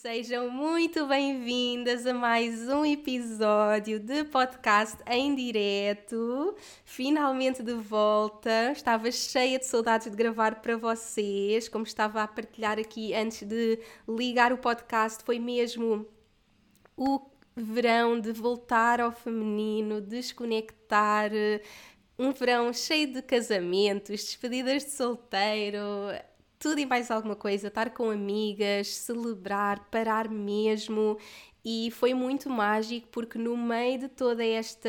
Sejam 0.00 0.48
muito 0.48 1.06
bem-vindas 1.06 2.06
a 2.06 2.14
mais 2.14 2.70
um 2.70 2.86
episódio 2.86 4.00
de 4.00 4.24
podcast 4.24 4.96
em 5.06 5.34
direto. 5.34 6.56
Finalmente 6.86 7.62
de 7.62 7.74
volta. 7.74 8.72
Estava 8.72 9.12
cheia 9.12 9.58
de 9.58 9.66
saudades 9.66 10.10
de 10.10 10.16
gravar 10.16 10.62
para 10.62 10.78
vocês, 10.78 11.68
como 11.68 11.84
estava 11.84 12.22
a 12.22 12.26
partilhar 12.26 12.78
aqui 12.78 13.12
antes 13.12 13.46
de 13.46 13.78
ligar 14.08 14.54
o 14.54 14.56
podcast, 14.56 15.22
foi 15.22 15.38
mesmo 15.38 16.06
o 16.96 17.20
verão 17.54 18.18
de 18.18 18.32
voltar 18.32 19.02
ao 19.02 19.12
feminino, 19.12 20.00
desconectar, 20.00 21.30
um 22.18 22.32
verão 22.32 22.72
cheio 22.72 23.12
de 23.12 23.20
casamentos, 23.20 24.08
despedidas 24.08 24.82
de 24.82 24.92
solteiro, 24.92 25.78
tudo 26.60 26.78
e 26.78 26.86
mais 26.86 27.10
alguma 27.10 27.34
coisa, 27.34 27.68
estar 27.68 27.90
com 27.90 28.10
amigas, 28.10 28.88
celebrar, 28.88 29.88
parar 29.90 30.28
mesmo. 30.28 31.18
E 31.64 31.90
foi 31.90 32.14
muito 32.14 32.48
mágico 32.50 33.08
porque 33.10 33.38
no 33.38 33.56
meio 33.56 34.00
de 34.00 34.08
toda 34.08 34.44
esta 34.44 34.88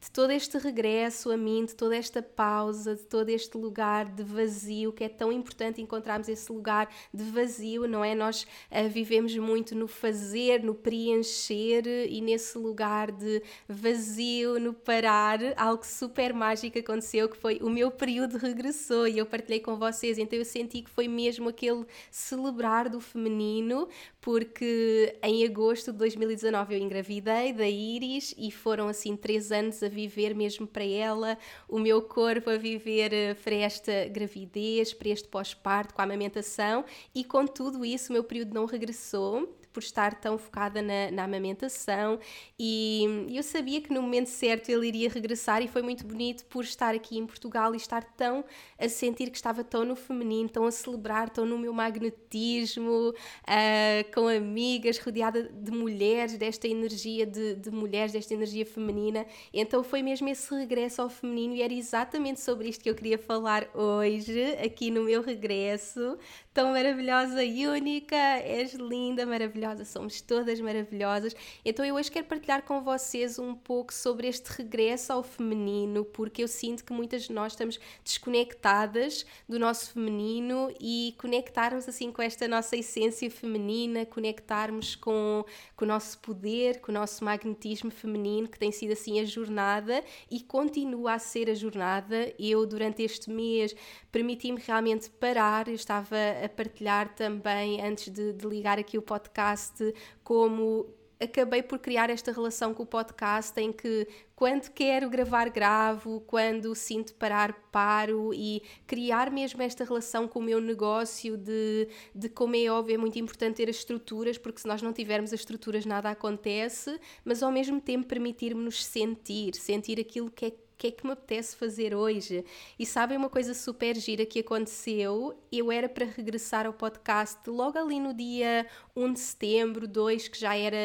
de 0.00 0.10
todo 0.10 0.30
este 0.30 0.56
regresso 0.58 1.30
a 1.30 1.36
mim, 1.36 1.64
de 1.64 1.74
toda 1.74 1.96
esta 1.96 2.22
pausa, 2.22 2.94
de 2.94 3.02
todo 3.02 3.28
este 3.28 3.56
lugar 3.56 4.06
de 4.06 4.22
vazio, 4.22 4.92
que 4.92 5.04
é 5.04 5.08
tão 5.08 5.32
importante 5.32 5.80
encontrarmos 5.80 6.28
esse 6.28 6.52
lugar 6.52 6.88
de 7.12 7.24
vazio, 7.24 7.88
não 7.88 8.04
é? 8.04 8.14
Nós 8.14 8.42
uh, 8.42 8.88
vivemos 8.88 9.36
muito 9.36 9.74
no 9.74 9.88
fazer, 9.88 10.62
no 10.62 10.74
preencher 10.74 11.86
e 12.08 12.20
nesse 12.20 12.56
lugar 12.56 13.10
de 13.10 13.42
vazio, 13.68 14.60
no 14.60 14.72
parar, 14.72 15.40
algo 15.56 15.84
super 15.84 16.32
mágico 16.32 16.78
aconteceu, 16.78 17.28
que 17.28 17.36
foi 17.36 17.58
o 17.60 17.68
meu 17.68 17.90
período 17.90 18.38
regressou 18.38 19.08
e 19.08 19.18
eu 19.18 19.26
partilhei 19.26 19.60
com 19.60 19.76
vocês, 19.76 20.16
então 20.18 20.38
eu 20.38 20.44
senti 20.44 20.82
que 20.82 20.90
foi 20.90 21.08
mesmo 21.08 21.48
aquele 21.48 21.84
celebrar 22.10 22.88
do 22.88 23.00
feminino, 23.00 23.88
porque 24.20 25.18
em 25.22 25.44
agosto 25.44 25.92
de 25.92 25.98
2019 25.98 26.74
eu 26.74 26.80
engravidei 26.80 27.52
da 27.52 27.68
Iris 27.68 28.34
e 28.38 28.50
foram 28.50 28.88
assim 28.88 29.16
três 29.16 29.50
anos 29.50 29.82
a 29.82 29.87
a 29.88 29.90
viver 29.90 30.34
mesmo 30.34 30.66
para 30.66 30.84
ela, 30.84 31.36
o 31.68 31.78
meu 31.78 32.02
corpo 32.02 32.50
a 32.50 32.56
viver 32.56 33.12
eh, 33.12 33.34
para 33.34 33.54
esta 33.54 34.06
gravidez, 34.08 34.94
para 34.94 35.08
este 35.08 35.26
pós-parto, 35.28 35.94
com 35.94 36.00
a 36.00 36.04
amamentação, 36.04 36.84
e 37.14 37.24
com 37.24 37.46
tudo 37.46 37.84
isso 37.84 38.10
o 38.10 38.12
meu 38.12 38.22
período 38.22 38.54
não 38.54 38.66
regressou 38.66 39.58
por 39.72 39.82
estar 39.82 40.14
tão 40.14 40.36
focada 40.36 40.82
na, 40.82 41.10
na 41.12 41.24
amamentação 41.24 42.18
e 42.58 43.26
eu 43.30 43.42
sabia 43.44 43.80
que 43.80 43.92
no 43.92 44.02
momento 44.02 44.26
certo 44.26 44.68
ele 44.70 44.88
iria 44.88 45.08
regressar 45.08 45.62
e 45.62 45.68
foi 45.68 45.82
muito 45.82 46.04
bonito 46.04 46.44
por 46.46 46.64
estar 46.64 46.94
aqui 46.94 47.16
em 47.16 47.26
Portugal 47.26 47.72
e 47.74 47.76
estar 47.76 48.02
tão 48.02 48.44
a 48.76 48.88
sentir 48.88 49.30
que 49.30 49.36
estava 49.36 49.62
tão 49.62 49.84
no 49.84 49.94
feminino, 49.94 50.48
tão 50.48 50.64
a 50.64 50.72
celebrar, 50.72 51.30
tão 51.30 51.46
no 51.46 51.56
meu 51.56 51.72
magnetismo, 51.72 53.10
uh, 53.10 54.12
com 54.12 54.26
amigas, 54.26 54.98
rodeada 54.98 55.44
de 55.44 55.70
mulheres, 55.70 56.36
desta 56.36 56.66
energia 56.66 57.24
de, 57.24 57.54
de 57.54 57.70
mulheres, 57.70 58.12
desta 58.12 58.34
energia 58.34 58.66
feminina. 58.66 59.26
Então 59.52 59.77
foi 59.82 60.02
mesmo 60.02 60.28
esse 60.28 60.54
regresso 60.54 61.02
ao 61.02 61.08
feminino 61.08 61.54
e 61.54 61.62
era 61.62 61.72
exatamente 61.72 62.40
sobre 62.40 62.68
isto 62.68 62.82
que 62.82 62.90
eu 62.90 62.94
queria 62.94 63.18
falar 63.18 63.68
hoje, 63.74 64.52
aqui 64.64 64.90
no 64.90 65.04
meu 65.04 65.22
regresso. 65.22 66.18
Tão 66.58 66.72
maravilhosa 66.72 67.44
e 67.44 67.68
única, 67.68 68.16
és 68.16 68.74
linda, 68.74 69.24
maravilhosa 69.24 69.84
somos 69.84 70.20
todas 70.20 70.60
maravilhosas. 70.60 71.32
Então 71.64 71.84
eu 71.84 71.94
hoje 71.94 72.10
quero 72.10 72.26
partilhar 72.26 72.64
com 72.64 72.82
vocês 72.82 73.38
um 73.38 73.54
pouco 73.54 73.94
sobre 73.94 74.26
este 74.26 74.48
regresso 74.48 75.12
ao 75.12 75.22
feminino, 75.22 76.04
porque 76.04 76.42
eu 76.42 76.48
sinto 76.48 76.84
que 76.84 76.92
muitas 76.92 77.22
de 77.22 77.32
nós 77.32 77.52
estamos 77.52 77.78
desconectadas 78.04 79.24
do 79.48 79.56
nosso 79.56 79.92
feminino 79.92 80.74
e 80.80 81.14
conectarmos 81.16 81.88
assim 81.88 82.10
com 82.10 82.20
esta 82.20 82.48
nossa 82.48 82.76
essência 82.76 83.30
feminina, 83.30 84.04
conectarmos 84.04 84.96
com, 84.96 85.44
com 85.76 85.84
o 85.84 85.88
nosso 85.88 86.18
poder, 86.18 86.80
com 86.80 86.90
o 86.90 86.94
nosso 86.94 87.24
magnetismo 87.24 87.92
feminino, 87.92 88.48
que 88.48 88.58
tem 88.58 88.72
sido 88.72 88.94
assim 88.94 89.20
a 89.20 89.24
jornada 89.24 90.02
e 90.28 90.40
continua 90.40 91.12
a 91.12 91.18
ser 91.20 91.48
a 91.48 91.54
jornada. 91.54 92.34
Eu, 92.36 92.66
durante 92.66 93.00
este 93.00 93.30
mês, 93.30 93.76
permiti-me 94.10 94.60
realmente 94.60 95.08
parar, 95.08 95.68
eu 95.68 95.74
estava 95.74 96.16
a 96.44 96.47
partilhar 96.48 97.14
também, 97.14 97.80
antes 97.80 98.12
de, 98.12 98.32
de 98.32 98.46
ligar 98.46 98.78
aqui 98.78 98.98
o 98.98 99.02
podcast, 99.02 99.94
como 100.22 100.86
acabei 101.20 101.62
por 101.62 101.78
criar 101.78 102.10
esta 102.10 102.30
relação 102.30 102.72
com 102.72 102.84
o 102.84 102.86
podcast 102.86 103.58
em 103.60 103.72
que 103.72 104.06
quando 104.36 104.70
quero 104.70 105.10
gravar 105.10 105.48
gravo, 105.50 106.20
quando 106.26 106.74
sinto 106.74 107.12
parar 107.14 107.52
paro 107.72 108.32
e 108.32 108.62
criar 108.86 109.30
mesmo 109.30 109.60
esta 109.60 109.84
relação 109.84 110.28
com 110.28 110.38
o 110.38 110.42
meu 110.42 110.60
negócio 110.60 111.36
de, 111.36 111.88
de 112.14 112.28
como 112.28 112.54
é 112.54 112.70
óbvio 112.70 112.94
é 112.94 112.98
muito 112.98 113.18
importante 113.18 113.56
ter 113.56 113.68
as 113.68 113.76
estruturas 113.76 114.38
porque 114.38 114.60
se 114.60 114.68
nós 114.68 114.80
não 114.80 114.92
tivermos 114.92 115.32
as 115.32 115.40
estruturas 115.40 115.84
nada 115.84 116.10
acontece, 116.10 117.00
mas 117.24 117.42
ao 117.42 117.50
mesmo 117.50 117.80
tempo 117.80 118.06
permitir-nos 118.06 118.84
sentir, 118.84 119.56
sentir 119.56 119.98
aquilo 119.98 120.30
que 120.30 120.46
é 120.46 120.52
que 120.78 120.86
é 120.86 120.90
que 120.92 121.04
me 121.04 121.12
apetece 121.12 121.56
fazer 121.56 121.92
hoje? 121.92 122.44
E 122.78 122.86
sabem 122.86 123.18
uma 123.18 123.28
coisa 123.28 123.52
super 123.52 123.96
gira 123.96 124.24
que 124.24 124.38
aconteceu? 124.38 125.36
Eu 125.50 125.72
era 125.72 125.88
para 125.88 126.06
regressar 126.06 126.66
ao 126.66 126.72
podcast 126.72 127.50
logo 127.50 127.76
ali 127.76 127.98
no 127.98 128.14
dia 128.14 128.64
1 128.94 129.12
de 129.12 129.18
setembro, 129.18 129.88
2, 129.88 130.28
que 130.28 130.38
já 130.38 130.56
era, 130.56 130.76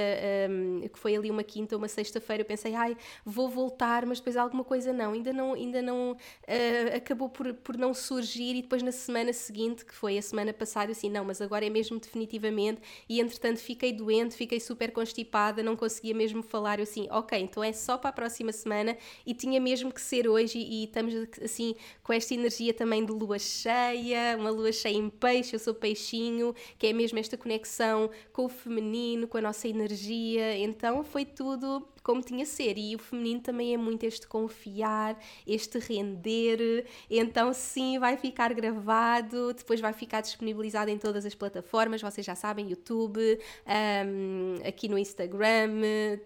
um, 0.49 0.87
que 0.87 0.97
foi 0.97 1.15
ali 1.15 1.29
uma 1.29 1.43
quinta 1.43 1.77
uma 1.77 1.87
sexta-feira. 1.87 2.41
Eu 2.41 2.45
pensei, 2.45 2.73
ai, 2.73 2.97
vou 3.23 3.47
voltar, 3.47 4.03
mas 4.07 4.17
depois 4.19 4.35
alguma 4.35 4.63
coisa 4.63 4.91
não, 4.91 5.13
ainda 5.13 5.31
não, 5.31 5.53
ainda 5.53 5.81
não, 5.81 6.13
uh, 6.13 6.97
acabou 6.97 7.29
por, 7.29 7.53
por 7.53 7.77
não 7.77 7.93
surgir. 7.93 8.55
E 8.55 8.61
depois 8.63 8.81
na 8.81 8.91
semana 8.91 9.31
seguinte, 9.31 9.85
que 9.85 9.93
foi 9.93 10.17
a 10.17 10.21
semana 10.23 10.51
passada, 10.51 10.91
assim, 10.91 11.09
não, 11.09 11.23
mas 11.23 11.39
agora 11.39 11.65
é 11.67 11.69
mesmo 11.69 11.99
definitivamente. 11.99 12.81
E 13.07 13.21
entretanto 13.21 13.59
fiquei 13.59 13.93
doente, 13.93 14.35
fiquei 14.35 14.59
super 14.59 14.91
constipada, 14.91 15.61
não 15.61 15.75
conseguia 15.75 16.15
mesmo 16.15 16.41
falar. 16.41 16.79
Eu 16.79 16.83
assim, 16.83 17.07
ok, 17.11 17.39
então 17.39 17.63
é 17.63 17.71
só 17.71 17.95
para 17.95 18.09
a 18.09 18.13
próxima 18.13 18.51
semana 18.51 18.97
e 19.23 19.35
tinha 19.35 19.59
mesmo 19.61 19.82
mesmo 19.83 19.91
que 19.91 20.01
ser 20.01 20.27
hoje 20.27 20.57
e, 20.57 20.85
estamos 20.85 21.13
assim 21.43 21.75
com 22.01 22.13
esta 22.13 22.33
energia 22.33 22.73
também 22.73 23.05
de 23.05 23.11
lua 23.11 23.37
cheia, 23.37 24.37
uma 24.37 24.49
lua 24.49 24.71
cheia 24.71 24.95
em 24.95 25.09
peixe, 25.09 25.55
eu 25.55 25.59
sou 25.59 25.73
peixinho, 25.73 26.55
que 26.77 26.87
é 26.87 26.93
mesmo 26.93 27.19
esta 27.19 27.35
conexão 27.35 28.09
com 28.31 28.45
o 28.45 28.49
feminino, 28.49 29.27
com 29.27 29.37
a 29.37 29.41
nossa 29.41 29.67
energia. 29.67 30.57
Então 30.57 31.03
foi 31.03 31.25
tudo 31.25 31.85
como 32.03 32.21
tinha 32.21 32.45
ser. 32.45 32.77
E 32.77 32.95
o 32.95 32.99
feminino 32.99 33.39
também 33.39 33.73
é 33.73 33.77
muito 33.77 34.03
este 34.03 34.27
confiar, 34.27 35.17
este 35.47 35.79
render. 35.79 36.85
Então, 37.09 37.53
sim, 37.53 37.97
vai 37.97 38.17
ficar 38.17 38.53
gravado, 38.53 39.53
depois 39.53 39.79
vai 39.79 39.93
ficar 39.93 40.21
disponibilizado 40.21 40.91
em 40.91 40.97
todas 40.97 41.25
as 41.25 41.33
plataformas. 41.33 42.01
Vocês 42.01 42.25
já 42.25 42.35
sabem: 42.35 42.69
YouTube, 42.69 43.39
um, 43.65 44.67
aqui 44.67 44.89
no 44.89 44.97
Instagram, 44.97 45.69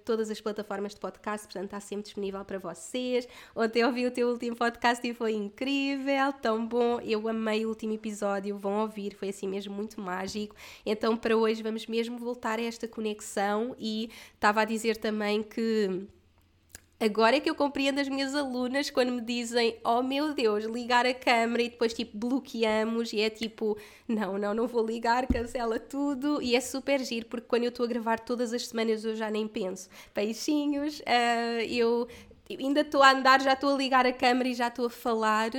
todas 0.03 0.31
as 0.31 0.41
plataformas 0.41 0.95
de 0.95 0.99
podcast. 0.99 1.45
Portanto, 1.45 1.65
está 1.65 1.79
sempre 1.79 2.03
disponível 2.05 2.43
para 2.43 2.57
vocês. 2.57 3.27
Ontem 3.55 3.85
ouvi 3.85 4.05
o 4.05 4.11
teu 4.11 4.29
último 4.29 4.55
podcast 4.55 5.07
e 5.07 5.13
foi 5.13 5.33
incrível, 5.33 6.33
tão 6.41 6.65
bom. 6.65 6.99
Eu 7.01 7.27
amei 7.27 7.65
o 7.65 7.69
último 7.69 7.93
episódio. 7.93 8.57
Vão 8.57 8.81
ouvir, 8.81 9.13
foi 9.15 9.29
assim 9.29 9.47
mesmo 9.47 9.73
muito 9.75 10.01
mágico. 10.01 10.55
Então, 10.85 11.15
para 11.15 11.37
hoje, 11.37 11.61
vamos 11.61 11.85
mesmo 11.85 12.17
voltar 12.17 12.57
a 12.57 12.63
esta 12.63 12.87
conexão. 12.87 13.75
E 13.77 14.09
estava 14.33 14.61
a 14.61 14.65
dizer 14.65 14.97
também 14.97 15.43
que 15.43 15.66
agora 16.99 17.37
é 17.37 17.39
que 17.39 17.49
eu 17.49 17.55
compreendo 17.55 17.99
as 17.99 18.09
minhas 18.09 18.33
alunas 18.33 18.89
quando 18.89 19.11
me 19.11 19.21
dizem, 19.21 19.77
oh 19.83 20.01
meu 20.01 20.33
Deus, 20.33 20.65
ligar 20.65 21.05
a 21.05 21.13
câmera 21.13 21.63
e 21.63 21.69
depois 21.69 21.93
tipo 21.93 22.17
bloqueamos 22.17 23.13
e 23.13 23.21
é 23.21 23.29
tipo, 23.29 23.77
não, 24.07 24.37
não, 24.37 24.53
não 24.53 24.67
vou 24.67 24.85
ligar, 24.85 25.27
cancela 25.27 25.79
tudo 25.79 26.41
e 26.41 26.55
é 26.55 26.61
super 26.61 26.99
giro 27.03 27.27
porque 27.27 27.47
quando 27.47 27.63
eu 27.63 27.69
estou 27.69 27.85
a 27.85 27.89
gravar 27.89 28.19
todas 28.19 28.53
as 28.53 28.67
semanas 28.67 29.05
eu 29.05 29.15
já 29.15 29.29
nem 29.29 29.47
penso. 29.47 29.89
Peixinhos, 30.13 30.99
uh, 30.99 31.61
eu 31.69 32.07
ainda 32.49 32.81
estou 32.81 33.03
a 33.03 33.11
andar, 33.11 33.41
já 33.41 33.53
estou 33.53 33.73
a 33.73 33.77
ligar 33.77 34.05
a 34.05 34.13
câmera 34.13 34.49
e 34.49 34.53
já 34.53 34.67
estou 34.67 34.85
a 34.87 34.89
falar, 34.89 35.51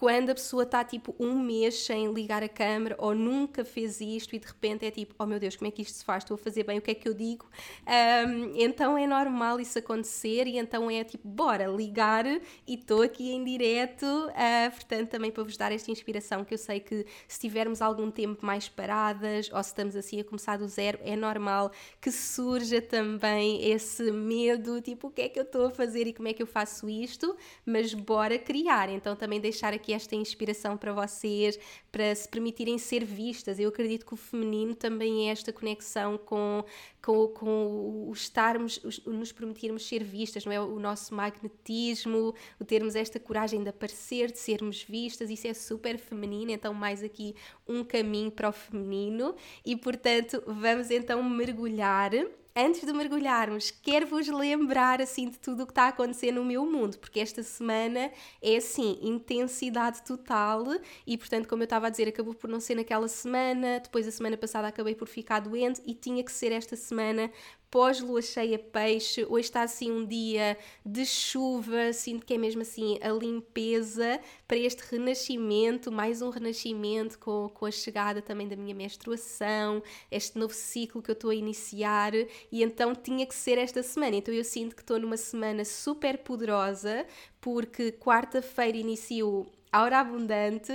quando 0.00 0.30
a 0.30 0.34
pessoa 0.34 0.62
está 0.62 0.82
tipo 0.82 1.14
um 1.20 1.38
mês 1.38 1.74
sem 1.84 2.10
ligar 2.10 2.42
a 2.42 2.48
câmera 2.48 2.96
ou 2.98 3.14
nunca 3.14 3.66
fez 3.66 4.00
isto 4.00 4.34
e 4.34 4.38
de 4.38 4.46
repente 4.46 4.86
é 4.86 4.90
tipo, 4.90 5.14
oh 5.18 5.26
meu 5.26 5.38
Deus, 5.38 5.56
como 5.56 5.68
é 5.68 5.70
que 5.70 5.82
isto 5.82 5.92
se 5.92 6.02
faz? 6.02 6.24
Estou 6.24 6.36
a 6.36 6.38
fazer 6.38 6.64
bem, 6.64 6.78
o 6.78 6.80
que 6.80 6.92
é 6.92 6.94
que 6.94 7.06
eu 7.06 7.12
digo? 7.12 7.46
Um, 7.86 8.54
então 8.56 8.96
é 8.96 9.06
normal 9.06 9.60
isso 9.60 9.78
acontecer 9.78 10.46
e 10.46 10.56
então 10.56 10.90
é 10.90 11.04
tipo, 11.04 11.28
bora 11.28 11.66
ligar 11.66 12.24
e 12.26 12.40
estou 12.76 13.02
aqui 13.02 13.30
em 13.30 13.44
direto, 13.44 14.06
uh, 14.06 14.70
portanto 14.70 15.10
também 15.10 15.30
para 15.30 15.42
vos 15.42 15.58
dar 15.58 15.70
esta 15.70 15.90
inspiração 15.90 16.46
que 16.46 16.54
eu 16.54 16.58
sei 16.58 16.80
que 16.80 17.04
se 17.28 17.38
tivermos 17.38 17.82
algum 17.82 18.10
tempo 18.10 18.46
mais 18.46 18.70
paradas 18.70 19.50
ou 19.52 19.62
se 19.62 19.68
estamos 19.68 19.94
assim 19.94 20.18
a 20.18 20.24
começar 20.24 20.56
do 20.56 20.66
zero, 20.66 20.98
é 21.02 21.14
normal 21.14 21.72
que 22.00 22.10
surja 22.10 22.80
também 22.80 23.70
esse 23.70 24.10
medo, 24.10 24.80
tipo, 24.80 25.08
o 25.08 25.10
que 25.10 25.20
é 25.20 25.28
que 25.28 25.38
eu 25.38 25.44
estou 25.44 25.66
a 25.66 25.70
fazer 25.70 26.06
e 26.06 26.14
como 26.14 26.26
é 26.26 26.32
que 26.32 26.42
eu 26.42 26.46
faço 26.46 26.88
isto, 26.88 27.36
mas 27.66 27.92
bora 27.92 28.38
criar, 28.38 28.88
então 28.88 29.14
também 29.14 29.38
deixar 29.38 29.74
aqui 29.74 29.89
aqui 29.90 29.92
esta 29.92 30.14
inspiração 30.14 30.76
para 30.76 30.92
vocês, 30.92 31.58
para 31.90 32.14
se 32.14 32.28
permitirem 32.28 32.78
ser 32.78 33.04
vistas. 33.04 33.58
Eu 33.58 33.68
acredito 33.68 34.06
que 34.06 34.14
o 34.14 34.16
feminino 34.16 34.74
também 34.74 35.28
é 35.28 35.32
esta 35.32 35.52
conexão 35.52 36.16
com, 36.16 36.64
com, 37.02 37.28
com 37.28 38.08
o 38.08 38.12
estarmos, 38.12 38.80
nos 39.06 39.32
permitirmos 39.32 39.86
ser 39.86 40.02
vistas, 40.04 40.44
não 40.44 40.52
é? 40.52 40.60
O 40.60 40.78
nosso 40.78 41.14
magnetismo, 41.14 42.34
o 42.58 42.64
termos 42.64 42.94
esta 42.94 43.18
coragem 43.18 43.62
de 43.62 43.70
aparecer, 43.70 44.30
de 44.30 44.38
sermos 44.38 44.82
vistas, 44.82 45.30
isso 45.30 45.46
é 45.46 45.54
super 45.54 45.98
feminino, 45.98 46.52
então 46.52 46.72
mais 46.72 47.02
aqui 47.02 47.34
um 47.66 47.84
caminho 47.84 48.30
para 48.30 48.48
o 48.48 48.52
feminino 48.52 49.34
e 49.64 49.76
portanto 49.76 50.42
vamos 50.46 50.90
então 50.90 51.22
mergulhar 51.22 52.12
antes 52.60 52.84
de 52.84 52.92
mergulharmos, 52.92 53.70
quero-vos 53.70 54.28
lembrar 54.28 55.00
assim 55.00 55.28
de 55.30 55.38
tudo 55.38 55.62
o 55.62 55.66
que 55.66 55.72
está 55.72 55.84
a 55.84 55.88
acontecer 55.88 56.30
no 56.30 56.44
meu 56.44 56.66
mundo, 56.66 56.98
porque 56.98 57.18
esta 57.18 57.42
semana 57.42 58.10
é 58.42 58.56
assim, 58.56 58.98
intensidade 59.00 60.02
total 60.02 60.64
e 61.06 61.16
portanto, 61.16 61.48
como 61.48 61.62
eu 61.62 61.64
estava 61.64 61.86
a 61.86 61.90
dizer, 61.90 62.08
acabou 62.08 62.34
por 62.34 62.50
não 62.50 62.60
ser 62.60 62.74
naquela 62.74 63.08
semana, 63.08 63.80
depois 63.80 64.06
a 64.06 64.10
semana 64.10 64.36
passada 64.36 64.68
acabei 64.68 64.94
por 64.94 65.08
ficar 65.08 65.40
doente 65.40 65.80
e 65.86 65.94
tinha 65.94 66.22
que 66.22 66.32
ser 66.32 66.52
esta 66.52 66.76
semana 66.76 67.30
pós-lua 67.70 68.20
cheia 68.20 68.58
peixe, 68.58 69.24
hoje 69.24 69.44
está 69.44 69.62
assim 69.62 69.92
um 69.92 70.04
dia 70.04 70.58
de 70.84 71.06
chuva, 71.06 71.92
sinto 71.92 72.26
que 72.26 72.34
é 72.34 72.38
mesmo 72.38 72.62
assim 72.62 72.98
a 73.00 73.10
limpeza 73.10 74.20
para 74.48 74.56
este 74.56 74.82
renascimento, 74.90 75.92
mais 75.92 76.20
um 76.20 76.30
renascimento 76.30 77.18
com, 77.18 77.48
com 77.48 77.66
a 77.66 77.70
chegada 77.70 78.20
também 78.20 78.48
da 78.48 78.56
minha 78.56 78.74
menstruação, 78.74 79.82
este 80.10 80.36
novo 80.36 80.52
ciclo 80.52 81.00
que 81.00 81.10
eu 81.10 81.14
estou 81.14 81.30
a 81.30 81.34
iniciar 81.34 82.12
e 82.14 82.62
então 82.62 82.94
tinha 82.94 83.24
que 83.24 83.34
ser 83.34 83.56
esta 83.56 83.82
semana. 83.82 84.16
Então 84.16 84.34
eu 84.34 84.44
sinto 84.44 84.74
que 84.74 84.82
estou 84.82 84.98
numa 84.98 85.16
semana 85.16 85.64
super 85.64 86.18
poderosa 86.18 87.06
porque 87.40 87.92
quarta-feira 87.92 88.76
inicio 88.76 89.46
Aura 89.72 90.00
Abundante, 90.00 90.72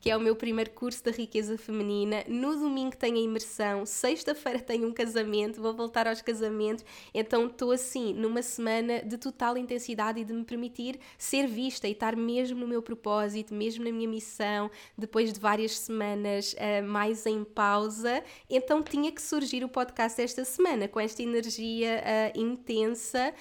que 0.00 0.10
é 0.10 0.16
o 0.16 0.20
meu 0.20 0.34
primeiro 0.34 0.70
curso 0.70 1.04
da 1.04 1.10
riqueza 1.10 1.58
feminina. 1.58 2.24
No 2.26 2.56
domingo 2.56 2.96
tenho 2.96 3.16
a 3.16 3.20
imersão, 3.20 3.84
sexta-feira 3.84 4.58
tenho 4.58 4.88
um 4.88 4.92
casamento, 4.92 5.60
vou 5.60 5.74
voltar 5.74 6.08
aos 6.08 6.22
casamentos. 6.22 6.84
Então 7.12 7.46
estou 7.46 7.72
assim, 7.72 8.14
numa 8.14 8.40
semana 8.40 9.02
de 9.02 9.18
total 9.18 9.58
intensidade 9.58 10.20
e 10.20 10.24
de 10.24 10.32
me 10.32 10.44
permitir 10.44 10.98
ser 11.18 11.46
vista 11.46 11.86
e 11.86 11.92
estar 11.92 12.16
mesmo 12.16 12.60
no 12.60 12.66
meu 12.66 12.80
propósito, 12.80 13.52
mesmo 13.52 13.84
na 13.84 13.92
minha 13.92 14.08
missão, 14.08 14.70
depois 14.96 15.32
de 15.32 15.38
várias 15.38 15.78
semanas 15.78 16.54
uh, 16.54 16.86
mais 16.86 17.26
em 17.26 17.44
pausa. 17.44 18.22
Então 18.48 18.82
tinha 18.82 19.12
que 19.12 19.20
surgir 19.20 19.62
o 19.62 19.68
podcast 19.68 20.22
esta 20.22 20.44
semana, 20.44 20.88
com 20.88 20.98
esta 20.98 21.22
energia 21.22 22.02
uh, 22.02 22.40
intensa 22.40 23.34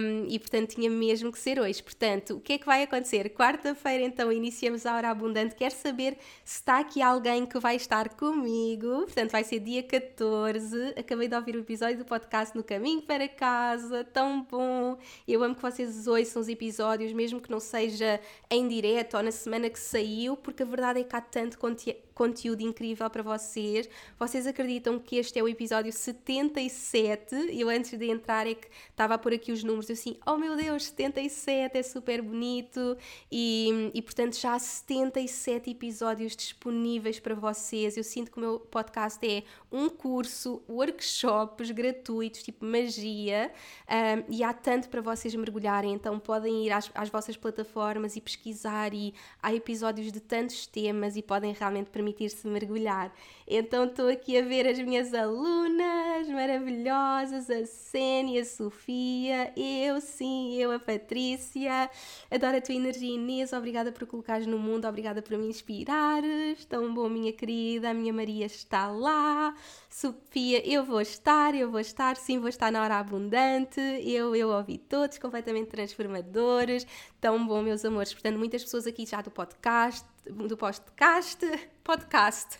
um, 0.00 0.26
e 0.28 0.38
portanto 0.38 0.76
tinha 0.76 0.90
mesmo 0.90 1.32
que 1.32 1.38
ser 1.38 1.58
hoje. 1.58 1.82
Portanto, 1.82 2.36
o 2.36 2.40
que 2.40 2.52
é 2.52 2.58
que 2.58 2.66
vai 2.66 2.84
acontecer? 2.84 3.28
Quarta-feira 3.30 4.04
então 4.04 4.27
então 4.28 4.32
iniciamos 4.32 4.84
a 4.84 4.94
hora 4.94 5.08
abundante. 5.08 5.54
Quero 5.54 5.74
saber 5.74 6.18
se 6.44 6.56
está 6.56 6.80
aqui 6.80 7.00
alguém 7.00 7.46
que 7.46 7.58
vai 7.58 7.76
estar 7.76 8.10
comigo. 8.10 9.04
Portanto, 9.04 9.30
vai 9.30 9.42
ser 9.42 9.58
dia 9.60 9.82
14. 9.82 10.94
Acabei 10.98 11.28
de 11.28 11.34
ouvir 11.34 11.56
o 11.56 11.60
episódio 11.60 11.98
do 11.98 12.04
podcast 12.04 12.54
No 12.54 12.62
Caminho 12.62 13.00
para 13.00 13.26
Casa. 13.26 14.04
Tão 14.04 14.42
bom! 14.42 14.98
Eu 15.26 15.42
amo 15.42 15.54
que 15.54 15.62
vocês 15.62 16.06
ouçam 16.06 16.42
os 16.42 16.48
episódios, 16.48 17.12
mesmo 17.12 17.40
que 17.40 17.50
não 17.50 17.60
seja 17.60 18.20
em 18.50 18.68
direto 18.68 19.16
ou 19.16 19.22
na 19.22 19.32
semana 19.32 19.70
que 19.70 19.80
saiu, 19.80 20.36
porque 20.36 20.62
a 20.62 20.66
verdade 20.66 21.00
é 21.00 21.04
que 21.04 21.16
há 21.16 21.20
tanto 21.22 21.58
conteúdo 21.58 22.07
conteúdo 22.18 22.62
incrível 22.62 23.08
para 23.08 23.22
vocês. 23.22 23.88
Vocês 24.18 24.44
acreditam 24.44 24.98
que 24.98 25.14
este 25.14 25.38
é 25.38 25.42
o 25.42 25.48
episódio 25.48 25.92
77? 25.92 27.32
Eu 27.52 27.68
antes 27.68 27.96
de 27.96 28.10
entrar 28.10 28.44
é 28.44 28.56
que 28.56 28.66
estava 28.90 29.14
a 29.14 29.18
pôr 29.18 29.34
aqui 29.34 29.52
os 29.52 29.62
números, 29.62 29.88
assim, 29.88 30.16
oh 30.26 30.36
meu 30.36 30.56
Deus, 30.56 30.86
77 30.86 31.78
é 31.78 31.82
super 31.84 32.20
bonito 32.20 32.96
e, 33.30 33.92
e 33.94 34.02
portanto 34.02 34.36
já 34.36 34.54
há 34.54 34.58
77 34.58 35.70
episódios 35.70 36.34
disponíveis 36.34 37.20
para 37.20 37.36
vocês. 37.36 37.96
Eu 37.96 38.02
sinto 38.02 38.32
que 38.32 38.38
o 38.38 38.40
meu 38.40 38.58
podcast 38.58 39.24
é 39.24 39.44
um 39.70 39.88
curso, 39.88 40.60
workshops 40.68 41.70
gratuitos, 41.70 42.42
tipo 42.42 42.64
magia, 42.64 43.52
um, 43.88 44.34
e 44.34 44.42
há 44.42 44.52
tanto 44.52 44.88
para 44.88 45.00
vocês 45.00 45.32
mergulharem, 45.36 45.92
então 45.92 46.18
podem 46.18 46.66
ir 46.66 46.72
às, 46.72 46.90
às 46.96 47.08
vossas 47.08 47.36
plataformas 47.36 48.16
e 48.16 48.20
pesquisar 48.20 48.92
e 48.92 49.14
há 49.40 49.54
episódios 49.54 50.10
de 50.10 50.18
tantos 50.18 50.66
temas 50.66 51.14
e 51.16 51.22
podem 51.22 51.52
realmente 51.52 51.90
permitir 51.90 52.07
permitir-se 52.08 52.46
mergulhar. 52.46 53.12
Então 53.46 53.84
estou 53.84 54.08
aqui 54.08 54.36
a 54.36 54.42
ver 54.42 54.66
as 54.66 54.78
minhas 54.78 55.14
alunas 55.14 56.28
maravilhosas, 56.28 57.48
a 57.50 57.64
Sênia, 57.64 58.42
a 58.42 58.44
Sofia, 58.44 59.52
eu 59.56 60.00
sim, 60.00 60.54
eu, 60.56 60.70
a 60.72 60.78
Patrícia. 60.78 61.90
Adoro 62.30 62.56
a 62.56 62.60
tua 62.60 62.74
energia, 62.74 63.14
Inês. 63.14 63.52
Obrigada 63.52 63.92
por 63.92 64.06
colocares 64.06 64.46
no 64.46 64.58
mundo, 64.58 64.86
obrigada 64.86 65.22
por 65.22 65.36
me 65.38 65.46
inspirares. 65.46 66.64
Tão 66.66 66.92
bom, 66.92 67.08
minha 67.08 67.32
querida. 67.32 67.90
A 67.90 67.94
minha 67.94 68.12
Maria 68.12 68.46
está 68.46 68.88
lá. 68.88 69.54
Sofia, 69.88 70.66
eu 70.70 70.84
vou 70.84 71.00
estar, 71.00 71.54
eu 71.54 71.70
vou 71.70 71.80
estar, 71.80 72.16
sim, 72.16 72.38
vou 72.38 72.48
estar 72.48 72.70
na 72.70 72.82
hora 72.82 72.98
abundante. 72.98 73.80
Eu, 73.80 74.36
eu 74.36 74.50
ouvi 74.50 74.78
todos 74.78 75.18
completamente 75.18 75.68
transformadores. 75.68 76.86
Tão 77.20 77.46
bom, 77.46 77.62
meus 77.62 77.84
amores. 77.84 78.12
Portanto, 78.12 78.38
muitas 78.38 78.62
pessoas 78.62 78.86
aqui 78.86 79.06
já 79.06 79.22
do 79.22 79.30
podcast 79.30 80.06
do 80.30 80.56
podcast, 80.56 81.38
podcast. 81.82 82.58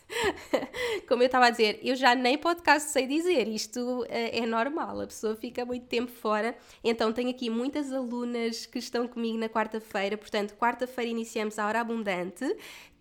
Como 1.06 1.23
eu 1.23 1.26
estava 1.26 1.47
a 1.47 1.50
dizer, 1.50 1.79
eu 1.82 1.94
já 1.94 2.15
nem 2.15 2.38
podcast 2.38 2.91
sei 2.91 3.06
dizer, 3.06 3.47
isto 3.49 4.05
é, 4.09 4.38
é 4.38 4.47
normal, 4.47 5.00
a 5.00 5.06
pessoa 5.06 5.37
fica 5.37 5.65
muito 5.65 5.87
tempo 5.87 6.11
fora. 6.11 6.56
Então 6.82 7.12
tenho 7.12 7.31
aqui 7.31 7.50
muitas 7.50 7.93
alunas 7.93 8.67
que 8.67 8.79
estão 8.79 9.06
comigo 9.06 9.38
na 9.38 9.49
quarta-feira, 9.49 10.17
portanto, 10.17 10.55
quarta-feira 10.55 11.10
iniciamos 11.10 11.58
a 11.58 11.67
hora 11.67 11.81
abundante. 11.81 12.44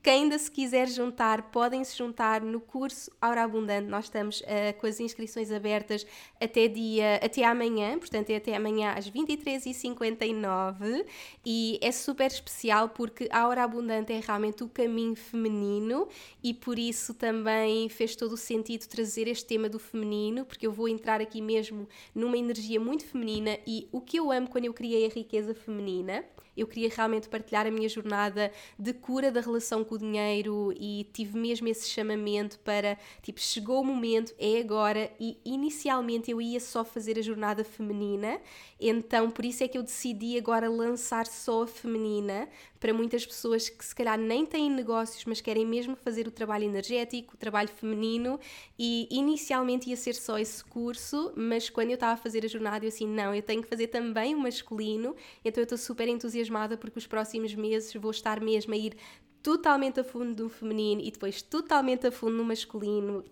Quem 0.07 0.23
ainda 0.23 0.39
se 0.39 0.49
quiser 0.49 0.87
juntar, 0.87 1.51
podem 1.51 1.83
se 1.83 1.97
juntar 1.97 2.39
no 2.39 2.61
curso 2.61 3.11
Aura 3.19 3.43
Abundante. 3.43 3.89
Nós 3.89 4.05
estamos 4.05 4.39
uh, 4.39 4.79
com 4.79 4.87
as 4.87 5.01
inscrições 5.01 5.51
abertas 5.51 6.07
até 6.39 6.69
dia, 6.69 7.19
até 7.21 7.43
amanhã, 7.43 7.99
portanto 7.99 8.29
é 8.29 8.37
até 8.37 8.55
amanhã 8.55 8.93
às 8.93 9.11
23h59 9.11 11.05
e 11.45 11.77
é 11.81 11.91
super 11.91 12.27
especial 12.27 12.87
porque 12.87 13.27
a 13.29 13.41
Aura 13.41 13.65
Abundante 13.65 14.13
é 14.13 14.21
realmente 14.25 14.63
o 14.63 14.69
caminho 14.69 15.17
feminino 15.17 16.07
e 16.41 16.53
por 16.53 16.79
isso 16.79 17.13
também 17.13 17.89
fez 17.89 18.15
todo 18.15 18.31
o 18.31 18.37
sentido 18.37 18.87
trazer 18.87 19.27
este 19.27 19.45
tema 19.45 19.67
do 19.67 19.77
feminino, 19.77 20.45
porque 20.45 20.65
eu 20.65 20.71
vou 20.71 20.87
entrar 20.87 21.19
aqui 21.19 21.41
mesmo 21.41 21.85
numa 22.15 22.37
energia 22.37 22.79
muito 22.79 23.05
feminina 23.05 23.59
e 23.67 23.89
o 23.91 23.99
que 23.99 24.15
eu 24.15 24.31
amo 24.31 24.47
quando 24.47 24.63
eu 24.63 24.73
criei 24.73 25.05
a 25.05 25.09
riqueza 25.09 25.53
feminina 25.53 26.23
eu 26.57 26.67
queria 26.67 26.89
realmente 26.89 27.29
partilhar 27.29 27.67
a 27.67 27.71
minha 27.71 27.87
jornada 27.87 28.51
de 28.77 28.93
cura 28.93 29.31
da 29.31 29.39
relação 29.39 29.83
com 29.83 29.95
o 29.95 29.97
dinheiro 29.97 30.73
e 30.77 31.07
tive 31.13 31.37
mesmo 31.37 31.67
esse 31.67 31.87
chamamento 31.87 32.59
para, 32.59 32.97
tipo, 33.21 33.39
chegou 33.39 33.81
o 33.81 33.85
momento, 33.85 34.33
é 34.39 34.59
agora. 34.59 35.11
E 35.19 35.37
inicialmente 35.45 36.31
eu 36.31 36.41
ia 36.41 36.59
só 36.59 36.83
fazer 36.83 37.17
a 37.19 37.21
jornada 37.21 37.63
feminina, 37.63 38.39
então 38.79 39.29
por 39.29 39.45
isso 39.45 39.63
é 39.63 39.67
que 39.67 39.77
eu 39.77 39.83
decidi 39.83 40.37
agora 40.37 40.69
lançar 40.69 41.27
só 41.27 41.63
a 41.63 41.67
feminina 41.67 42.47
para 42.79 42.93
muitas 42.93 43.25
pessoas 43.25 43.69
que 43.69 43.83
se 43.83 43.95
calhar 43.95 44.17
nem 44.17 44.45
têm 44.45 44.69
negócios, 44.69 45.25
mas 45.25 45.41
querem 45.41 45.65
mesmo 45.65 45.95
fazer 45.95 46.27
o 46.27 46.31
trabalho 46.31 46.65
energético, 46.65 47.35
o 47.35 47.37
trabalho 47.37 47.69
feminino. 47.69 48.39
E 48.77 49.07
inicialmente 49.11 49.89
ia 49.89 49.95
ser 49.95 50.15
só 50.15 50.37
esse 50.37 50.63
curso, 50.63 51.33
mas 51.35 51.69
quando 51.69 51.89
eu 51.89 51.95
estava 51.95 52.13
a 52.13 52.17
fazer 52.17 52.45
a 52.45 52.47
jornada, 52.47 52.85
eu 52.85 52.89
assim, 52.89 53.07
não, 53.07 53.33
eu 53.33 53.41
tenho 53.41 53.61
que 53.61 53.69
fazer 53.69 53.87
também 53.87 54.35
o 54.35 54.39
masculino. 54.39 55.15
Então 55.43 55.61
eu 55.61 55.63
estou 55.63 55.77
super 55.77 56.07
entusiasmada 56.07 56.77
porque 56.77 56.99
os 56.99 57.07
próximos 57.07 57.53
meses 57.55 57.93
vou 57.93 58.11
estar 58.11 58.41
mesmo 58.41 58.73
a 58.73 58.77
ir 58.77 58.95
totalmente 59.41 59.99
a 59.99 60.03
fundo 60.03 60.43
no 60.43 60.49
feminino 60.49 61.01
e 61.01 61.11
depois 61.11 61.41
totalmente 61.41 62.07
a 62.07 62.11
fundo 62.11 62.35
no 62.35 62.43
masculino 62.43 63.23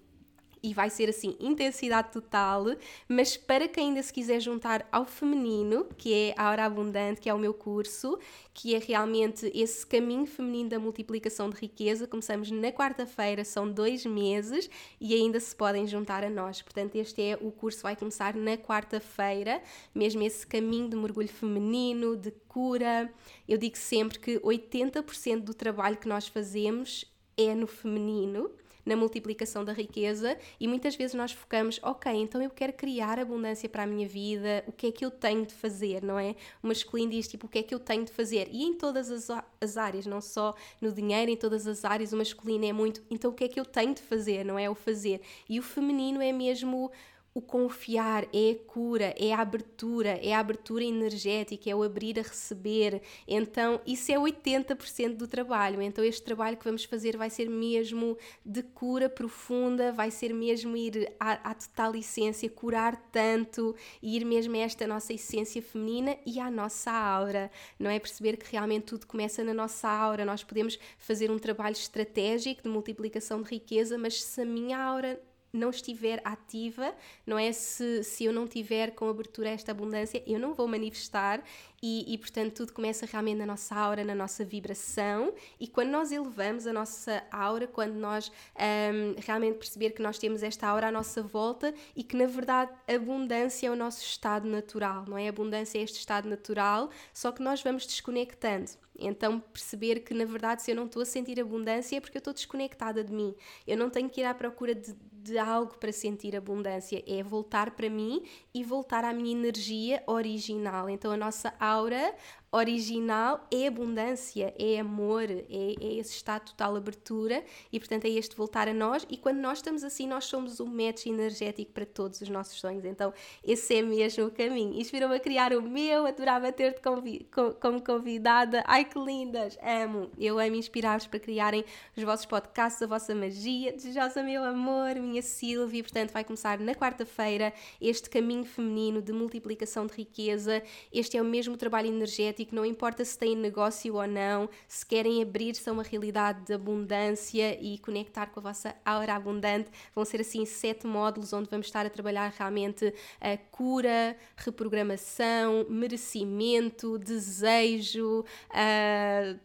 e 0.66 0.74
vai 0.74 0.90
ser 0.90 1.10
assim, 1.10 1.38
intensidade 1.40 2.12
total, 2.12 2.66
mas 3.08 3.38
para 3.38 3.68
quem 3.68 3.90
ainda 3.90 4.02
se 4.02 4.12
quiser 4.12 4.40
juntar 4.40 4.88
ao 4.92 5.06
feminino, 5.06 5.86
que 5.96 6.12
é 6.12 6.34
a 6.36 6.50
Hora 6.50 6.66
Abundante, 6.66 7.22
que 7.22 7.30
é 7.30 7.34
o 7.34 7.38
meu 7.38 7.54
curso, 7.54 8.18
que 8.52 8.74
é 8.74 8.80
realmente 8.80 9.52
esse 9.54 9.86
caminho 9.86 10.26
feminino 10.26 10.70
da 10.70 10.80
multiplicação 10.80 11.52
de 11.52 11.58
riqueza, 11.58 12.08
começamos 12.08 12.50
na 12.50 12.72
quarta-feira, 12.72 13.46
são 13.46 13.72
dois 13.72 14.08
meses 14.08 14.68
e 15.00 15.14
ainda 15.14 15.40
se 15.40 15.56
podem 15.56 15.86
juntar 15.86 16.24
a 16.24 16.32
nós. 16.32 16.64
Portanto, 16.64 16.96
este 16.96 17.22
é 17.22 17.38
o 17.40 17.52
curso, 17.52 17.84
vai 17.84 17.96
começar 17.96 18.36
na 18.36 18.58
quarta-feira, 18.58 19.62
mesmo 19.94 20.24
esse 20.24 20.48
caminho 20.48 20.90
de 20.90 20.98
mergulho 20.98 21.30
feminino, 21.30 22.18
de 22.18 22.32
cura. 22.48 23.14
Eu 23.48 23.60
digo 23.60 23.78
sempre 23.78 24.18
que 24.18 24.40
80% 24.40 25.42
do 25.42 25.54
trabalho 25.54 25.98
que 25.98 26.08
nós 26.08 26.28
fazemos 26.28 27.06
é 27.38 27.54
no 27.54 27.68
feminino 27.68 28.50
na 28.86 28.96
multiplicação 28.96 29.66
da 29.66 29.74
riqueza 29.74 30.38
e 30.60 30.68
muitas 30.68 30.96
vezes 30.96 31.14
nós 31.14 31.32
focamos, 31.32 31.80
ok, 31.82 32.12
então 32.14 32.42
eu 32.42 32.50
quero 32.50 32.74
criar 32.74 33.20
abundância 33.20 33.68
para 33.68 33.84
a 33.84 33.88
minha 33.88 34.08
vida, 34.08 34.64
o 34.68 34.72
que 34.72 34.88
é 34.88 34.92
que 34.92 35.04
eu 35.04 35.12
tenho 35.12 35.46
de 35.46 35.54
fazer, 35.54 36.04
não 36.04 36.20
é? 36.20 36.36
O 36.62 36.68
masculino 36.68 37.12
diz 37.12 37.28
tipo, 37.28 37.48
o 37.48 37.50
que 37.50 37.60
é 37.60 37.64
que 37.64 37.74
eu 37.74 37.80
tenho 37.80 38.06
de 38.06 38.12
fazer? 38.12 38.48
E 38.52 38.64
em 38.64 38.74
todas 38.74 39.10
as, 39.10 39.44
as 39.60 39.78
áreas, 39.78 40.06
não 40.06 40.22
só 40.22 40.56
no 40.80 40.92
dinheiro, 40.92 41.32
em 41.32 41.38
todas 41.38 41.66
as 41.66 41.84
áreas, 41.84 42.14
o 42.14 42.18
masculino 42.18 42.66
é 42.66 42.74
muito, 42.74 43.02
então 43.10 43.32
o 43.32 43.34
que 43.34 43.44
é 43.44 43.48
que 43.48 43.60
eu 43.60 43.66
tenho 43.66 43.94
de 43.94 44.02
fazer, 44.02 44.46
não 44.46 44.60
é? 44.60 44.70
O 44.70 44.76
fazer. 44.76 45.22
E 45.50 45.60
o 45.60 45.64
feminino 45.64 46.22
é 46.22 46.32
mesmo 46.32 46.92
o 47.36 47.42
confiar, 47.42 48.26
é 48.34 48.52
a 48.52 48.56
cura, 48.66 49.14
é 49.18 49.34
a 49.34 49.42
abertura, 49.42 50.18
é 50.24 50.34
a 50.34 50.40
abertura 50.40 50.86
energética, 50.86 51.70
é 51.70 51.76
o 51.76 51.84
abrir 51.84 52.18
a 52.18 52.22
receber. 52.22 53.02
Então, 53.28 53.82
isso 53.86 54.10
é 54.10 54.16
80% 54.16 55.18
do 55.18 55.28
trabalho. 55.28 55.82
Então, 55.82 56.02
este 56.02 56.24
trabalho 56.24 56.56
que 56.56 56.64
vamos 56.64 56.86
fazer 56.86 57.18
vai 57.18 57.30
ser 57.30 57.50
mesmo 57.50 58.18
de 58.46 58.64
cura 58.64 59.10
profunda, 59.10 59.92
vai 59.92 60.12
ser 60.12 60.34
mesmo 60.34 60.78
ir 60.78 61.14
à, 61.20 61.52
à 61.52 61.54
total 61.54 61.94
essência, 61.98 62.50
curar 62.50 62.96
tanto 63.12 63.76
ir 64.02 64.24
mesmo 64.24 64.56
a 64.56 64.60
esta 64.60 64.88
nossa 64.88 65.12
essência 65.12 65.62
feminina 65.62 66.16
e 66.26 66.40
à 66.40 66.50
nossa 66.50 66.90
aura. 66.90 67.52
Não 67.78 67.90
é 67.90 68.00
perceber 68.00 68.38
que 68.38 68.50
realmente 68.50 68.86
tudo 68.86 69.06
começa 69.06 69.44
na 69.44 69.54
nossa 69.54 69.90
aura. 69.90 70.24
Nós 70.24 70.42
podemos 70.42 70.80
fazer 70.98 71.30
um 71.30 71.38
trabalho 71.38 71.74
estratégico 71.74 72.64
de 72.64 72.70
multiplicação 72.70 73.42
de 73.42 73.50
riqueza, 73.50 73.98
mas 73.98 74.24
se 74.24 74.42
a 74.42 74.46
minha 74.46 74.80
aura 74.80 75.22
não 75.56 75.70
estiver 75.70 76.22
ativa, 76.24 76.94
não 77.26 77.38
é? 77.38 77.52
Se, 77.52 78.04
se 78.04 78.26
eu 78.26 78.34
não 78.34 78.48
tiver 78.48 78.92
com 78.92 79.10
abertura 79.10 79.50
a 79.50 79.52
esta 79.54 79.72
abundância, 79.72 80.22
eu 80.28 80.40
não 80.40 80.54
vou 80.54 80.68
manifestar 80.68 81.44
e, 81.82 82.14
e, 82.14 82.18
portanto 82.18 82.54
tudo 82.54 82.74
começa 82.74 83.06
realmente 83.06 83.38
na 83.38 83.46
nossa 83.46 83.76
aura, 83.76 84.04
na 84.04 84.16
nossa 84.16 84.44
vibração 84.44 85.34
e 85.60 85.68
quando 85.68 85.90
nós 85.90 86.12
elevamos 86.12 86.66
a 86.66 86.74
nossa 86.74 87.24
aura, 87.32 87.68
quando 87.68 87.94
nós 87.94 88.32
um, 88.56 89.22
realmente 89.22 89.58
perceber 89.58 89.92
que 89.92 90.02
nós 90.02 90.18
temos 90.18 90.42
esta 90.42 90.68
aura 90.68 90.88
à 90.88 90.92
nossa 90.92 91.22
volta 91.22 91.74
e 91.96 92.04
que 92.04 92.16
na 92.16 92.26
verdade 92.26 92.72
abundância 92.88 93.68
é 93.68 93.72
o 93.72 93.76
nosso 93.76 94.02
estado 94.04 94.48
natural, 94.48 95.06
não 95.08 95.18
é? 95.18 95.28
Abundância 95.28 95.78
é 95.78 95.82
este 95.82 96.00
estado 96.00 96.28
natural, 96.28 96.90
só 97.14 97.32
que 97.32 97.42
nós 97.42 97.62
vamos 97.62 97.86
desconectando. 97.86 98.85
Então, 99.00 99.40
perceber 99.40 100.00
que 100.02 100.14
na 100.14 100.26
verdade, 100.26 100.62
se 100.62 100.72
eu 100.72 100.76
não 100.76 100.86
estou 100.86 101.02
a 101.02 101.06
sentir 101.06 101.40
abundância, 101.40 101.98
é 101.98 102.00
porque 102.00 102.18
eu 102.18 102.20
estou 102.20 102.34
desconectada 102.34 103.04
de 103.04 103.12
mim. 103.12 103.36
Eu 103.68 103.78
não 103.78 103.90
tenho 103.90 104.10
que 104.10 104.22
ir 104.22 104.24
à 104.26 104.34
procura 104.34 104.74
de, 104.74 104.94
de 105.12 105.38
algo 105.38 105.78
para 105.78 105.92
sentir 105.92 106.36
abundância, 106.36 107.04
é 107.08 107.22
voltar 107.24 107.72
para 107.72 107.90
mim 107.90 108.24
e 108.54 108.64
voltar 108.64 109.04
à 109.04 109.14
minha 109.14 109.32
energia 109.32 110.04
original. 110.08 110.90
Então, 110.90 111.12
a 111.12 111.18
nossa 111.18 111.54
aura 111.60 112.14
original 112.56 113.46
é 113.52 113.68
abundância, 113.68 114.54
é 114.58 114.80
amor, 114.80 115.30
é, 115.30 115.44
é 115.50 115.94
esse 115.96 116.14
estado 116.14 116.46
de 116.46 116.52
total 116.52 116.76
abertura 116.76 117.44
e, 117.72 117.80
portanto, 117.80 118.06
é 118.06 118.10
este 118.10 118.36
voltar 118.36 118.68
a 118.68 118.74
nós. 118.74 119.06
E 119.10 119.18
quando 119.18 119.40
nós 119.40 119.58
estamos 119.58 119.84
assim, 119.84 120.08
nós 120.08 120.26
somos 120.26 120.60
o 120.60 120.66
match 120.66 121.06
energético 121.06 121.72
para 121.74 121.86
todos 121.86 122.22
os 122.22 122.30
nossos 122.30 122.60
sonhos. 122.60 122.86
Então, 122.86 123.14
esse 123.44 123.76
é 123.76 123.82
mesmo 123.82 124.26
o 124.26 124.32
caminho. 124.32 124.80
Inspirou-me 124.80 125.16
a 125.16 125.20
criar 125.20 125.54
o 125.54 125.62
meu, 125.62 126.06
adorava 126.06 126.52
ter-te 126.52 126.82
convi 126.82 127.28
como 127.60 127.82
convidada. 127.84 128.64
Ai 128.66 128.86
que 128.86 128.98
lindas! 128.98 129.58
Amo! 129.62 130.10
Eu 130.18 130.40
amo 130.40 130.56
inspirar-vos 130.56 131.08
para 131.08 131.20
criarem 131.20 131.66
os 131.96 132.04
vossos 132.04 132.26
podcasts, 132.26 132.82
a 132.82 132.88
vossa 132.88 133.14
magia. 133.14 133.74
Desejosa, 133.74 134.24
meu 134.24 134.44
amor, 134.44 134.96
minha 134.96 135.22
Silvia. 135.22 135.84
Portanto, 135.84 136.12
vai 136.12 136.24
começar 136.24 136.60
na 136.60 136.74
quarta-feira 136.74 137.54
este 137.82 138.10
caminho 138.10 138.46
feminino 138.46 139.02
de 139.02 139.12
multiplicação 139.12 139.86
de 139.86 139.94
riqueza. 139.94 140.64
Este 140.94 141.18
é 141.18 141.22
o 141.22 141.26
mesmo 141.26 141.58
trabalho 141.58 141.88
energético 141.88 142.45
que 142.46 142.56
não 142.56 142.66
importa 142.66 143.04
se 143.04 143.18
têm 143.18 143.36
negócio 143.36 143.96
ou 143.96 144.08
não, 144.08 144.50
se 144.68 144.86
querem 144.86 145.22
abrir-se 145.22 145.70
a 145.70 145.74
uma 145.74 145.84
realidade 145.84 146.46
de 146.46 146.54
abundância 146.54 147.60
e 147.62 147.78
conectar 147.80 148.28
com 148.28 148.40
a 148.40 148.44
vossa 148.44 148.76
aura 148.86 149.16
abundante, 149.16 149.70
vão 149.94 150.06
ser 150.06 150.22
assim 150.22 150.46
sete 150.46 150.88
módulos 150.88 151.34
onde 151.34 151.50
vamos 151.50 151.68
estar 151.68 151.86
a 151.86 151.90
trabalhar 151.90 152.34
realmente 152.38 152.94
a 153.20 153.38
cura, 153.38 154.16
reprogramação, 154.38 155.66
merecimento, 155.70 156.98
desejo, 156.98 158.22
uh, 158.22 159.40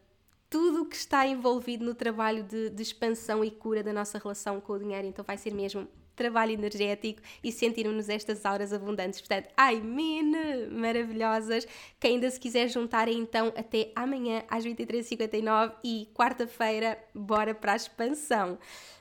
tudo 0.48 0.82
o 0.82 0.86
que 0.86 0.96
está 0.96 1.26
envolvido 1.26 1.84
no 1.84 1.94
trabalho 1.94 2.42
de, 2.42 2.70
de, 2.70 2.82
expansão 2.82 3.44
e 3.44 3.50
cura 3.52 3.84
da 3.84 3.92
nossa 3.92 4.18
relação 4.18 4.60
com 4.60 4.72
o 4.72 4.78
dinheiro. 4.78 5.06
Então 5.06 5.24
vai 5.24 5.38
ser 5.38 5.54
mesmo 5.54 5.88
trabalho 6.20 6.52
energético 6.52 7.22
e 7.42 7.50
sentirmos 7.50 8.10
estas 8.10 8.44
auras 8.44 8.74
abundantes. 8.74 9.20
Portanto, 9.20 9.48
ai, 9.56 9.80
mine, 9.80 10.66
maravilhosas. 10.70 11.66
Quem 11.98 12.16
ainda 12.16 12.30
se 12.30 12.38
quiser 12.38 12.68
juntar 12.68 13.08
então 13.08 13.48
até 13.56 13.90
amanhã 13.96 14.44
às 14.48 14.66
23h59 14.66 15.72
e 15.82 16.08
quarta-feira, 16.14 16.98
bora 17.14 17.54
para 17.54 17.72
a 17.72 17.76
expansão. 17.76 18.58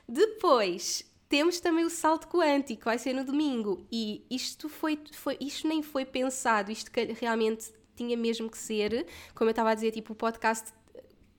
Depois, 0.08 1.04
temos 1.28 1.60
também 1.60 1.84
o 1.84 1.90
salto 1.90 2.26
quântico, 2.26 2.86
vai 2.86 2.98
ser 2.98 3.12
no 3.12 3.24
domingo. 3.24 3.86
E 3.92 4.24
isto 4.30 4.70
foi, 4.70 4.98
foi 5.12 5.36
isto 5.38 5.68
nem 5.68 5.82
foi 5.82 6.06
pensado, 6.06 6.72
isto 6.72 6.90
realmente 7.20 7.70
tinha 7.94 8.16
mesmo 8.16 8.48
que 8.48 8.56
ser, 8.56 9.06
como 9.34 9.50
eu 9.50 9.52
estava 9.52 9.70
a 9.70 9.74
dizer, 9.74 9.90
tipo, 9.90 10.14
o 10.14 10.16
podcast 10.16 10.72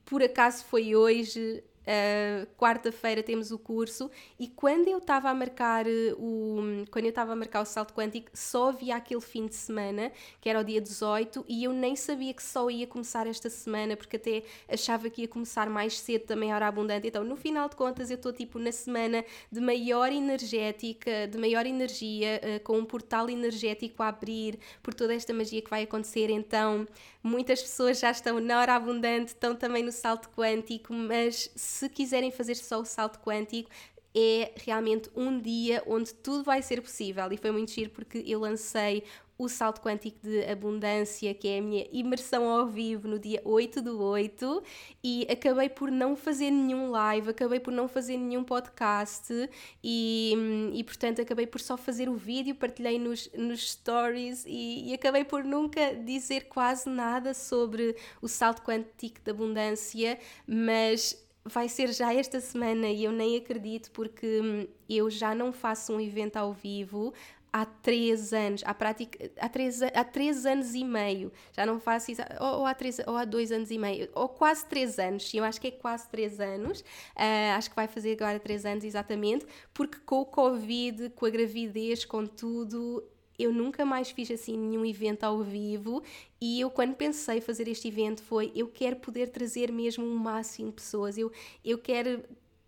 por 0.05 0.21
acaso 0.21 0.63
foi 0.65 0.95
hoje, 0.95 1.63
Uh, 1.81 2.45
quarta-feira 2.57 3.23
temos 3.23 3.49
o 3.51 3.57
curso 3.57 4.11
e 4.39 4.47
quando 4.47 4.87
eu 4.87 4.99
estava 4.99 5.31
a 5.31 5.33
marcar 5.33 5.87
eh, 5.87 6.13
o 6.15 6.85
quando 6.91 7.05
eu 7.05 7.09
estava 7.09 7.33
a 7.33 7.35
marcar 7.35 7.61
o 7.61 7.65
salto 7.65 7.91
quântico 7.91 8.29
só 8.35 8.69
havia 8.69 8.95
aquele 8.95 9.19
fim 9.19 9.47
de 9.47 9.55
semana 9.55 10.11
que 10.39 10.47
era 10.47 10.59
o 10.59 10.63
dia 10.63 10.79
18 10.79 11.43
e 11.49 11.63
eu 11.63 11.73
nem 11.73 11.95
sabia 11.95 12.35
que 12.35 12.43
só 12.43 12.69
ia 12.69 12.85
começar 12.85 13.25
esta 13.25 13.49
semana 13.49 13.97
porque 13.97 14.17
até 14.17 14.43
achava 14.69 15.09
que 15.09 15.21
ia 15.21 15.27
começar 15.27 15.67
mais 15.71 15.99
cedo 15.99 16.25
também 16.25 16.53
hora 16.53 16.67
abundante. 16.67 17.07
Então 17.07 17.23
no 17.23 17.35
final 17.35 17.67
de 17.67 17.75
contas 17.75 18.11
eu 18.11 18.15
estou 18.15 18.31
tipo 18.31 18.59
na 18.59 18.71
semana 18.71 19.25
de 19.51 19.59
maior 19.59 20.11
energética 20.11 21.27
de 21.27 21.37
maior 21.39 21.65
energia 21.65 22.39
uh, 22.43 22.63
com 22.63 22.77
um 22.77 22.85
portal 22.85 23.27
energético 23.27 24.03
a 24.03 24.09
abrir 24.09 24.59
por 24.83 24.93
toda 24.93 25.15
esta 25.15 25.33
magia 25.33 25.63
que 25.63 25.69
vai 25.69 25.81
acontecer. 25.81 26.29
Então 26.29 26.87
muitas 27.23 27.59
pessoas 27.59 27.99
já 27.99 28.11
estão 28.11 28.39
na 28.39 28.59
hora 28.59 28.75
abundante 28.75 29.29
estão 29.29 29.55
também 29.55 29.81
no 29.81 29.91
salto 29.91 30.29
quântico 30.29 30.93
mas 30.93 31.49
se 31.71 31.89
quiserem 31.89 32.31
fazer 32.31 32.55
só 32.55 32.81
o 32.81 32.85
salto 32.85 33.19
quântico, 33.19 33.69
é 34.13 34.51
realmente 34.57 35.09
um 35.15 35.39
dia 35.39 35.81
onde 35.87 36.13
tudo 36.13 36.43
vai 36.43 36.61
ser 36.61 36.81
possível. 36.81 37.31
E 37.31 37.37
foi 37.37 37.51
muito 37.51 37.71
giro 37.71 37.89
porque 37.91 38.23
eu 38.27 38.41
lancei 38.41 39.03
o 39.37 39.49
Salto 39.49 39.81
Quântico 39.81 40.19
de 40.21 40.45
Abundância, 40.45 41.33
que 41.33 41.47
é 41.47 41.57
a 41.57 41.61
minha 41.61 41.87
imersão 41.91 42.47
ao 42.47 42.67
vivo 42.67 43.07
no 43.07 43.17
dia 43.17 43.41
8 43.43 43.81
do 43.81 43.99
8, 43.99 44.63
e 45.03 45.25
acabei 45.31 45.67
por 45.67 45.89
não 45.89 46.15
fazer 46.15 46.51
nenhum 46.51 46.91
live, 46.91 47.31
acabei 47.31 47.59
por 47.59 47.73
não 47.73 47.87
fazer 47.87 48.17
nenhum 48.17 48.43
podcast, 48.43 49.49
e, 49.83 50.35
e 50.75 50.83
portanto 50.83 51.21
acabei 51.21 51.47
por 51.47 51.59
só 51.59 51.75
fazer 51.75 52.07
o 52.07 52.13
vídeo, 52.13 52.53
partilhei 52.53 52.99
nos, 52.99 53.31
nos 53.35 53.71
stories 53.71 54.45
e, 54.45 54.89
e 54.89 54.93
acabei 54.93 55.23
por 55.23 55.43
nunca 55.43 55.95
dizer 55.95 56.41
quase 56.41 56.87
nada 56.87 57.33
sobre 57.33 57.95
o 58.21 58.27
Salto 58.27 58.61
Quântico 58.61 59.21
de 59.23 59.31
Abundância, 59.31 60.19
mas 60.45 61.17
vai 61.43 61.67
ser 61.67 61.91
já 61.91 62.13
esta 62.13 62.39
semana 62.39 62.87
e 62.87 63.03
eu 63.03 63.11
nem 63.11 63.37
acredito 63.37 63.91
porque 63.91 64.41
hum, 64.41 64.67
eu 64.89 65.09
já 65.09 65.33
não 65.33 65.51
faço 65.51 65.93
um 65.93 65.99
evento 65.99 66.37
ao 66.37 66.53
vivo 66.53 67.13
há 67.53 67.65
três 67.65 68.31
anos, 68.31 68.61
há, 68.65 68.73
prática, 68.73 69.29
há, 69.39 69.49
três, 69.49 69.81
há 69.81 70.03
três 70.03 70.45
anos 70.45 70.73
e 70.73 70.83
meio, 70.83 71.31
já 71.51 71.65
não 71.65 71.79
faço 71.79 72.11
isso, 72.11 72.21
ou, 72.39 72.59
ou, 72.59 72.65
há 72.65 72.73
três, 72.73 72.99
ou 73.05 73.17
há 73.17 73.25
dois 73.25 73.51
anos 73.51 73.71
e 73.71 73.77
meio, 73.77 74.09
ou 74.13 74.29
quase 74.29 74.65
três 74.65 74.97
anos, 74.97 75.33
eu 75.33 75.43
acho 75.43 75.59
que 75.59 75.67
é 75.67 75.71
quase 75.71 76.07
três 76.09 76.39
anos, 76.39 76.79
uh, 76.79 77.57
acho 77.57 77.69
que 77.69 77.75
vai 77.75 77.87
fazer 77.87 78.13
agora 78.13 78.39
três 78.39 78.65
anos 78.65 78.83
exatamente, 78.83 79.45
porque 79.73 79.97
com 80.05 80.21
o 80.21 80.25
Covid, 80.25 81.09
com 81.09 81.25
a 81.25 81.29
gravidez, 81.29 82.05
com 82.05 82.25
tudo, 82.25 83.03
eu 83.41 83.53
nunca 83.53 83.85
mais 83.85 84.11
fiz 84.11 84.29
assim 84.31 84.57
nenhum 84.57 84.85
evento 84.85 85.23
ao 85.23 85.41
vivo 85.41 86.03
e 86.39 86.59
eu 86.59 86.69
quando 86.69 86.95
pensei 86.95 87.41
fazer 87.41 87.67
este 87.67 87.87
evento 87.87 88.21
foi 88.21 88.51
eu 88.55 88.67
quero 88.67 88.97
poder 88.97 89.29
trazer 89.29 89.71
mesmo 89.71 90.05
o 90.05 90.09
um 90.09 90.15
máximo 90.15 90.69
de 90.69 90.75
pessoas, 90.75 91.17
eu, 91.17 91.31
eu 91.63 91.77
quero 91.77 92.23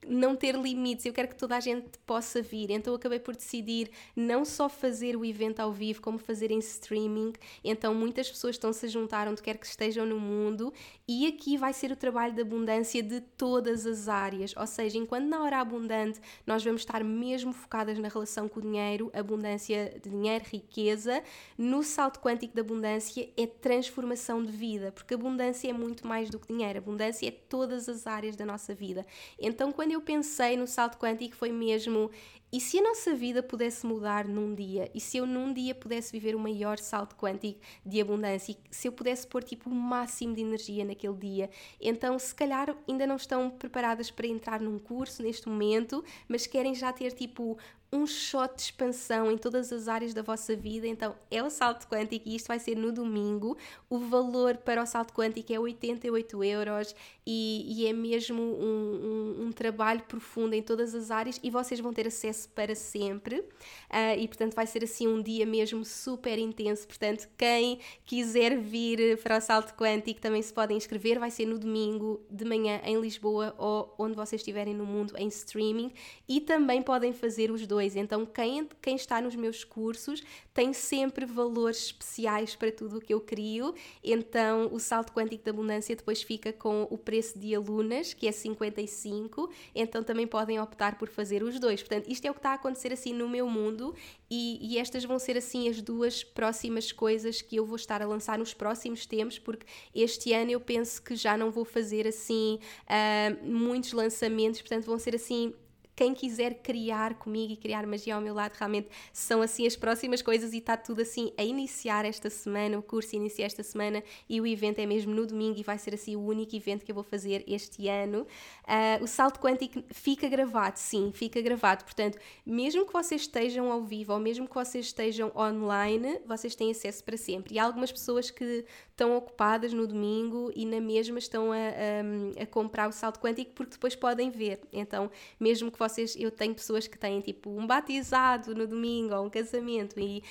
não 0.07 0.35
ter 0.35 0.55
limites, 0.55 1.05
eu 1.05 1.13
quero 1.13 1.27
que 1.27 1.35
toda 1.35 1.55
a 1.55 1.59
gente 1.59 1.97
possa 2.05 2.41
vir. 2.41 2.71
Então 2.71 2.93
acabei 2.93 3.19
por 3.19 3.35
decidir 3.35 3.89
não 4.15 4.43
só 4.45 4.67
fazer 4.67 5.15
o 5.15 5.25
evento 5.25 5.59
ao 5.59 5.71
vivo, 5.71 6.01
como 6.01 6.17
fazer 6.17 6.51
em 6.51 6.59
streaming. 6.59 7.33
Então 7.63 7.93
muitas 7.93 8.29
pessoas 8.29 8.55
estão-se 8.55 8.85
a 8.85 8.89
juntar 8.89 9.27
onde 9.27 9.41
quer 9.41 9.57
que 9.57 9.65
estejam 9.65 10.05
no 10.05 10.19
mundo 10.19 10.73
e 11.07 11.27
aqui 11.27 11.57
vai 11.57 11.73
ser 11.73 11.91
o 11.91 11.95
trabalho 11.95 12.33
de 12.33 12.41
abundância 12.41 13.01
de 13.01 13.21
todas 13.21 13.85
as 13.85 14.07
áreas. 14.07 14.53
Ou 14.57 14.67
seja, 14.67 14.97
enquanto 14.97 15.25
na 15.25 15.41
hora 15.41 15.59
abundante 15.59 16.19
nós 16.45 16.63
vamos 16.63 16.81
estar 16.81 17.03
mesmo 17.03 17.53
focadas 17.53 17.97
na 17.97 18.07
relação 18.07 18.47
com 18.47 18.59
o 18.59 18.63
dinheiro, 18.63 19.09
abundância 19.13 19.99
de 20.01 20.09
dinheiro, 20.09 20.45
riqueza, 20.51 21.23
no 21.57 21.83
salto 21.83 22.19
quântico 22.19 22.55
da 22.55 22.61
abundância 22.61 23.29
é 23.37 23.47
transformação 23.47 24.43
de 24.43 24.51
vida, 24.51 24.91
porque 24.91 25.13
abundância 25.13 25.69
é 25.69 25.73
muito 25.73 26.05
mais 26.07 26.29
do 26.29 26.39
que 26.39 26.47
dinheiro, 26.47 26.79
abundância 26.79 27.27
é 27.27 27.31
todas 27.31 27.87
as 27.87 28.05
áreas 28.05 28.35
da 28.35 28.45
nossa 28.45 28.73
vida. 28.73 29.05
Então 29.39 29.71
quando 29.71 29.92
eu 29.93 30.01
pensei 30.01 30.57
no 30.57 30.67
salto 30.67 30.97
quântico 30.97 31.35
foi 31.35 31.51
mesmo 31.51 32.11
e 32.53 32.59
se 32.59 32.77
a 32.77 32.83
nossa 32.83 33.15
vida 33.15 33.41
pudesse 33.41 33.83
mudar 33.83 34.27
num 34.27 34.53
dia? 34.53 34.87
E 34.93 34.99
se 34.99 35.17
eu 35.17 35.25
num 35.25 35.51
dia 35.51 35.73
pudesse 35.73 36.11
viver 36.11 36.35
o 36.35 36.39
maior 36.39 36.77
salto 36.77 37.15
quântico 37.15 37.59
de 37.83 37.99
abundância? 37.99 38.55
Se 38.69 38.87
eu 38.87 38.91
pudesse 38.91 39.25
pôr 39.25 39.43
tipo 39.43 39.71
o 39.71 39.73
máximo 39.73 40.35
de 40.35 40.41
energia 40.41 40.85
naquele 40.85 41.15
dia? 41.15 41.49
Então, 41.81 42.19
se 42.19 42.35
calhar 42.35 42.77
ainda 42.87 43.07
não 43.07 43.15
estão 43.15 43.49
preparadas 43.49 44.11
para 44.11 44.27
entrar 44.27 44.61
num 44.61 44.77
curso 44.77 45.23
neste 45.23 45.49
momento, 45.49 46.05
mas 46.27 46.45
querem 46.45 46.75
já 46.75 46.93
ter 46.93 47.11
tipo 47.13 47.57
um 47.93 48.07
shot 48.07 48.55
de 48.55 48.63
expansão 48.63 49.31
em 49.31 49.37
todas 49.37 49.71
as 49.71 49.87
áreas 49.87 50.15
da 50.15 50.23
vossa 50.23 50.55
vida. 50.55 50.87
Então 50.87 51.15
é 51.29 51.43
o 51.43 51.49
salto 51.49 51.87
quântico 51.87 52.27
e 52.27 52.35
isto 52.35 52.47
vai 52.47 52.57
ser 52.57 52.75
no 52.75 52.91
domingo. 52.91 53.55
O 53.87 53.99
valor 53.99 54.57
para 54.57 54.81
o 54.81 54.85
salto 54.85 55.13
quântico 55.13 55.53
é 55.53 55.59
88 55.59 56.43
euros 56.43 56.95
e, 57.23 57.65
e 57.67 57.87
é 57.87 57.93
mesmo 57.93 58.41
um, 58.41 59.35
um, 59.37 59.45
um, 59.45 59.51
trabalho 59.51 60.01
profundo 60.07 60.55
em 60.55 60.61
todas 60.63 60.95
as 60.95 61.11
áreas 61.11 61.39
e 61.43 61.51
vocês 61.51 61.79
vão 61.79 61.93
ter 61.93 62.07
acesso 62.07 62.49
para 62.49 62.73
sempre. 62.73 63.39
Uh, 63.39 64.17
e 64.17 64.27
portanto 64.27 64.55
vai 64.55 64.65
ser 64.65 64.83
assim 64.83 65.07
um 65.07 65.21
dia 65.21 65.45
mesmo 65.45 65.85
super 65.85 66.39
intenso. 66.39 66.87
Portanto, 66.87 67.29
quem 67.37 67.79
quiser 68.05 68.57
vir 68.57 69.19
para 69.21 69.37
o 69.37 69.41
salto 69.41 69.75
quântico 69.75 70.19
também 70.19 70.41
se 70.41 70.51
podem 70.51 70.77
inscrever. 70.77 71.19
Vai 71.19 71.29
ser 71.29 71.45
no 71.45 71.59
domingo 71.59 72.19
de 72.27 72.43
manhã 72.43 72.81
em 72.83 72.99
Lisboa 72.99 73.53
ou 73.59 73.93
onde 73.99 74.15
vocês 74.15 74.41
estiverem 74.41 74.73
no 74.73 74.85
mundo 74.85 75.13
em 75.15 75.27
streaming 75.27 75.91
e 76.27 76.41
também 76.41 76.81
podem 76.81 77.13
fazer 77.13 77.51
os 77.51 77.67
dois 77.67 77.82
então, 77.95 78.25
quem, 78.25 78.67
quem 78.81 78.95
está 78.95 79.21
nos 79.21 79.35
meus 79.35 79.63
cursos 79.63 80.21
tem 80.53 80.73
sempre 80.73 81.25
valores 81.25 81.85
especiais 81.85 82.55
para 82.55 82.71
tudo 82.71 82.97
o 82.97 83.01
que 83.01 83.13
eu 83.13 83.19
crio. 83.19 83.73
Então, 84.03 84.69
o 84.71 84.79
salto 84.79 85.11
quântico 85.11 85.43
da 85.43 85.51
abundância 85.51 85.95
depois 85.95 86.21
fica 86.21 86.53
com 86.53 86.87
o 86.89 86.97
preço 86.97 87.37
de 87.37 87.53
alunas, 87.55 88.13
que 88.13 88.27
é 88.27 88.31
55. 88.31 89.49
Então, 89.75 90.03
também 90.03 90.27
podem 90.27 90.59
optar 90.59 90.97
por 90.97 91.09
fazer 91.09 91.43
os 91.43 91.59
dois. 91.59 91.81
Portanto, 91.81 92.09
isto 92.09 92.25
é 92.25 92.31
o 92.31 92.33
que 92.33 92.39
está 92.39 92.51
a 92.51 92.55
acontecer 92.55 92.93
assim 92.93 93.13
no 93.13 93.27
meu 93.27 93.49
mundo 93.49 93.93
e, 94.29 94.57
e 94.61 94.77
estas 94.79 95.03
vão 95.05 95.19
ser 95.19 95.37
assim 95.37 95.69
as 95.69 95.81
duas 95.81 96.23
próximas 96.23 96.91
coisas 96.91 97.41
que 97.41 97.55
eu 97.55 97.65
vou 97.65 97.75
estar 97.75 98.01
a 98.01 98.07
lançar 98.07 98.39
nos 98.39 98.53
próximos 98.53 99.05
tempos, 99.05 99.37
porque 99.37 99.65
este 99.93 100.33
ano 100.33 100.49
eu 100.49 100.59
penso 100.59 101.01
que 101.01 101.15
já 101.15 101.37
não 101.37 101.51
vou 101.51 101.63
fazer 101.63 102.07
assim 102.07 102.59
uh, 102.87 103.45
muitos 103.45 103.93
lançamentos, 103.93 104.61
portanto, 104.61 104.85
vão 104.85 104.97
ser 104.97 105.15
assim 105.15 105.53
quem 105.95 106.13
quiser 106.13 106.55
criar 106.55 107.15
comigo 107.15 107.53
e 107.53 107.57
criar 107.57 107.85
magia 107.85 108.15
ao 108.15 108.21
meu 108.21 108.33
lado, 108.33 108.53
realmente 108.53 108.89
são 109.11 109.41
assim 109.41 109.67
as 109.67 109.75
próximas 109.75 110.21
coisas 110.21 110.53
e 110.53 110.57
está 110.57 110.75
tudo 110.75 111.01
assim 111.01 111.31
a 111.37 111.43
iniciar 111.43 112.05
esta 112.05 112.29
semana, 112.29 112.77
o 112.77 112.81
curso 112.81 113.15
inicia 113.15 113.45
esta 113.45 113.63
semana 113.63 114.03
e 114.27 114.41
o 114.41 114.47
evento 114.47 114.79
é 114.79 114.85
mesmo 114.85 115.13
no 115.13 115.25
domingo 115.25 115.59
e 115.59 115.63
vai 115.63 115.77
ser 115.77 115.93
assim 115.93 116.15
o 116.15 116.21
único 116.21 116.55
evento 116.55 116.83
que 116.83 116.91
eu 116.91 116.95
vou 116.95 117.03
fazer 117.03 117.43
este 117.47 117.87
ano. 117.87 118.25
Uh, 118.63 119.03
o 119.03 119.07
salto 119.07 119.39
quântico 119.39 119.83
fica 119.91 120.27
gravado, 120.27 120.77
sim, 120.77 121.11
fica 121.13 121.41
gravado, 121.41 121.83
portanto, 121.83 122.17
mesmo 122.45 122.85
que 122.85 122.93
vocês 122.93 123.21
estejam 123.21 123.71
ao 123.71 123.83
vivo 123.83 124.13
ou 124.13 124.19
mesmo 124.19 124.47
que 124.47 124.53
vocês 124.53 124.87
estejam 124.87 125.31
online, 125.35 126.19
vocês 126.25 126.55
têm 126.55 126.71
acesso 126.71 127.03
para 127.03 127.17
sempre. 127.17 127.55
E 127.55 127.59
há 127.59 127.65
algumas 127.65 127.91
pessoas 127.91 128.31
que 128.31 128.65
estão 128.93 129.17
ocupadas 129.17 129.73
no 129.73 129.87
domingo 129.87 130.51
e 130.55 130.65
na 130.65 130.79
mesma 130.79 131.17
estão 131.17 131.51
a, 131.51 131.57
a, 131.57 132.43
a 132.43 132.45
comprar 132.45 132.87
o 132.87 132.91
salto 132.91 133.19
quântico 133.19 133.51
porque 133.53 133.73
depois 133.73 133.95
podem 133.95 134.29
ver. 134.29 134.61
Então, 134.71 135.09
mesmo 135.39 135.71
que 135.71 135.79
vocês, 135.79 136.15
eu 136.15 136.31
tenho 136.31 136.53
pessoas 136.53 136.87
que 136.87 136.97
têm 136.97 137.19
tipo 137.19 137.49
um 137.49 137.65
batizado 137.65 138.55
no 138.55 138.67
domingo 138.67 139.15
ou 139.15 139.25
um 139.25 139.29
casamento 139.29 139.99
e 139.99 140.23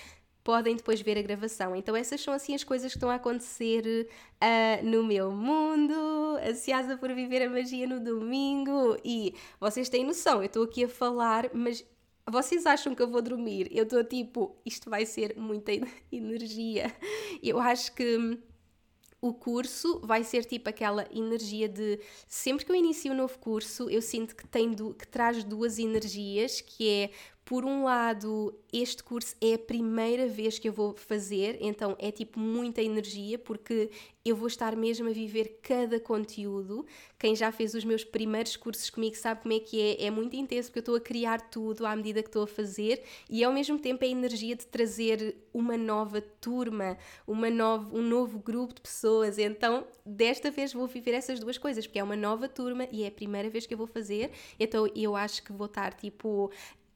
podem 0.45 0.76
depois 0.76 1.00
ver 1.00 1.19
a 1.19 1.23
gravação. 1.23 1.75
Então 1.75 1.95
essas 1.95 2.21
são 2.21 2.33
assim 2.33 2.54
as 2.54 2.64
coisas 2.64 2.92
que 2.92 2.97
estão 2.97 3.11
a 3.11 3.16
acontecer 3.16 4.09
uh, 4.40 4.87
no 4.87 5.04
meu 5.04 5.31
mundo, 5.33 6.37
ansiosa 6.49 6.97
por 6.97 7.12
viver 7.14 7.42
a 7.42 7.50
magia 7.50 7.87
no 7.87 8.00
domingo 8.00 8.97
e 9.04 9.35
vocês 9.61 9.88
têm 9.88 10.04
noção, 10.04 10.38
eu 10.38 10.47
estou 10.47 10.64
aqui 10.64 10.85
a 10.85 10.88
falar, 10.88 11.50
mas 11.52 11.85
vocês 12.28 12.66
acham 12.66 12.95
que 12.95 13.02
eu 13.02 13.09
vou 13.09 13.21
dormir? 13.21 13.69
Eu 13.73 13.83
estou 13.85 14.02
tipo, 14.04 14.57
isto 14.64 14.88
vai 14.88 15.04
ser 15.04 15.37
muita 15.37 15.73
energia. 16.11 16.95
Eu 17.42 17.59
acho 17.61 17.92
que 17.95 18.38
o 19.22 19.32
curso 19.32 20.00
vai 20.02 20.24
ser 20.24 20.44
tipo 20.44 20.68
aquela 20.68 21.06
energia 21.12 21.68
de 21.68 22.00
sempre 22.26 22.66
que 22.66 22.72
eu 22.72 22.76
inicio 22.76 23.12
um 23.12 23.16
novo 23.16 23.38
curso, 23.38 23.88
eu 23.88 24.02
sinto 24.02 24.35
que 24.35 24.44
tem 24.48 24.74
que 24.74 25.06
traz 25.06 25.44
duas 25.44 25.78
energias, 25.78 26.61
que 26.61 26.88
é 26.88 27.11
por 27.52 27.66
um 27.66 27.84
lado, 27.84 28.58
este 28.72 29.04
curso 29.04 29.36
é 29.38 29.52
a 29.52 29.58
primeira 29.58 30.26
vez 30.26 30.58
que 30.58 30.70
eu 30.70 30.72
vou 30.72 30.94
fazer, 30.96 31.58
então 31.60 31.94
é 31.98 32.10
tipo 32.10 32.40
muita 32.40 32.80
energia, 32.80 33.38
porque 33.38 33.90
eu 34.24 34.34
vou 34.34 34.46
estar 34.46 34.74
mesmo 34.74 35.10
a 35.10 35.12
viver 35.12 35.58
cada 35.62 36.00
conteúdo. 36.00 36.86
Quem 37.18 37.36
já 37.36 37.52
fez 37.52 37.74
os 37.74 37.84
meus 37.84 38.04
primeiros 38.04 38.56
cursos 38.56 38.88
comigo 38.88 39.16
sabe 39.16 39.42
como 39.42 39.52
é 39.52 39.60
que 39.60 39.78
é. 39.78 40.06
É 40.06 40.10
muito 40.10 40.34
intenso, 40.34 40.68
porque 40.68 40.78
eu 40.78 40.80
estou 40.80 40.96
a 40.96 41.00
criar 41.00 41.42
tudo 41.50 41.84
à 41.84 41.94
medida 41.94 42.22
que 42.22 42.28
estou 42.30 42.44
a 42.44 42.46
fazer 42.46 43.02
e 43.28 43.44
ao 43.44 43.52
mesmo 43.52 43.78
tempo 43.78 44.02
é 44.02 44.06
a 44.06 44.10
energia 44.10 44.56
de 44.56 44.64
trazer 44.64 45.36
uma 45.52 45.76
nova 45.76 46.22
turma, 46.22 46.96
uma 47.26 47.50
nova, 47.50 47.94
um 47.94 48.00
novo 48.00 48.38
grupo 48.38 48.72
de 48.72 48.80
pessoas. 48.80 49.36
Então, 49.38 49.86
desta 50.06 50.50
vez 50.50 50.72
vou 50.72 50.86
viver 50.86 51.12
essas 51.12 51.38
duas 51.38 51.58
coisas, 51.58 51.86
porque 51.86 51.98
é 51.98 52.02
uma 52.02 52.16
nova 52.16 52.48
turma 52.48 52.88
e 52.90 53.04
é 53.04 53.08
a 53.08 53.12
primeira 53.12 53.50
vez 53.50 53.66
que 53.66 53.74
eu 53.74 53.78
vou 53.78 53.86
fazer. 53.86 54.30
Então, 54.58 54.88
eu 54.96 55.14
acho 55.14 55.42
que 55.42 55.52
vou 55.52 55.66
estar 55.66 55.92
tipo 55.92 56.50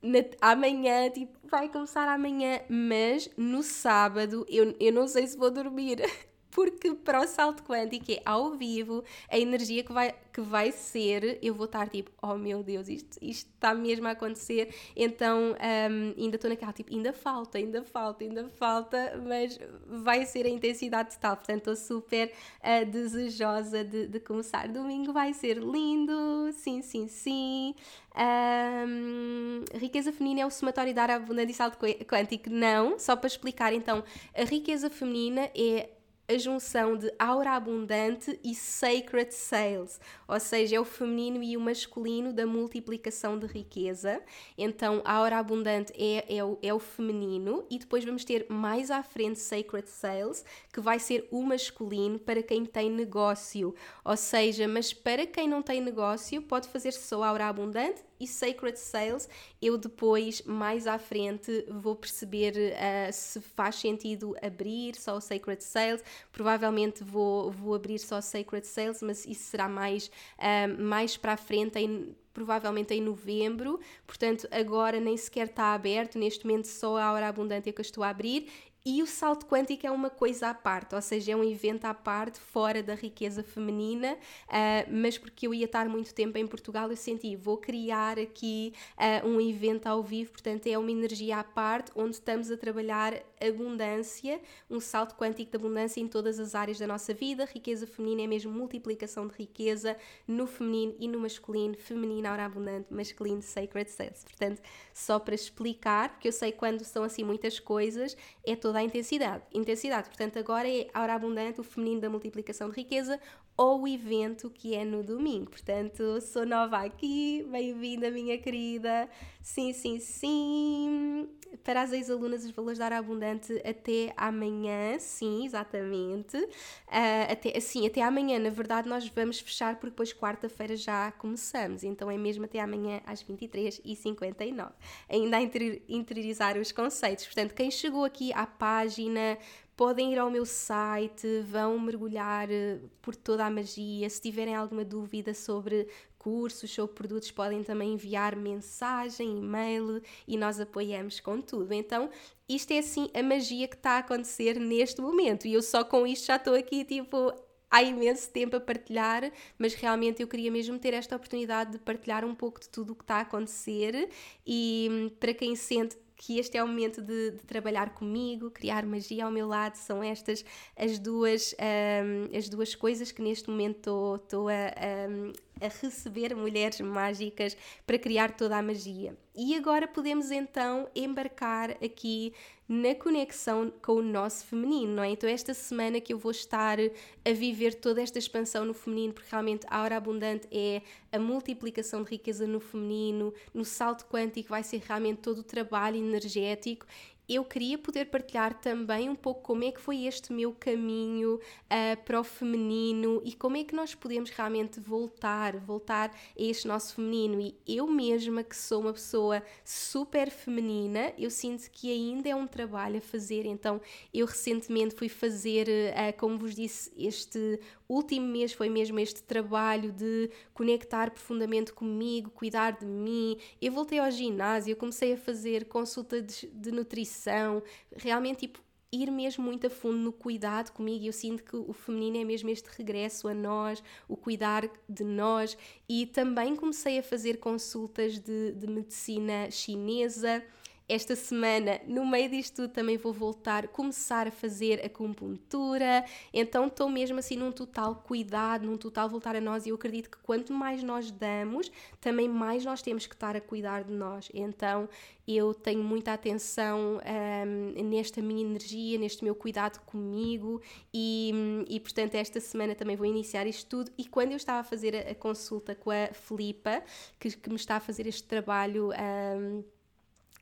na, 0.07 0.19
amanhã, 0.41 1.11
tipo, 1.11 1.37
vai 1.49 1.69
começar 1.69 2.09
amanhã, 2.09 2.61
mas 2.69 3.29
no 3.37 3.63
sábado 3.63 4.47
eu, 4.49 4.75
eu 4.81 4.93
não 4.93 5.07
sei 5.09 5.27
se 5.27 5.37
vou 5.37 5.51
dormir. 5.51 5.99
Porque 6.57 6.95
para 6.95 7.21
o 7.21 7.27
salto 7.27 7.63
quântico 7.63 8.11
é 8.11 8.23
ao 8.25 8.53
vivo, 8.53 9.05
a 9.29 9.39
energia 9.39 9.85
que 9.85 9.93
vai, 9.93 10.15
que 10.33 10.41
vai 10.41 10.73
ser, 10.73 11.39
eu 11.43 11.55
vou 11.55 11.67
estar 11.67 11.87
tipo, 11.87 12.11
oh 12.23 12.35
meu 12.39 12.63
Deus, 12.63 12.89
isto, 12.89 13.19
isto 13.21 13.51
está 13.53 13.75
mesmo 13.75 14.09
a 14.09 14.13
acontecer. 14.13 14.75
Então 14.97 15.53
um, 15.53 16.15
ainda 16.19 16.37
estou 16.37 16.49
naquela 16.49 16.73
tipo, 16.73 16.95
ainda 16.95 17.13
falta, 17.13 17.59
ainda 17.59 17.85
falta, 17.85 18.25
ainda 18.25 18.49
falta, 18.49 19.23
mas 19.23 19.61
vai 19.87 20.25
ser 20.25 20.47
a 20.47 20.49
intensidade 20.49 21.17
total. 21.17 21.37
Portanto, 21.37 21.59
estou 21.59 21.77
super 21.77 22.33
uh, 22.63 22.91
desejosa 22.91 23.85
de, 23.85 24.07
de 24.07 24.19
começar. 24.19 24.67
Domingo 24.67 25.13
vai 25.13 25.35
ser 25.35 25.59
lindo, 25.59 26.53
sim, 26.55 26.81
sim, 26.81 27.07
sim. 27.07 27.75
Um, 28.17 29.63
riqueza 29.75 30.11
feminina 30.11 30.41
é 30.41 30.47
o 30.47 30.51
somatório 30.51 30.95
dar 30.95 31.11
abundância 31.11 31.51
e 31.51 31.55
salto 31.55 31.77
quântico? 32.07 32.49
Não, 32.49 32.99
só 32.99 33.15
para 33.15 33.27
explicar 33.27 33.75
então, 33.75 34.03
a 34.35 34.45
riqueza 34.45 34.89
feminina 34.89 35.51
é 35.55 35.91
a 36.29 36.37
junção 36.37 36.97
de 36.97 37.13
aura 37.19 37.53
abundante 37.53 38.39
e 38.43 38.55
sacred 38.55 39.33
sales, 39.33 40.01
ou 40.27 40.41
seja, 40.41 40.77
é 40.77 40.81
o 40.81 40.85
feminino 40.85 41.43
e 41.43 41.57
o 41.57 41.61
masculino 41.61 42.33
da 42.33 42.47
multiplicação 42.47 43.39
de 43.39 43.47
riqueza. 43.47 44.21
Então, 44.59 45.03
aura 45.05 45.39
abundante 45.39 45.93
é, 45.97 46.37
é, 46.37 46.45
o, 46.45 46.59
é 46.63 46.75
o 46.75 46.79
feminino, 46.79 47.65
e 47.71 47.79
depois 47.79 48.05
vamos 48.05 48.25
ter 48.25 48.47
mais 48.49 48.91
à 48.91 49.03
frente 49.03 49.39
sacred 49.39 49.89
sales, 49.89 50.45
que 50.73 50.81
vai 50.81 50.99
ser 50.99 51.29
o 51.31 51.43
masculino 51.43 52.19
para 52.19 52.43
quem 52.43 52.65
tem 52.65 52.91
negócio. 52.91 53.75
Ou 54.05 54.17
seja, 54.17 54.67
mas 54.67 54.93
para 54.93 55.27
quem 55.27 55.49
não 55.49 55.63
tem 55.63 55.81
negócio, 55.81 56.43
pode 56.43 56.69
fazer 56.69 56.93
só 56.93 57.23
aura 57.23 57.49
abundante 57.49 58.03
e 58.19 58.27
Sacred 58.27 58.79
Sales, 58.79 59.29
eu 59.61 59.77
depois, 59.77 60.43
mais 60.43 60.87
à 60.87 60.99
frente, 60.99 61.65
vou 61.69 61.95
perceber 61.95 62.55
uh, 62.55 63.13
se 63.13 63.41
faz 63.41 63.77
sentido 63.77 64.35
abrir 64.43 64.95
só 64.97 65.17
o 65.17 65.21
Sacred 65.21 65.63
Sales. 65.63 66.03
Provavelmente 66.33 67.03
vou, 67.05 67.51
vou 67.51 67.75
abrir 67.75 67.99
só 67.99 68.19
o 68.19 68.23
Sacred 68.23 68.67
Sales, 68.67 69.03
mas 69.03 69.27
isso 69.27 69.45
será 69.45 69.69
mais, 69.69 70.07
uh, 70.39 70.83
mais 70.83 71.17
para 71.17 71.35
a 71.35 71.37
frente, 71.37 71.79
em, 71.79 72.15
provavelmente 72.33 72.93
em 72.93 73.01
novembro. 73.01 73.81
Portanto, 74.07 74.47
agora 74.51 75.01
nem 75.01 75.17
sequer 75.17 75.47
está 75.47 75.73
aberto, 75.73 76.19
neste 76.19 76.47
momento 76.47 76.67
só 76.67 76.99
a 76.99 77.13
Hora 77.13 77.29
Abundante 77.29 77.71
é 77.71 77.73
que 77.73 77.81
eu 77.81 77.83
estou 77.83 78.05
a 78.05 78.11
abrir 78.11 78.49
e 78.87 79.03
o 79.03 79.07
salto 79.07 79.47
quântico 79.47 79.85
é 79.85 79.91
uma 79.91 80.09
coisa 80.09 80.51
à 80.51 80.55
parte, 80.55 80.95
ou 80.95 81.03
seja, 81.03 81.33
é 81.33 81.37
um 81.37 81.43
evento 81.43 81.87
à 81.87 81.93
parte, 81.93 82.39
fora 82.39 82.85
da 82.85 82.95
riqueza 82.95 83.43
feminina, 83.43 84.13
uh, 84.15 84.89
mas 84.89 85.19
porque 85.19 85.49
eu 85.49 85.53
ia 85.53 85.65
estar 85.65 85.89
muito 85.89 86.15
tempo 86.15 86.39
em 86.39 86.47
Portugal, 86.47 86.89
eu 86.89 86.97
senti, 86.97 87.35
vou 87.35 87.57
criar 87.57 88.17
aqui 88.17 88.73
uh, 88.97 89.27
um 89.27 89.41
evento 89.41 89.89
ao 89.89 90.05
vivo, 90.05 90.31
portanto 90.31 90.69
é 90.69 90.79
uma 90.79 90.93
energia 90.93 91.39
à 91.39 91.45
parte, 91.45 91.91
onde 91.97 92.13
estamos 92.13 92.49
a 92.49 92.57
trabalhar 92.57 93.13
abundância, 93.41 94.41
um 94.71 94.81
salto 94.81 95.15
quântico 95.15 95.51
de 95.51 95.57
abundância 95.57 96.01
em 96.01 96.09
todas 96.09 96.39
as 96.39 96.55
áreas 96.55 96.79
da 96.79 96.87
nossa 96.87 97.13
vida. 97.13 97.45
Riqueza 97.45 97.87
feminina 97.87 98.23
é 98.23 98.27
mesmo 98.27 98.53
multiplicação 98.53 99.27
de 99.27 99.35
riqueza 99.35 99.97
no 100.27 100.47
feminino 100.47 100.95
e 100.99 101.09
no 101.09 101.21
masculino. 101.21 101.77
Feminino, 101.77 102.29
aura 102.29 102.45
abundante, 102.45 102.93
masculino, 102.93 103.43
sacred 103.43 103.91
sense. 103.91 104.25
Portanto, 104.25 104.61
só 104.93 105.19
para 105.19 105.35
explicar, 105.35 106.11
porque 106.11 106.29
eu 106.29 106.33
sei 106.33 106.53
quando 106.53 106.85
são 106.85 107.03
assim 107.03 107.25
muitas 107.25 107.59
coisas, 107.59 108.17
é 108.45 108.57
toda 108.57 108.79
a 108.79 108.83
intensidade. 108.83 109.43
Intensidade, 109.53 110.09
portanto, 110.09 110.39
agora 110.39 110.69
é 110.69 110.89
aura 110.95 111.15
abundante, 111.15 111.61
o 111.61 111.65
feminino 111.65 112.01
da 112.01 112.11
multiplicação 112.11 112.71
de 112.71 112.77
riqueza, 112.77 113.21
ou 113.57 113.83
o 113.83 113.89
evento 113.89 114.51
que 114.51 114.75
é 114.75 114.85
no 114.85 115.03
domingo. 115.03 115.51
Portanto, 115.51 116.21
sou 116.21 116.45
nova 116.45 116.79
aqui, 116.79 117.47
bem-vinda, 117.51 118.11
minha 118.11 118.37
querida. 118.37 119.09
Sim, 119.41 119.73
sim, 119.73 119.99
sim. 119.99 121.29
Para 121.65 121.83
as 121.83 121.93
ex-alunas, 121.93 122.45
os 122.45 122.51
valores 122.51 122.79
da 122.79 122.85
hora 122.85 122.99
abundante 122.99 123.53
até 123.65 124.13
amanhã, 124.17 124.99
sim, 124.99 125.47
exatamente. 125.47 126.37
Uh, 126.37 127.33
até, 127.33 127.59
sim, 127.61 127.87
até 127.87 128.03
amanhã, 128.03 128.39
na 128.39 128.51
verdade, 128.51 128.89
nós 128.89 129.09
vamos 129.09 129.41
fechar 129.41 129.77
porque 129.77 129.91
depois 129.91 130.13
quarta-feira 130.13 130.77
já 130.77 131.11
começamos. 131.13 131.83
Então 131.83 132.11
é 132.11 132.19
mesmo 132.19 132.45
até 132.45 132.61
amanhã 132.61 133.01
às 133.07 133.25
23h59. 133.25 134.71
Ainda 135.09 135.39
a 135.39 135.43
interiorizar 135.43 136.59
os 136.59 136.73
conceitos. 136.73 137.25
Portanto, 137.25 137.55
quem 137.55 137.71
chegou 137.71 138.05
aqui 138.05 138.33
à 138.35 138.47
página 138.47 139.39
podem 139.77 140.13
ir 140.13 140.19
ao 140.19 140.31
meu 140.31 140.47
site, 140.47 141.43
vão 141.43 141.79
mergulhar 141.79 142.51
eh, 142.51 142.81
por 143.03 143.15
toda 143.15 143.45
a 143.45 143.51
magia. 143.51 144.09
Se 144.09 144.21
tiverem 144.21 144.55
alguma 144.55 144.85
dúvida 144.85 145.35
sobre 145.35 145.87
cursos, 146.19 146.71
sobre 146.71 146.95
produtos, 146.95 147.31
podem 147.31 147.63
também 147.63 147.93
enviar 147.93 148.35
mensagem, 148.35 149.39
e-mail 149.39 150.03
e 150.27 150.37
nós 150.37 150.59
apoiamos 150.59 151.21
com 151.21 151.41
tudo. 151.41 151.73
Então, 151.73 152.09
isto 152.49 152.73
é 152.73 152.79
assim 152.79 153.11
a 153.15 153.23
magia 153.23 153.69
que 153.69 153.77
está 153.77 153.93
a 153.93 153.99
acontecer 153.99 154.59
neste 154.59 155.01
momento. 155.01 155.47
E 155.47 155.53
eu 155.53 155.63
só 155.63 155.85
com 155.85 156.07
isto 156.07 156.27
já 156.27 156.37
estou 156.37 156.55
aqui, 156.55 156.85
tipo, 156.85 157.33
há 157.71 157.83
imenso 157.83 158.31
tempo 158.31 158.57
a 158.57 158.61
partilhar, 158.61 159.31
mas 159.59 159.75
realmente 159.75 160.23
eu 160.23 160.29
queria 160.29 160.51
mesmo 160.51 160.79
ter 160.79 160.95
esta 160.95 161.17
oportunidade 161.17 161.73
de 161.73 161.79
partilhar 161.79 162.25
um 162.25 162.35
pouco 162.35 162.61
de 162.61 162.69
tudo 162.71 162.93
o 162.93 162.97
que 162.97 163.05
está 163.05 163.17
a 163.17 163.21
acontecer 163.21 164.09
e 164.47 164.89
hum, 164.91 165.09
para 165.21 165.35
quem 165.35 165.55
sente 165.55 165.97
que 166.17 166.39
este 166.39 166.57
é 166.57 166.65
o 166.65 166.67
momento 166.67 167.03
de, 167.03 167.33
de, 167.33 167.43
trabalhar 167.45 167.91
comigo, 167.91 168.51
criar 168.51 168.87
magia 168.87 169.27
ao 169.27 169.31
meu 169.31 169.47
lado. 169.47 169.75
São 169.77 170.03
estas 170.03 170.45
as 170.77 170.99
duas, 170.99 171.55
um, 171.55 172.37
as 172.37 172.49
duas 172.49 172.75
coisas 172.75 173.13
que 173.13 173.21
neste 173.21 173.51
momento 173.51 174.19
estou 174.23 174.49
a, 174.49 174.53
a, 174.53 175.67
a 175.67 175.69
receber 175.69 176.35
mulheres 176.35 176.81
mágicas 176.81 177.57
para 177.87 177.99
criar 177.99 178.33
toda 178.37 178.57
a 178.57 178.63
magia. 178.63 179.17
E 179.35 179.55
agora 179.55 179.87
podemos 179.87 180.31
então 180.31 180.89
embarcar 180.95 181.73
aqui 181.85 182.33
na 182.69 182.95
conexão 182.95 183.73
com 183.81 183.93
o 183.93 184.03
nosso 184.03 184.45
feminino, 184.45 184.97
não 184.97 185.03
é? 185.03 185.11
Então, 185.11 185.29
esta 185.29 185.55
semana 185.55 186.01
que 186.01 186.13
eu 186.13 186.19
vou 186.19 186.33
estar 186.33 186.79
a 187.25 187.33
viver 187.33 187.75
toda 187.75 188.03
esta 188.03 188.19
expansão 188.19 188.65
no 188.65 188.75
feminino, 188.75 189.13
porque 189.13 189.31
realmente 189.31 189.67
a 189.69 189.79
aura 189.79 189.97
abundante 189.97 190.49
é 190.51 190.83
a 191.13 191.19
multiplicação 191.19 192.03
de 192.03 192.11
riqueza 192.11 192.47
no 192.47 192.59
feminino, 192.59 193.33
no 193.55 193.65
salto 193.65 194.05
quântico 194.07 194.49
vai 194.49 194.63
ser 194.63 194.83
realmente 194.87 195.19
todo 195.19 195.39
o 195.39 195.45
trabalho 195.45 195.97
energético 195.97 196.87
eu 197.29 197.45
queria 197.45 197.77
poder 197.77 198.07
partilhar 198.07 198.55
também 198.61 199.09
um 199.09 199.15
pouco 199.15 199.43
como 199.43 199.65
é 199.65 199.73
que 199.73 199.81
foi 199.81 200.05
este 200.05 200.33
meu 200.33 200.53
caminho 200.53 201.35
uh, 201.35 202.05
para 202.05 202.21
o 202.21 202.25
feminino 202.25 203.21
e 203.25 203.33
como 203.33 203.57
é 203.57 203.65
que 203.65 203.75
nós 203.75 203.95
podemos 203.95 204.31
realmente 204.31 204.79
voltar, 204.79 205.57
voltar 205.57 206.11
a 206.11 206.43
este 206.43 206.69
nosso 206.69 206.95
feminino. 206.95 207.41
E 207.41 207.77
eu 207.77 207.87
mesma, 207.87 208.45
que 208.45 208.57
sou 208.57 208.83
uma 208.83 208.93
pessoa 208.93 209.43
super 209.65 210.31
feminina, 210.31 211.13
eu 211.19 211.31
sinto 211.31 211.69
que 211.71 211.91
ainda 211.91 212.29
é 212.29 212.35
um 212.35 212.47
trabalho 212.47 212.99
a 212.99 213.01
fazer. 213.01 213.45
Então, 213.45 213.81
eu 214.15 214.27
recentemente 214.27 214.95
fui 214.95 215.09
fazer, 215.09 215.67
uh, 215.69 216.17
como 216.17 216.39
vos 216.39 216.55
disse, 216.55 216.93
este 216.97 217.61
último 217.89 218.27
mês 218.27 218.53
foi 218.53 218.69
mesmo 218.69 218.99
este 218.99 219.23
trabalho 219.23 219.93
de 219.93 220.31
conectar 220.53 221.11
profundamente 221.11 221.73
comigo, 221.73 222.31
cuidar 222.31 222.73
de 222.73 222.87
mim. 222.87 223.39
Eu 223.61 223.73
voltei 223.73 223.99
ao 223.99 224.11
ginásio, 224.11 224.77
comecei 224.77 225.15
a 225.15 225.17
fazer 225.17 225.67
consulta 225.67 226.21
de, 226.21 226.47
de 226.49 226.71
nutrição, 226.71 227.63
realmente 227.97 228.41
tipo 228.41 228.67
ir 228.93 229.11
mesmo 229.11 229.45
muito 229.45 229.67
a 229.67 229.71
fundo 229.71 229.99
no 229.99 230.13
cuidado 230.13 230.71
comigo. 230.73 231.05
E 231.05 231.07
eu 231.07 231.13
sinto 231.13 231.43
que 231.43 231.57
o 231.57 231.73
feminino 231.73 232.19
é 232.19 232.25
mesmo 232.25 232.49
este 232.51 232.69
regresso 232.77 233.29
a 233.29 233.35
nós, 233.35 233.83
o 234.09 234.17
cuidar 234.17 234.69
de 234.89 235.05
nós. 235.05 235.57
E 235.89 236.07
também 236.07 236.57
comecei 236.57 236.99
a 236.99 237.03
fazer 237.03 237.39
consultas 237.39 238.19
de, 238.19 238.53
de 238.53 238.67
medicina 238.67 239.51
chinesa 239.51 240.43
esta 240.89 241.17
semana, 241.17 241.81
no 241.87 242.07
meio 242.07 242.31
disto 242.31 242.57
tudo, 242.57 242.69
também 242.69 242.97
vou 242.97 243.13
voltar, 243.13 243.67
começar 243.69 244.29
a 244.29 244.31
fazer 244.31 244.85
acupuntura. 244.85 246.05
Então 246.33 246.69
estou 246.69 246.89
mesmo 246.89 247.19
assim 247.19 247.37
num 247.37 247.51
total 247.51 247.97
cuidado, 247.97 248.67
num 248.67 248.77
total 248.77 249.09
voltar 249.09 249.35
a 249.35 249.41
nós. 249.41 249.67
E 249.67 249.71
eu 249.71 249.75
acredito 249.75 250.09
que 250.09 250.19
quanto 250.19 250.53
mais 250.53 250.85
nós 250.85 251.11
damos, 251.11 251.73
também 252.01 252.29
mais 252.29 252.65
nós 252.65 252.83
temos 252.83 253.05
que 253.07 253.15
estar 253.15 253.35
a 253.35 253.41
cuidar 253.41 253.83
de 253.83 253.93
nós. 253.93 254.29
Então 254.33 254.89
eu 255.27 255.53
tenho 255.53 255.83
muita 255.83 256.13
atenção 256.13 257.01
um, 257.05 257.83
nesta 257.85 258.23
minha 258.23 258.43
energia, 258.43 258.97
neste 258.97 259.25
meu 259.25 259.35
cuidado 259.35 259.81
comigo. 259.85 260.63
E, 260.95 261.65
e 261.69 261.81
portanto, 261.81 262.15
esta 262.15 262.39
semana 262.39 262.77
também 262.77 262.95
vou 262.95 263.07
iniciar 263.07 263.45
isto 263.45 263.69
tudo. 263.69 263.91
E 263.99 264.05
quando 264.05 264.31
eu 264.31 264.37
estava 264.37 264.61
a 264.61 264.65
fazer 264.65 264.95
a, 264.95 265.11
a 265.11 265.15
consulta 265.17 265.75
com 265.75 265.91
a 265.91 266.13
Filipa, 266.13 266.81
que, 267.19 267.37
que, 267.37 267.51
me 267.51 267.57
está 267.57 267.77
a 267.77 267.81
fazer 267.81 268.07
este 268.07 268.23
trabalho. 268.23 268.91
Um, 268.91 269.65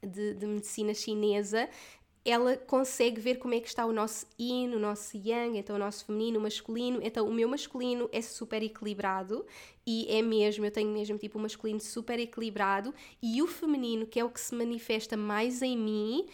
de, 0.06 0.34
de 0.34 0.46
medicina 0.46 0.94
chinesa, 0.94 1.68
ela 2.24 2.56
consegue 2.56 3.20
ver 3.20 3.36
como 3.36 3.52
é 3.52 3.60
que 3.60 3.68
está 3.68 3.84
o 3.84 3.92
nosso 3.92 4.26
yin, 4.40 4.74
o 4.74 4.78
nosso 4.78 5.14
yang, 5.16 5.58
então 5.58 5.76
o 5.76 5.78
nosso 5.78 6.06
feminino, 6.06 6.38
o 6.38 6.42
masculino. 6.42 7.00
Então 7.02 7.28
o 7.28 7.32
meu 7.32 7.46
masculino 7.46 8.08
é 8.10 8.22
super 8.22 8.62
equilibrado 8.62 9.44
e 9.86 10.06
é 10.08 10.22
mesmo, 10.22 10.64
eu 10.64 10.70
tenho 10.70 10.90
mesmo 10.90 11.18
tipo 11.18 11.38
o 11.38 11.42
masculino 11.42 11.80
super 11.80 12.18
equilibrado 12.18 12.94
e 13.22 13.42
o 13.42 13.46
feminino, 13.46 14.06
que 14.06 14.18
é 14.18 14.24
o 14.24 14.30
que 14.30 14.40
se 14.40 14.54
manifesta 14.54 15.18
mais 15.18 15.60
em 15.60 15.76
mim, 15.76 16.26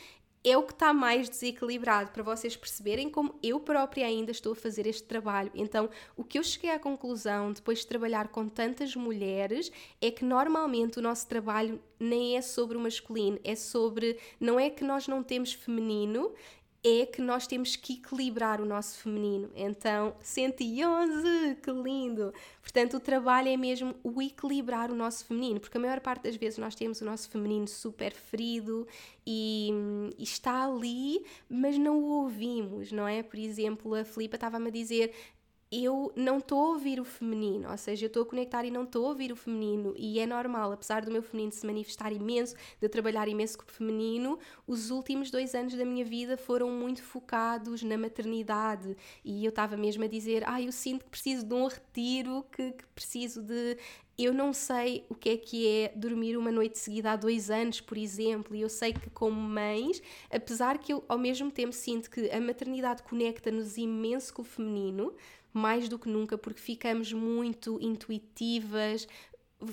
é 0.42 0.56
o 0.56 0.62
que 0.62 0.72
está 0.72 0.92
mais 0.92 1.28
desequilibrado, 1.28 2.10
para 2.10 2.22
vocês 2.22 2.56
perceberem 2.56 3.10
como 3.10 3.34
eu 3.42 3.60
própria 3.60 4.06
ainda 4.06 4.30
estou 4.30 4.52
a 4.52 4.56
fazer 4.56 4.86
este 4.86 5.02
trabalho. 5.02 5.50
Então, 5.54 5.90
o 6.16 6.24
que 6.24 6.38
eu 6.38 6.42
cheguei 6.42 6.70
à 6.70 6.78
conclusão 6.78 7.52
depois 7.52 7.80
de 7.80 7.86
trabalhar 7.86 8.28
com 8.28 8.48
tantas 8.48 8.96
mulheres 8.96 9.70
é 10.00 10.10
que 10.10 10.24
normalmente 10.24 10.98
o 10.98 11.02
nosso 11.02 11.28
trabalho 11.28 11.80
nem 11.98 12.38
é 12.38 12.42
sobre 12.42 12.78
o 12.78 12.80
masculino, 12.80 13.38
é 13.44 13.54
sobre. 13.54 14.18
Não 14.38 14.58
é 14.58 14.70
que 14.70 14.82
nós 14.82 15.06
não 15.06 15.22
temos 15.22 15.52
feminino, 15.52 16.32
é 16.82 17.04
que 17.04 17.20
nós 17.20 17.46
temos 17.46 17.76
que 17.76 17.94
equilibrar 17.94 18.60
o 18.60 18.64
nosso 18.64 18.98
feminino. 18.98 19.50
Então, 19.54 20.14
111, 20.20 21.56
que 21.62 21.70
lindo! 21.70 22.32
Portanto, 22.62 22.96
o 22.96 23.00
trabalho 23.00 23.48
é 23.48 23.56
mesmo 23.56 23.94
o 24.02 24.22
equilibrar 24.22 24.90
o 24.90 24.94
nosso 24.94 25.26
feminino, 25.26 25.60
porque 25.60 25.76
a 25.76 25.80
maior 25.80 26.00
parte 26.00 26.22
das 26.22 26.36
vezes 26.36 26.58
nós 26.58 26.74
temos 26.74 27.00
o 27.00 27.04
nosso 27.04 27.28
feminino 27.28 27.68
super 27.68 28.12
ferido 28.12 28.86
e, 29.26 29.70
e 30.18 30.22
está 30.22 30.64
ali, 30.64 31.24
mas 31.48 31.76
não 31.76 31.98
o 31.98 32.22
ouvimos, 32.22 32.90
não 32.92 33.06
é? 33.06 33.22
Por 33.22 33.38
exemplo, 33.38 33.94
a 33.94 34.04
Filipa 34.04 34.36
estava-me 34.36 34.68
a 34.68 34.72
dizer: 34.72 35.12
eu 35.70 36.12
não 36.16 36.38
estou 36.38 36.60
a 36.64 36.68
ouvir 36.70 36.98
o 36.98 37.04
feminino, 37.04 37.70
ou 37.70 37.76
seja, 37.78 38.06
eu 38.06 38.08
estou 38.08 38.24
a 38.24 38.26
conectar 38.26 38.64
e 38.64 38.70
não 38.72 38.82
estou 38.82 39.06
a 39.06 39.10
ouvir 39.10 39.30
o 39.30 39.36
feminino, 39.36 39.94
e 39.96 40.18
é 40.18 40.26
normal, 40.26 40.72
apesar 40.72 41.04
do 41.04 41.12
meu 41.12 41.22
feminino 41.22 41.52
se 41.52 41.64
manifestar 41.64 42.12
imenso, 42.12 42.56
de 42.80 42.88
trabalhar 42.88 43.28
imenso 43.28 43.56
com 43.56 43.64
o 43.64 43.70
feminino, 43.70 44.38
os 44.66 44.90
últimos 44.90 45.30
dois 45.30 45.54
anos 45.54 45.74
da 45.74 45.84
minha 45.84 46.04
vida 46.04 46.36
foram 46.36 46.70
muito 46.70 47.02
focados 47.02 47.84
na 47.84 47.96
maternidade, 47.96 48.96
e 49.24 49.44
eu 49.44 49.50
estava 49.50 49.76
mesmo 49.76 50.02
a 50.02 50.08
dizer, 50.08 50.42
ah, 50.46 50.60
eu 50.60 50.72
sinto 50.72 51.04
que 51.04 51.10
preciso 51.10 51.46
de 51.46 51.54
um 51.54 51.66
retiro, 51.68 52.44
que, 52.50 52.72
que 52.72 52.86
preciso 52.88 53.40
de 53.40 53.78
eu 54.24 54.34
não 54.34 54.52
sei 54.52 55.06
o 55.08 55.14
que 55.14 55.30
é 55.30 55.36
que 55.36 55.66
é 55.66 55.92
dormir 55.96 56.36
uma 56.36 56.52
noite 56.52 56.78
seguida 56.78 57.12
há 57.12 57.16
dois 57.16 57.50
anos, 57.50 57.80
por 57.80 57.96
exemplo, 57.96 58.54
e 58.54 58.60
eu 58.60 58.68
sei 58.68 58.92
que, 58.92 59.08
como 59.08 59.40
mães, 59.40 60.02
apesar 60.30 60.76
que 60.78 60.92
eu 60.92 61.02
ao 61.08 61.16
mesmo 61.16 61.50
tempo 61.50 61.72
sinto 61.72 62.10
que 62.10 62.30
a 62.30 62.40
maternidade 62.40 63.02
conecta-nos 63.02 63.78
imenso 63.78 64.34
com 64.34 64.42
o 64.42 64.44
feminino, 64.44 65.14
mais 65.52 65.88
do 65.88 65.98
que 65.98 66.08
nunca, 66.08 66.38
porque 66.38 66.60
ficamos 66.60 67.12
muito 67.12 67.78
intuitivas, 67.80 69.06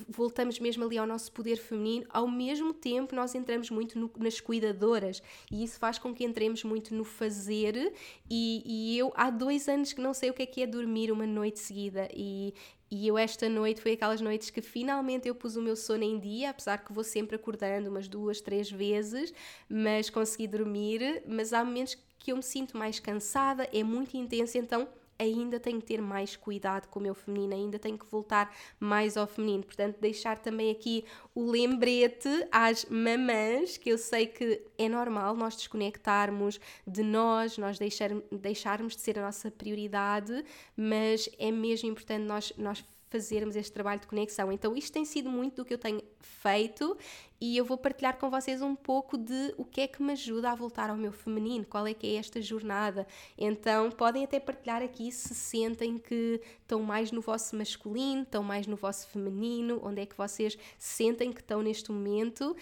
voltamos 0.08 0.58
mesmo 0.58 0.84
ali 0.84 0.98
ao 0.98 1.06
nosso 1.06 1.32
poder 1.32 1.56
feminino, 1.56 2.06
ao 2.10 2.28
mesmo 2.28 2.74
tempo 2.74 3.14
nós 3.14 3.34
entramos 3.34 3.70
muito 3.70 3.98
no, 3.98 4.10
nas 4.18 4.40
cuidadoras. 4.40 5.22
E 5.50 5.64
isso 5.64 5.78
faz 5.78 5.98
com 5.98 6.14
que 6.14 6.24
entremos 6.24 6.62
muito 6.62 6.94
no 6.94 7.04
fazer. 7.04 7.92
E, 8.28 8.62
e, 8.66 8.98
eu 8.98 9.12
há 9.16 9.30
dois 9.30 9.68
anos 9.68 9.92
que 9.92 10.00
não 10.00 10.12
sei 10.12 10.30
o 10.30 10.34
que 10.34 10.42
é 10.42 10.46
que 10.46 10.62
é 10.62 10.66
dormir 10.66 11.10
uma 11.10 11.26
noite 11.26 11.58
seguida. 11.58 12.08
E, 12.14 12.52
e 12.90 13.06
eu 13.06 13.16
esta 13.16 13.48
noite 13.48 13.80
foi 13.80 13.92
aquelas 13.92 14.20
noites 14.20 14.50
que 14.50 14.60
finalmente 14.60 15.26
eu 15.28 15.34
pus 15.34 15.56
o 15.56 15.62
meu 15.62 15.76
sono 15.76 16.04
em 16.04 16.18
dia, 16.18 16.50
apesar 16.50 16.78
que 16.78 16.92
vou 16.92 17.04
sempre 17.04 17.36
acordando 17.36 17.88
umas 17.88 18.08
duas, 18.08 18.40
três 18.40 18.70
vezes, 18.70 19.32
mas 19.68 20.10
consegui 20.10 20.46
dormir, 20.46 21.22
mas 21.26 21.52
há 21.52 21.64
momentos 21.64 21.96
que 22.18 22.32
eu 22.32 22.36
me 22.36 22.42
sinto 22.42 22.76
mais 22.76 22.98
cansada, 22.98 23.68
é 23.72 23.82
muito 23.82 24.16
intenso, 24.16 24.58
então 24.58 24.88
ainda 25.18 25.58
tenho 25.58 25.80
que 25.80 25.86
ter 25.86 26.00
mais 26.00 26.36
cuidado 26.36 26.88
com 26.88 26.98
o 26.98 27.02
meu 27.02 27.14
feminino, 27.14 27.54
ainda 27.54 27.78
tenho 27.78 27.98
que 27.98 28.06
voltar 28.06 28.54
mais 28.78 29.16
ao 29.16 29.26
feminino. 29.26 29.64
Portanto, 29.64 29.98
deixar 30.00 30.38
também 30.38 30.70
aqui 30.70 31.04
o 31.34 31.50
lembrete 31.50 32.28
às 32.52 32.84
mamãs, 32.84 33.76
que 33.76 33.90
eu 33.90 33.98
sei 33.98 34.26
que 34.26 34.62
é 34.78 34.88
normal 34.88 35.36
nós 35.36 35.56
desconectarmos 35.56 36.60
de 36.86 37.02
nós, 37.02 37.58
nós 37.58 37.78
deixar, 37.78 38.10
deixarmos 38.30 38.94
de 38.94 39.02
ser 39.02 39.18
a 39.18 39.22
nossa 39.22 39.50
prioridade, 39.50 40.44
mas 40.76 41.28
é 41.38 41.50
mesmo 41.50 41.88
importante 41.88 42.24
nós, 42.24 42.52
nós 42.56 42.84
fazermos 43.08 43.56
este 43.56 43.72
trabalho 43.72 44.00
de 44.00 44.06
conexão. 44.06 44.52
Então, 44.52 44.76
isto 44.76 44.92
tem 44.92 45.04
sido 45.04 45.28
muito 45.28 45.56
do 45.56 45.64
que 45.64 45.74
eu 45.74 45.78
tenho 45.78 46.02
feito 46.20 46.96
e 47.40 47.56
eu 47.56 47.64
vou 47.64 47.78
partilhar 47.78 48.18
com 48.18 48.28
vocês 48.28 48.60
um 48.60 48.74
pouco 48.74 49.16
de 49.16 49.54
o 49.56 49.64
que 49.64 49.82
é 49.82 49.86
que 49.86 50.02
me 50.02 50.12
ajuda 50.12 50.50
a 50.50 50.54
voltar 50.56 50.90
ao 50.90 50.96
meu 50.96 51.12
feminino, 51.12 51.64
qual 51.64 51.86
é 51.86 51.94
que 51.94 52.06
é 52.06 52.18
esta 52.18 52.42
jornada. 52.42 53.06
Então, 53.36 53.90
podem 53.92 54.24
até 54.24 54.40
partilhar 54.40 54.82
aqui 54.82 55.12
se 55.12 55.34
sentem 55.34 55.98
que 55.98 56.40
estão 56.60 56.82
mais 56.82 57.12
no 57.12 57.20
vosso 57.20 57.54
masculino, 57.54 58.22
estão 58.22 58.42
mais 58.42 58.66
no 58.66 58.76
vosso 58.76 59.06
feminino, 59.06 59.80
onde 59.84 60.02
é 60.02 60.06
que 60.06 60.16
vocês 60.16 60.58
sentem 60.76 61.32
que 61.32 61.40
estão 61.40 61.62
neste 61.62 61.92
momento, 61.92 62.56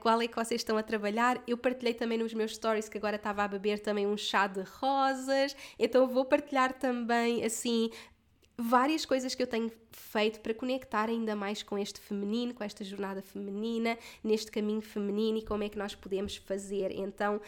qual 0.00 0.22
é 0.22 0.28
que 0.28 0.36
vocês 0.36 0.60
estão 0.60 0.76
a 0.76 0.82
trabalhar. 0.82 1.42
Eu 1.46 1.58
partilhei 1.58 1.94
também 1.94 2.16
nos 2.16 2.32
meus 2.32 2.54
stories 2.54 2.88
que 2.88 2.98
agora 2.98 3.16
estava 3.16 3.42
a 3.42 3.48
beber 3.48 3.80
também 3.80 4.06
um 4.06 4.16
chá 4.16 4.46
de 4.46 4.60
rosas, 4.60 5.56
então 5.76 6.06
vou 6.06 6.24
partilhar 6.24 6.72
também 6.72 7.44
assim 7.44 7.90
várias 8.60 9.04
coisas 9.04 9.34
que 9.34 9.42
eu 9.42 9.46
tenho 9.46 9.70
feito 9.90 10.40
para 10.40 10.52
conectar 10.52 11.08
ainda 11.08 11.34
mais 11.34 11.62
com 11.62 11.78
este 11.78 12.00
feminino, 12.00 12.52
com 12.54 12.62
esta 12.62 12.84
jornada 12.84 13.22
feminina, 13.22 13.96
neste 14.22 14.50
caminho 14.50 14.80
feminino 14.80 15.38
e 15.38 15.42
como 15.42 15.64
é 15.64 15.68
que 15.68 15.78
nós 15.78 15.94
podemos 15.94 16.36
fazer. 16.36 16.92
Então, 16.92 17.40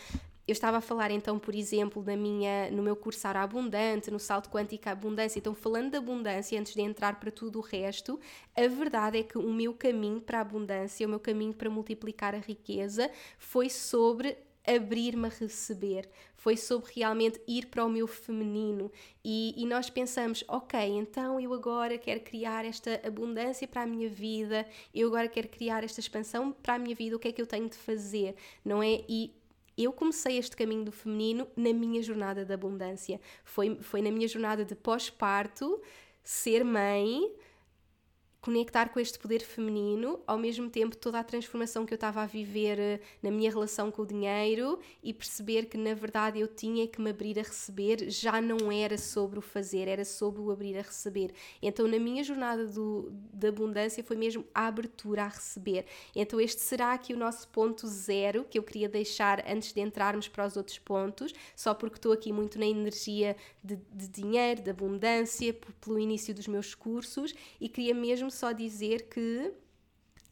eu 0.47 0.53
estava 0.53 0.79
a 0.79 0.81
falar 0.81 1.11
então, 1.11 1.39
por 1.39 1.55
exemplo, 1.55 2.03
da 2.03 2.17
minha, 2.17 2.71
no 2.71 2.83
meu 2.83 2.97
curso 2.97 3.27
Ara 3.29 3.43
Abundante, 3.43 4.11
no 4.11 4.19
Salto 4.19 4.51
Quântico 4.51 4.89
Abundância. 4.89 5.39
Então, 5.39 5.55
falando 5.55 5.91
de 5.91 5.97
abundância, 5.97 6.59
antes 6.59 6.75
de 6.75 6.81
entrar 6.81 7.21
para 7.21 7.31
tudo 7.31 7.61
o 7.61 7.63
resto, 7.63 8.19
a 8.57 8.67
verdade 8.67 9.19
é 9.19 9.23
que 9.23 9.39
o 9.39 9.53
meu 9.53 9.73
caminho 9.73 10.21
para 10.21 10.39
a 10.39 10.41
abundância, 10.41 11.07
o 11.07 11.11
meu 11.11 11.21
caminho 11.21 11.55
para 11.55 11.71
multiplicar 11.71 12.35
a 12.35 12.39
riqueza, 12.39 13.11
foi 13.39 13.71
sobre 13.71 14.37
abrir-me 14.67 15.27
a 15.27 15.31
receber, 15.31 16.09
foi 16.37 16.57
sobre 16.57 16.93
realmente 16.95 17.41
ir 17.47 17.67
para 17.67 17.85
o 17.85 17.89
meu 17.89 18.07
feminino. 18.07 18.91
E, 19.25 19.55
e, 19.57 19.67
nós 19.67 19.91
pensamos, 19.91 20.45
ok, 20.49 20.81
então 20.81 21.41
eu 21.41 21.53
agora 21.53 21.99
quero 21.99 22.21
criar 22.21 22.65
esta 22.65 23.01
abundância 23.07 23.67
para 23.67 23.83
a 23.83 23.87
minha 23.87 24.09
vida, 24.09 24.67
eu 24.95 25.09
agora 25.09 25.29
quero 25.29 25.49
criar 25.49 25.85
esta 25.85 26.01
expansão 26.01 26.53
para 26.53 26.75
a 26.75 26.79
minha 26.79 26.95
vida, 26.95 27.17
o 27.17 27.19
que 27.19 27.29
é 27.29 27.33
que 27.33 27.43
eu 27.43 27.47
tenho 27.47 27.69
de 27.69 27.77
fazer, 27.77 28.35
não 28.65 28.83
é? 28.83 29.05
E 29.09 29.35
eu 29.77 29.93
comecei 29.93 30.37
este 30.37 30.57
caminho 30.57 30.85
do 30.85 30.93
feminino 30.93 31.49
na 31.57 31.73
minha 31.73 32.03
jornada 32.03 32.45
de 32.45 32.53
abundância. 32.53 33.21
Foi, 33.45 33.77
foi 33.81 34.03
na 34.03 34.11
minha 34.11 34.29
jornada 34.29 34.65
de 34.65 34.75
pós-parto, 34.75 35.81
ser 36.23 36.65
mãe, 36.65 37.33
conectar 38.43 38.89
com 38.89 38.99
este 38.99 39.21
poder 39.21 39.41
feminino, 39.41 40.21
ao 40.27 40.37
mesmo 40.37 40.69
tempo 40.69 40.97
toda 40.97 41.21
a 41.21 41.23
transformação 41.25 41.87
que 41.87 41.95
eu 41.95 41.97
estava 41.97 42.23
a 42.23 42.27
viver 42.27 42.77
eh, 42.77 43.01
na 43.23 43.31
minha 43.31 43.49
relação 43.49 43.89
com 43.89 44.03
o 44.03 44.07
dinheiro 44.07 44.81
e 45.01 45.15
perceber 45.15 45.67
que 45.67 45.79
na 45.79 45.95
verdade 45.95 46.41
eu 46.41 46.49
tinha 46.49 46.89
que 46.89 47.01
me 47.01 47.11
abrir 47.11 47.39
a 47.39 47.43
receber, 47.43 48.11
já 48.11 48.41
não 48.41 48.73
era 48.73 48.99
sobre 48.99 49.39
o 49.39 49.43
fazer, 49.43 49.87
era 49.87 50.05
sobre 50.05 50.41
o 50.41 50.51
abrir 50.51 50.77
a 50.77 50.83
receber. 50.83 51.33
Então 51.63 51.87
na 51.87 52.01
minha 52.01 52.25
jornada 52.25 52.67
do, 52.67 53.13
de 53.33 53.47
abundância 53.47 54.03
foi 54.03 54.17
mesmo 54.17 54.45
a 54.53 54.67
abertura 54.67 55.23
a 55.23 55.29
receber. 55.29 55.87
Então 56.13 56.41
este 56.41 56.63
será 56.63 56.95
aqui 56.95 57.15
o 57.15 57.17
nosso 57.17 57.47
ponto 57.47 57.87
zero 57.87 58.45
que 58.51 58.59
eu 58.59 58.65
queria 58.65 58.89
deixar 58.89 59.45
antes 59.49 59.73
de 59.73 59.81
entrarmos 59.81 60.27
para 60.27 60.45
os 60.45 60.57
outros 60.57 60.81
pontos, 60.81 61.33
só 61.55 61.75
porque 61.75 61.97
estou 61.97 62.11
aqui 62.11 62.33
muito 62.33 62.59
na 62.59 62.67
energia 62.67 63.37
de, 63.63 63.77
de 63.93 64.09
dinheiro, 64.09 64.63
de 64.63 64.71
abundância, 64.71 65.57
pelo 65.81 65.97
início 65.97 66.35
dos 66.35 66.49
meus 66.49 66.75
cursos 66.75 67.33
e 67.61 67.69
queria 67.69 67.95
mesmo 67.95 68.32
só 68.33 68.53
dizer 68.53 69.09
que 69.09 69.53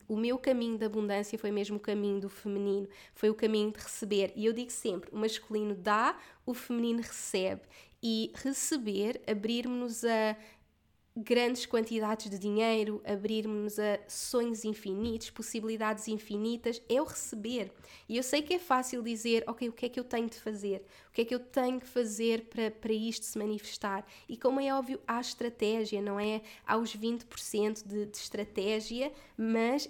o 0.09 0.17
meu 0.17 0.37
caminho 0.39 0.77
de 0.77 0.85
abundância 0.85 1.39
foi 1.39 1.53
mesmo 1.53 1.77
o 1.77 1.81
caminho 1.81 2.21
do 2.21 2.29
feminino, 2.29 2.89
foi 3.15 3.31
o 3.31 3.35
caminho 3.35 3.71
de 3.71 3.79
receber. 3.79 4.33
E 4.35 4.45
eu 4.45 4.53
digo 4.53 4.73
sempre: 4.73 5.09
o 5.13 5.17
masculino 5.17 5.75
dá, 5.75 6.19
o 6.45 6.53
feminino 6.53 7.01
recebe. 7.01 7.63
E 8.03 8.33
receber, 8.35 9.21
abrir-nos 9.27 10.05
a, 10.05 10.37
grandes 11.23 11.67
quantidades 11.67 12.31
de 12.31 12.39
dinheiro, 12.39 13.03
abrir-nos 13.05 13.79
a 13.79 13.99
sonhos 14.09 14.65
infinitos, 14.65 15.31
possibilidades 15.31 16.09
infinitas, 16.09 16.83
é 16.89 17.01
o 17.01 17.05
receber. 17.05 17.73
E 18.09 18.17
eu 18.17 18.23
sei 18.23 18.43
que 18.43 18.55
é 18.55 18.59
fácil 18.59 19.03
dizer, 19.03 19.45
ok, 19.47 19.69
o 19.69 19.73
que 19.73 19.87
é 19.87 19.89
que 19.89 20.01
eu 20.01 20.05
tenho 20.05 20.29
de 20.29 20.37
fazer? 20.37 20.85
O 21.09 21.13
que 21.13 21.23
é 21.23 21.25
que 21.25 21.35
eu 21.35 21.41
tenho 21.41 21.81
que 21.81 21.87
fazer 21.87 22.45
para, 22.45 22.71
para 22.71 22.93
isto 22.93 23.25
se 23.25 23.39
manifestar? 23.39 24.05
E 24.29 24.37
como 24.37 24.61
é 24.61 24.75
óbvio, 24.75 25.01
há 25.07 25.21
estratégia, 25.21 26.01
não 26.01 26.19
é? 26.19 26.43
Há 26.67 26.77
os 26.77 26.97
20% 26.97 27.87
de, 27.87 28.07
de 28.07 28.17
estratégia, 28.17 29.13
mas 29.37 29.89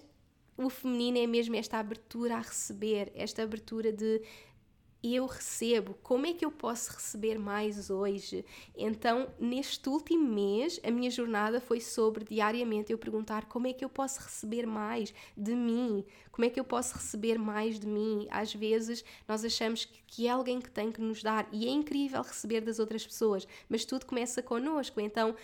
o 0.57 0.69
feminino 0.69 1.19
é 1.19 1.27
mesmo 1.27 1.57
esta 1.57 1.79
abertura 1.79 2.37
a 2.37 2.41
receber, 2.41 3.11
esta 3.15 3.43
abertura 3.43 3.93
de 3.93 4.21
eu 5.03 5.27
recebo, 5.27 5.95
como 6.03 6.27
é 6.27 6.33
que 6.33 6.45
eu 6.45 6.51
posso 6.51 6.93
receber 6.93 7.39
mais 7.39 7.89
hoje? 7.91 8.45
Então, 8.77 9.29
neste 9.39 9.89
último 9.89 10.27
mês, 10.27 10.79
a 10.85 10.91
minha 10.91 11.11
jornada 11.11 11.61
foi 11.61 11.81
sobre 11.81 12.25
diariamente 12.25 12.93
eu 12.93 12.99
perguntar 12.99 13.47
como 13.47 13.67
é 13.67 13.73
que 13.73 13.85
eu 13.85 13.89
posso 13.89 14.21
receber 14.21 14.67
mais 14.67 15.15
de 15.37 15.55
mim, 15.55 16.05
como 16.31 16.45
é 16.45 16.51
que 16.51 16.61
eu 16.61 16.65
posso 16.65 16.95
receber 16.95 17.39
mais 17.39 17.81
de 17.81 17.87
mim. 17.87 18.27
Às 18.31 18.55
vezes, 18.55 19.05
nós 19.27 19.45
achamos 19.45 19.85
que, 19.85 20.03
que 20.07 20.27
é 20.27 20.31
alguém 20.31 20.61
que 20.61 20.71
tem 20.71 20.93
que 20.93 21.01
nos 21.01 21.23
dar 21.23 21.49
e 21.51 21.67
é 21.67 21.71
incrível 21.71 22.23
receber 22.23 22.61
das 22.61 22.79
outras 22.79 23.07
pessoas, 23.07 23.49
mas 23.69 23.85
tudo 23.85 24.05
começa 24.05 24.43
connosco. 24.43 25.01
Então, 25.01 25.35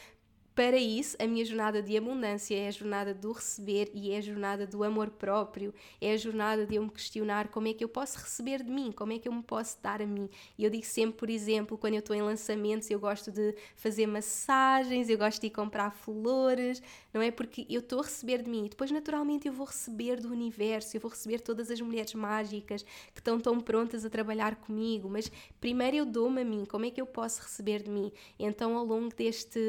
para 0.56 0.78
isso, 0.78 1.18
a 1.20 1.26
minha 1.26 1.44
jornada 1.44 1.82
de 1.82 1.98
abundância 1.98 2.56
é 2.56 2.66
a 2.66 2.70
jornada 2.70 3.12
do 3.12 3.30
receber 3.30 3.90
e 3.92 4.10
é 4.12 4.16
a 4.16 4.20
jornada 4.22 4.66
do 4.66 4.82
amor 4.82 5.10
próprio, 5.10 5.74
é 6.00 6.14
a 6.14 6.16
jornada 6.16 6.64
de 6.64 6.76
eu 6.76 6.82
me 6.82 6.88
questionar 6.88 7.48
como 7.48 7.68
é 7.68 7.74
que 7.74 7.84
eu 7.84 7.88
posso 7.90 8.18
receber 8.18 8.62
de 8.62 8.70
mim, 8.70 8.90
como 8.90 9.12
é 9.12 9.18
que 9.18 9.28
eu 9.28 9.32
me 9.34 9.42
posso 9.42 9.76
dar 9.82 10.00
a 10.00 10.06
mim. 10.06 10.30
E 10.56 10.64
eu 10.64 10.70
digo 10.70 10.86
sempre, 10.86 11.18
por 11.18 11.28
exemplo, 11.28 11.76
quando 11.76 11.92
eu 11.92 11.98
estou 11.98 12.16
em 12.16 12.22
lançamentos, 12.22 12.90
eu 12.90 12.98
gosto 12.98 13.30
de 13.30 13.54
fazer 13.74 14.06
massagens, 14.06 15.10
eu 15.10 15.18
gosto 15.18 15.42
de 15.42 15.48
ir 15.48 15.50
comprar 15.50 15.90
flores, 15.90 16.82
não 17.12 17.20
é? 17.20 17.30
Porque 17.30 17.66
eu 17.68 17.80
estou 17.80 18.00
a 18.00 18.04
receber 18.04 18.42
de 18.42 18.48
mim 18.48 18.64
e 18.64 18.68
depois, 18.70 18.90
naturalmente, 18.90 19.46
eu 19.46 19.52
vou 19.52 19.66
receber 19.66 20.22
do 20.22 20.30
universo, 20.30 20.96
eu 20.96 21.02
vou 21.02 21.10
receber 21.10 21.40
todas 21.40 21.70
as 21.70 21.82
mulheres 21.82 22.14
mágicas 22.14 22.82
que 23.12 23.20
estão 23.20 23.38
tão 23.38 23.60
prontas 23.60 24.06
a 24.06 24.08
trabalhar 24.08 24.56
comigo, 24.56 25.06
mas 25.10 25.30
primeiro 25.60 25.98
eu 25.98 26.06
dou-me 26.06 26.40
a 26.40 26.44
mim, 26.46 26.64
como 26.64 26.86
é 26.86 26.90
que 26.90 27.00
eu 27.00 27.06
posso 27.06 27.42
receber 27.42 27.82
de 27.82 27.90
mim? 27.90 28.10
Então, 28.38 28.74
ao 28.74 28.86
longo 28.86 29.14
deste 29.14 29.60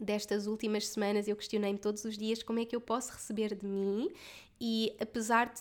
destas 0.00 0.46
últimas 0.46 0.88
semanas 0.88 1.28
eu 1.28 1.36
questionei-me 1.36 1.78
todos 1.78 2.04
os 2.04 2.16
dias 2.16 2.42
como 2.42 2.58
é 2.58 2.64
que 2.64 2.74
eu 2.74 2.80
posso 2.80 3.12
receber 3.12 3.54
de 3.54 3.66
mim 3.66 4.10
e 4.60 4.94
apesar 5.00 5.52
de 5.52 5.60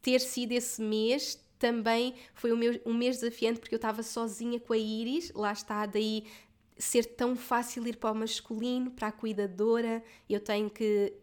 ter 0.00 0.20
sido 0.20 0.52
esse 0.52 0.80
mês 0.80 1.38
também 1.58 2.14
foi 2.34 2.52
um, 2.52 2.56
meu, 2.56 2.80
um 2.84 2.94
mês 2.94 3.20
desafiante 3.20 3.60
porque 3.60 3.74
eu 3.74 3.78
estava 3.78 4.02
sozinha 4.02 4.58
com 4.58 4.72
a 4.72 4.78
Iris, 4.78 5.32
lá 5.32 5.52
está, 5.52 5.86
daí 5.86 6.24
ser 6.76 7.04
tão 7.04 7.36
fácil 7.36 7.86
ir 7.86 7.96
para 7.96 8.10
o 8.10 8.14
masculino, 8.14 8.90
para 8.90 9.08
a 9.08 9.12
cuidadora, 9.12 10.02
eu 10.28 10.40
tenho 10.40 10.68
que 10.68 11.14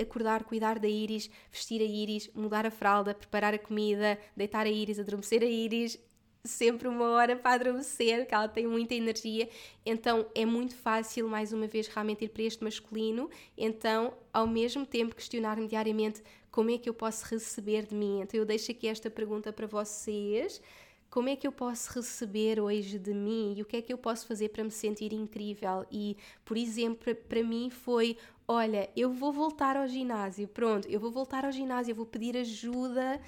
acordar, 0.00 0.42
cuidar 0.42 0.80
da 0.80 0.88
Iris, 0.88 1.30
vestir 1.52 1.80
a 1.80 1.84
Iris, 1.84 2.28
mudar 2.34 2.66
a 2.66 2.70
fralda, 2.70 3.14
preparar 3.14 3.54
a 3.54 3.58
comida, 3.58 4.18
deitar 4.36 4.66
a 4.66 4.68
Iris, 4.68 4.98
adormecer 4.98 5.42
a 5.42 5.46
Iris 5.46 5.96
sempre 6.46 6.88
uma 6.88 7.10
hora 7.10 7.36
para 7.36 7.54
adormecer, 7.54 8.26
que 8.26 8.34
ela 8.34 8.48
tem 8.48 8.66
muita 8.66 8.94
energia, 8.94 9.48
então 9.84 10.26
é 10.34 10.44
muito 10.44 10.74
fácil, 10.74 11.28
mais 11.28 11.52
uma 11.52 11.66
vez, 11.66 11.88
realmente 11.88 12.24
ir 12.24 12.28
para 12.28 12.42
este 12.42 12.62
masculino. 12.62 13.28
Então, 13.56 14.14
ao 14.32 14.46
mesmo 14.46 14.86
tempo, 14.86 15.14
questionar-me 15.14 15.66
diariamente 15.66 16.22
como 16.50 16.70
é 16.70 16.78
que 16.78 16.88
eu 16.88 16.94
posso 16.94 17.26
receber 17.26 17.86
de 17.86 17.94
mim. 17.94 18.20
Então, 18.20 18.38
eu 18.38 18.46
deixo 18.46 18.70
aqui 18.70 18.88
esta 18.88 19.10
pergunta 19.10 19.52
para 19.52 19.66
vocês. 19.66 20.60
Como 21.10 21.28
é 21.28 21.36
que 21.36 21.46
eu 21.46 21.52
posso 21.52 21.92
receber 21.94 22.60
hoje 22.60 22.98
de 22.98 23.14
mim 23.14 23.54
e 23.56 23.62
o 23.62 23.64
que 23.64 23.76
é 23.76 23.82
que 23.82 23.92
eu 23.92 23.98
posso 23.98 24.26
fazer 24.26 24.50
para 24.50 24.64
me 24.64 24.70
sentir 24.70 25.12
incrível? 25.12 25.86
E, 25.90 26.16
por 26.44 26.56
exemplo, 26.56 27.14
para 27.14 27.42
mim 27.42 27.70
foi: 27.70 28.16
olha, 28.46 28.90
eu 28.96 29.10
vou 29.12 29.32
voltar 29.32 29.76
ao 29.76 29.86
ginásio, 29.86 30.46
pronto, 30.48 30.86
eu 30.88 31.00
vou 31.00 31.10
voltar 31.10 31.44
ao 31.44 31.52
ginásio, 31.52 31.92
eu 31.92 31.96
vou 31.96 32.06
pedir 32.06 32.36
ajuda. 32.36 33.20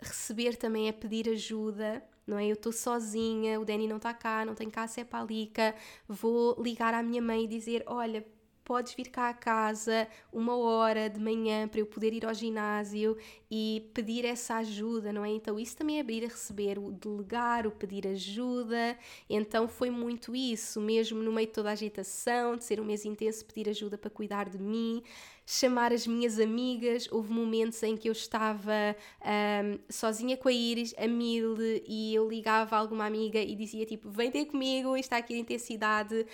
Receber 0.00 0.56
também 0.56 0.88
é 0.88 0.92
pedir 0.92 1.28
ajuda 1.28 2.02
não 2.28 2.38
é? 2.38 2.46
Eu 2.46 2.52
estou 2.52 2.70
sozinha, 2.70 3.58
o 3.58 3.64
Danny 3.64 3.88
não 3.88 3.96
está 3.96 4.12
cá, 4.12 4.44
não 4.44 4.54
tem 4.54 4.68
cá 4.68 4.82
a 4.82 4.88
Cepalica, 4.88 5.74
vou 6.06 6.60
ligar 6.62 6.92
à 6.92 7.02
minha 7.02 7.22
mãe 7.22 7.44
e 7.44 7.48
dizer: 7.48 7.82
Olha, 7.86 8.24
podes 8.68 8.92
vir 8.92 9.08
cá 9.08 9.30
a 9.30 9.34
casa 9.34 10.06
uma 10.30 10.54
hora 10.54 11.08
de 11.08 11.18
manhã 11.18 11.66
para 11.66 11.80
eu 11.80 11.86
poder 11.86 12.12
ir 12.12 12.26
ao 12.26 12.34
ginásio 12.34 13.16
e 13.50 13.90
pedir 13.94 14.26
essa 14.26 14.56
ajuda, 14.56 15.10
não 15.10 15.24
é? 15.24 15.30
Então 15.30 15.58
isso 15.58 15.74
também 15.74 15.96
é 15.96 16.00
abrir 16.02 16.22
a 16.22 16.28
receber, 16.28 16.78
o 16.78 16.92
delegar, 16.92 17.66
o 17.66 17.70
pedir 17.70 18.06
ajuda. 18.06 18.94
Então 19.28 19.66
foi 19.66 19.88
muito 19.88 20.36
isso, 20.36 20.82
mesmo 20.82 21.22
no 21.22 21.32
meio 21.32 21.46
de 21.46 21.54
toda 21.54 21.70
a 21.70 21.72
agitação, 21.72 22.56
de 22.56 22.64
ser 22.64 22.78
um 22.78 22.84
mês 22.84 23.06
intenso, 23.06 23.46
pedir 23.46 23.70
ajuda 23.70 23.96
para 23.96 24.10
cuidar 24.10 24.50
de 24.50 24.58
mim 24.58 25.02
chamar 25.48 25.94
as 25.94 26.06
minhas 26.06 26.38
amigas. 26.38 27.08
Houve 27.10 27.32
momentos 27.32 27.82
em 27.82 27.96
que 27.96 28.08
eu 28.08 28.12
estava 28.12 28.94
um, 29.22 29.78
sozinha 29.88 30.36
com 30.36 30.48
a 30.48 30.52
Iris, 30.52 30.94
a 30.98 31.08
mil, 31.08 31.56
e 31.86 32.14
eu 32.14 32.28
ligava 32.28 32.76
a 32.76 32.78
alguma 32.78 33.06
amiga 33.06 33.40
e 33.40 33.54
dizia 33.56 33.86
tipo: 33.86 34.10
vem 34.10 34.30
ter 34.30 34.44
comigo, 34.44 34.94
está 34.96 35.16
aqui 35.16 35.34
a 35.34 35.38
intensidade. 35.38 36.26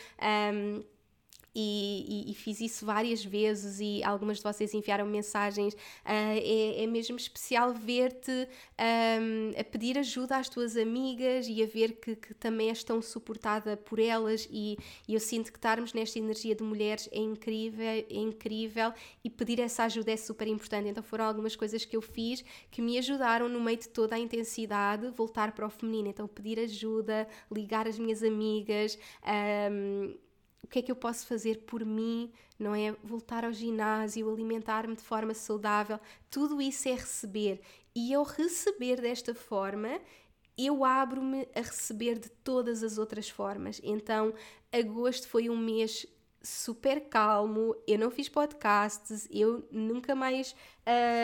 Um, 0.52 0.82
e, 1.54 2.24
e, 2.26 2.30
e, 2.32 2.34
fiz 2.34 2.60
isso 2.60 2.84
várias 2.84 3.24
vezes 3.24 3.78
e 3.80 4.02
algumas 4.02 4.38
de 4.38 4.42
vocês 4.42 4.74
enviaram 4.74 5.06
mensagens. 5.06 5.72
Uh, 5.74 5.76
é, 6.04 6.82
é, 6.82 6.86
mesmo 6.86 7.16
especial 7.16 7.72
ver-te 7.72 8.48
um, 9.20 9.52
a 9.58 9.62
pedir 9.62 9.96
ajuda 9.96 10.36
às 10.36 10.48
tuas 10.48 10.76
amigas 10.76 11.46
e 11.48 11.62
a 11.62 11.66
ver 11.66 11.92
que, 12.00 12.16
que 12.16 12.34
também 12.34 12.70
és 12.70 12.82
tão 12.82 13.00
suportada 13.00 13.76
por 13.76 14.00
elas. 14.00 14.48
E, 14.50 14.76
e, 15.06 15.14
eu 15.14 15.20
sinto 15.20 15.52
que 15.52 15.58
estarmos 15.58 15.92
nesta 15.92 16.18
energia 16.18 16.54
de 16.56 16.62
mulheres 16.64 17.08
é 17.12 17.18
incrível, 17.18 17.86
é 17.86 18.04
incrível 18.10 18.92
e 19.22 19.30
pedir 19.30 19.60
essa 19.60 19.84
ajuda 19.84 20.10
é 20.10 20.16
super 20.16 20.48
importante. 20.48 20.88
Então 20.88 21.04
foram 21.04 21.24
algumas 21.24 21.54
coisas 21.54 21.84
que 21.84 21.96
eu 21.96 22.02
fiz 22.02 22.44
que 22.70 22.82
me 22.82 22.98
ajudaram 22.98 23.48
no 23.48 23.60
meio 23.60 23.78
de 23.78 23.88
toda 23.88 24.16
a 24.16 24.18
intensidade 24.18 25.08
voltar 25.10 25.52
para 25.52 25.66
o 25.66 25.70
feminino. 25.70 26.08
Então 26.08 26.26
pedir 26.26 26.58
ajuda, 26.58 27.28
ligar 27.50 27.86
as 27.86 27.98
minhas 27.98 28.22
amigas. 28.24 28.98
Um, 29.70 30.23
que 30.74 30.80
é 30.80 30.82
que 30.82 30.90
eu 30.90 30.96
posso 30.96 31.24
fazer 31.28 31.60
por 31.60 31.84
mim, 31.84 32.32
não 32.58 32.74
é? 32.74 32.96
Voltar 33.04 33.44
ao 33.44 33.52
ginásio, 33.52 34.28
alimentar-me 34.28 34.96
de 34.96 35.02
forma 35.02 35.32
saudável, 35.32 36.00
tudo 36.28 36.60
isso 36.60 36.88
é 36.88 36.94
receber. 36.94 37.60
E 37.94 38.12
ao 38.12 38.24
receber 38.24 39.00
desta 39.00 39.36
forma, 39.36 40.00
eu 40.58 40.84
abro-me 40.84 41.46
a 41.54 41.60
receber 41.60 42.18
de 42.18 42.28
todas 42.28 42.82
as 42.82 42.98
outras 42.98 43.28
formas. 43.28 43.80
Então, 43.84 44.34
agosto 44.72 45.28
foi 45.28 45.48
um 45.48 45.56
mês 45.56 46.06
super 46.42 47.02
calmo, 47.02 47.76
eu 47.86 47.96
não 47.96 48.10
fiz 48.10 48.28
podcasts, 48.28 49.28
eu 49.30 49.64
nunca 49.70 50.12
mais. 50.16 50.56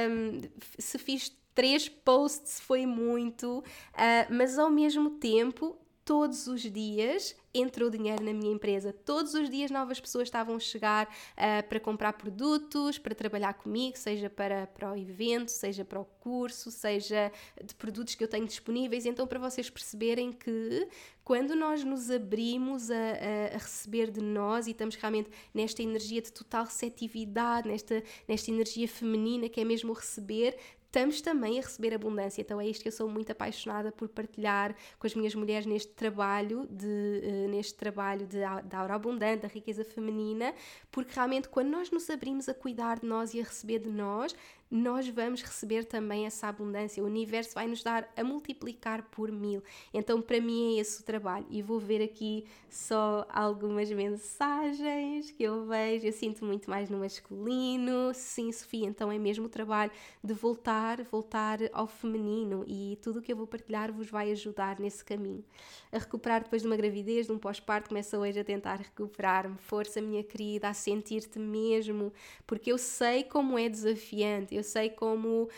Um, 0.09 0.43
se 0.79 0.97
fiz 0.97 1.37
três 1.57 1.89
posts 1.89 2.61
foi 2.61 2.87
muito, 2.87 3.59
uh, 3.59 4.33
mas 4.33 4.61
ao 4.61 4.71
mesmo 4.71 5.11
tempo 5.19 5.77
todos 6.05 6.47
os 6.47 6.63
dias 6.63 7.37
entrou 7.53 7.91
dinheiro 7.91 8.25
na 8.25 8.33
minha 8.33 8.53
empresa. 8.53 8.93
Todos 8.93 9.35
os 9.35 9.51
dias 9.51 9.71
novas 9.71 10.01
pessoas 10.01 10.29
estavam 10.29 10.57
a 10.57 10.61
chegar 10.61 11.07
uh, 11.07 11.69
para 11.69 11.81
comprar 11.81 12.13
produtos, 12.13 12.99
para 12.99 13.15
trabalhar 13.15 13.55
comigo, 13.55 13.97
seja 13.97 14.31
para, 14.31 14.67
para 14.69 14.93
o 14.93 14.97
evento, 14.97 15.51
seja 15.51 15.85
para 15.85 16.01
o 16.01 16.05
curso, 16.05 16.71
seja 16.71 17.33
de 17.63 17.75
produtos 17.75 18.15
que 18.15 18.23
eu 18.23 18.29
tenho 18.29 18.47
disponíveis. 18.47 19.05
Então, 19.05 19.27
para 19.27 19.39
vocês 19.39 19.69
perceberem 19.69 20.33
que 20.33 20.89
quando 21.25 21.55
nós 21.55 21.85
nos 21.85 22.11
abrimos 22.11 22.91
a, 22.91 22.95
a, 22.95 23.55
a, 23.55 23.59
receber 23.59 24.11
de 24.11 24.21
nós 24.21 24.67
e 24.67 24.71
estamos 24.71 24.97
realmente 24.97 25.31
nesta 25.55 25.83
energia 25.83 26.21
de 26.21 26.33
total 26.33 26.65
receptividade, 26.65 27.69
nesta, 27.69 28.03
nesta 28.27 28.51
energia 28.51 28.89
feminina 28.89 29.49
que 29.49 29.61
é 29.61 29.65
mesmo 29.65 29.93
receber, 29.93 30.57
estamos 30.91 31.21
também 31.21 31.59
a 31.59 31.63
receber 31.63 31.95
abundância. 31.95 32.43
Então 32.43 32.61
é 32.61 32.67
isto 32.67 32.83
que 32.83 32.89
eu 32.89 32.93
sou 32.93 33.09
muito 33.09 33.31
apaixonada 33.31 33.93
por 33.93 34.09
partilhar 34.09 34.75
com 34.99 35.07
as 35.07 35.15
minhas 35.15 35.35
mulheres 35.35 35.65
neste 35.65 35.93
trabalho 35.93 36.67
de 36.69 36.87
uh, 36.87 37.49
neste 37.49 37.75
trabalho 37.75 38.27
de, 38.27 38.39
da 38.65 38.79
aura 38.79 38.95
abundante, 38.95 39.43
da 39.43 39.49
riqueza 39.49 39.85
feminina, 39.85 40.53
porque 40.91 41.15
realmente 41.15 41.49
quando 41.49 41.69
nós 41.69 41.91
nos 41.91 42.11
abrimos 42.11 42.49
a 42.49 42.55
cuidar 42.55 42.99
de 42.99 43.07
nós 43.07 43.33
e 43.33 43.41
a 43.41 43.45
receber 43.45 43.79
de 43.79 43.89
nós, 43.89 44.35
nós 44.71 45.09
vamos 45.09 45.43
receber 45.43 45.85
também 45.85 46.27
essa 46.27 46.47
abundância. 46.47 47.03
O 47.03 47.07
universo 47.07 47.55
vai 47.55 47.67
nos 47.67 47.83
dar 47.83 48.09
a 48.17 48.23
multiplicar 48.23 49.03
por 49.11 49.33
mil. 49.33 49.63
Então, 49.93 50.23
para 50.23 50.41
mim, 50.41 50.77
é 50.77 50.81
esse 50.81 51.01
o 51.01 51.05
trabalho. 51.05 51.45
E 51.51 51.61
vou 51.61 51.81
ver 51.81 52.01
aqui 52.01 52.45
só 52.69 53.27
algumas 53.29 53.91
mensagens 53.91 55.33
que 55.33 55.43
eu 55.43 55.67
vejo. 55.67 56.07
Eu 56.07 56.13
sinto 56.13 56.45
muito 56.45 56.71
mais 56.71 56.89
no 56.89 56.99
masculino. 56.99 58.13
Sim, 58.15 58.53
Sofia, 58.53 58.87
então 58.87 59.11
é 59.11 59.19
mesmo 59.19 59.47
o 59.47 59.49
trabalho 59.49 59.91
de 60.23 60.35
voltar, 60.35 61.03
voltar 61.03 61.59
ao 61.73 61.89
feminino. 61.89 62.65
E 62.69 62.97
tudo 63.03 63.19
o 63.19 63.23
que 63.23 63.33
eu 63.33 63.37
vou 63.37 63.49
partilhar 63.49 63.93
vos 63.93 64.09
vai 64.09 64.31
ajudar 64.31 64.79
nesse 64.79 65.05
caminho. 65.05 65.45
A 65.91 65.99
recuperar 65.99 66.45
depois 66.45 66.63
de 66.63 66.69
uma 66.69 66.77
gravidez, 66.77 67.27
de 67.27 67.33
um 67.33 67.39
pós-parto, 67.39 67.89
começa 67.89 68.17
hoje 68.17 68.39
a 68.39 68.45
tentar 68.45 68.77
recuperar-me. 68.77 69.57
Força, 69.59 70.01
minha 70.01 70.23
querida, 70.23 70.69
a 70.69 70.75
sentir-te 70.75 71.41
mesmo, 71.41 72.13
porque 72.47 72.71
eu 72.71 72.79
sei 72.79 73.25
como 73.25 73.59
é 73.59 73.69
desafiante 73.69 74.60
eu 74.60 74.60
sei 74.63 74.91
como 74.91 75.49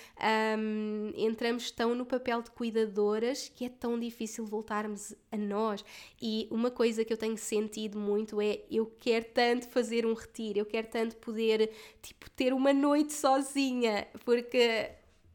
um, 0.58 1.12
entramos 1.16 1.70
tão 1.70 1.94
no 1.94 2.04
papel 2.04 2.42
de 2.42 2.50
cuidadoras 2.50 3.48
que 3.48 3.64
é 3.64 3.68
tão 3.68 3.98
difícil 3.98 4.44
voltarmos 4.44 5.14
a 5.30 5.36
nós. 5.36 5.84
E 6.20 6.48
uma 6.50 6.70
coisa 6.70 7.04
que 7.04 7.12
eu 7.12 7.16
tenho 7.16 7.36
sentido 7.36 7.98
muito 7.98 8.40
é 8.40 8.60
eu 8.70 8.86
quero 8.98 9.26
tanto 9.32 9.68
fazer 9.68 10.06
um 10.06 10.14
retiro, 10.14 10.58
eu 10.58 10.66
quero 10.66 10.88
tanto 10.88 11.16
poder 11.16 11.70
tipo 12.00 12.30
ter 12.30 12.52
uma 12.52 12.72
noite 12.72 13.12
sozinha, 13.12 14.06
porque 14.24 14.90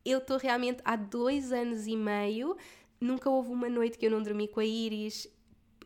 eu 0.06 0.20
estou 0.20 0.38
realmente 0.38 0.82
há 0.86 0.96
dois 0.96 1.52
anos 1.52 1.88
e 1.88 1.96
meio 1.96 2.56
nunca 3.00 3.30
houve 3.30 3.52
uma 3.52 3.70
noite 3.70 3.98
que 3.98 4.06
eu 4.06 4.12
não 4.12 4.22
dormi 4.22 4.48
com 4.48 4.60
a 4.60 4.66
Iris, 4.66 5.28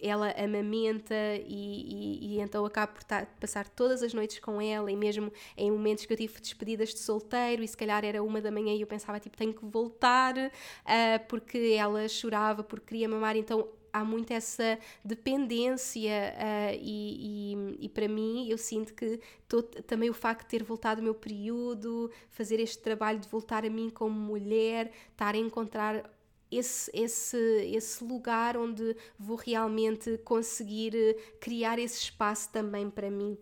ela 0.02 0.32
amamenta 0.32 1.16
e, 1.48 2.28
e, 2.28 2.36
e 2.36 2.40
então 2.40 2.66
acabo 2.66 2.94
por 2.94 3.04
passar 3.40 3.68
todas 3.70 4.04
as 4.04 4.14
noites 4.14 4.40
com 4.40 4.62
ela 4.62 4.92
e 4.92 4.96
mesmo 4.96 5.32
em 5.58 5.72
momentos 5.72 6.06
que 6.06 6.14
eu 6.14 6.18
tive 6.18 6.40
despedidas 6.40 6.90
de 6.90 7.00
solteiro 7.00 7.64
e 7.64 7.68
se 7.68 7.78
calhar 7.78 8.04
era 8.04 8.22
uma 8.22 8.42
da 8.42 8.52
manhã 8.52 8.74
e 8.74 8.82
eu 8.82 8.88
pensava 8.88 9.20
tipo 9.20 9.38
tenho 9.38 9.54
que 9.54 9.66
voltar 9.66 10.38
uh, 10.38 11.28
porque 11.28 11.76
ela 11.78 12.08
chorava 12.08 12.64
porque 12.64 12.92
queria 12.92 13.08
mamar. 13.08 13.38
Então 13.38 13.68
há 13.94 14.04
muito 14.04 14.32
essa 14.32 14.78
dependência 15.04 16.34
uh, 16.38 16.78
e, 16.82 17.54
e, 17.54 17.86
e, 17.86 17.90
para 17.90 18.08
mim 18.08 18.48
eu 18.50 18.58
sinto 18.58 18.94
que 18.94 19.20
tô, 19.48 19.64
também 19.64 20.10
o 20.10 20.14
facto 20.14 20.44
de 20.44 20.48
ter 20.48 20.64
voltado 20.64 21.02
o 21.02 21.04
meu 21.04 21.16
período, 21.16 22.12
fazer 22.30 22.60
este 22.60 22.80
trabalho 22.80 23.20
de 23.20 23.28
voltar 23.28 23.66
a 23.66 23.70
mim 23.70 23.90
como 23.90 24.18
mulher, 24.18 24.92
estar 25.12 25.36
a 25.36 25.38
encontrar 25.38 26.10
esse, 26.52 26.92
esse, 26.94 27.38
esse 27.74 28.04
lugar 28.04 28.58
onde 28.58 28.96
vou 29.18 29.38
realmente 29.38 30.18
conseguir 30.20 30.94
eh, 30.96 31.14
criar 31.40 31.80
esse 31.80 32.00
espaço 32.00 32.52
também 32.52 32.90
para 32.90 33.10
mim. 33.10 33.38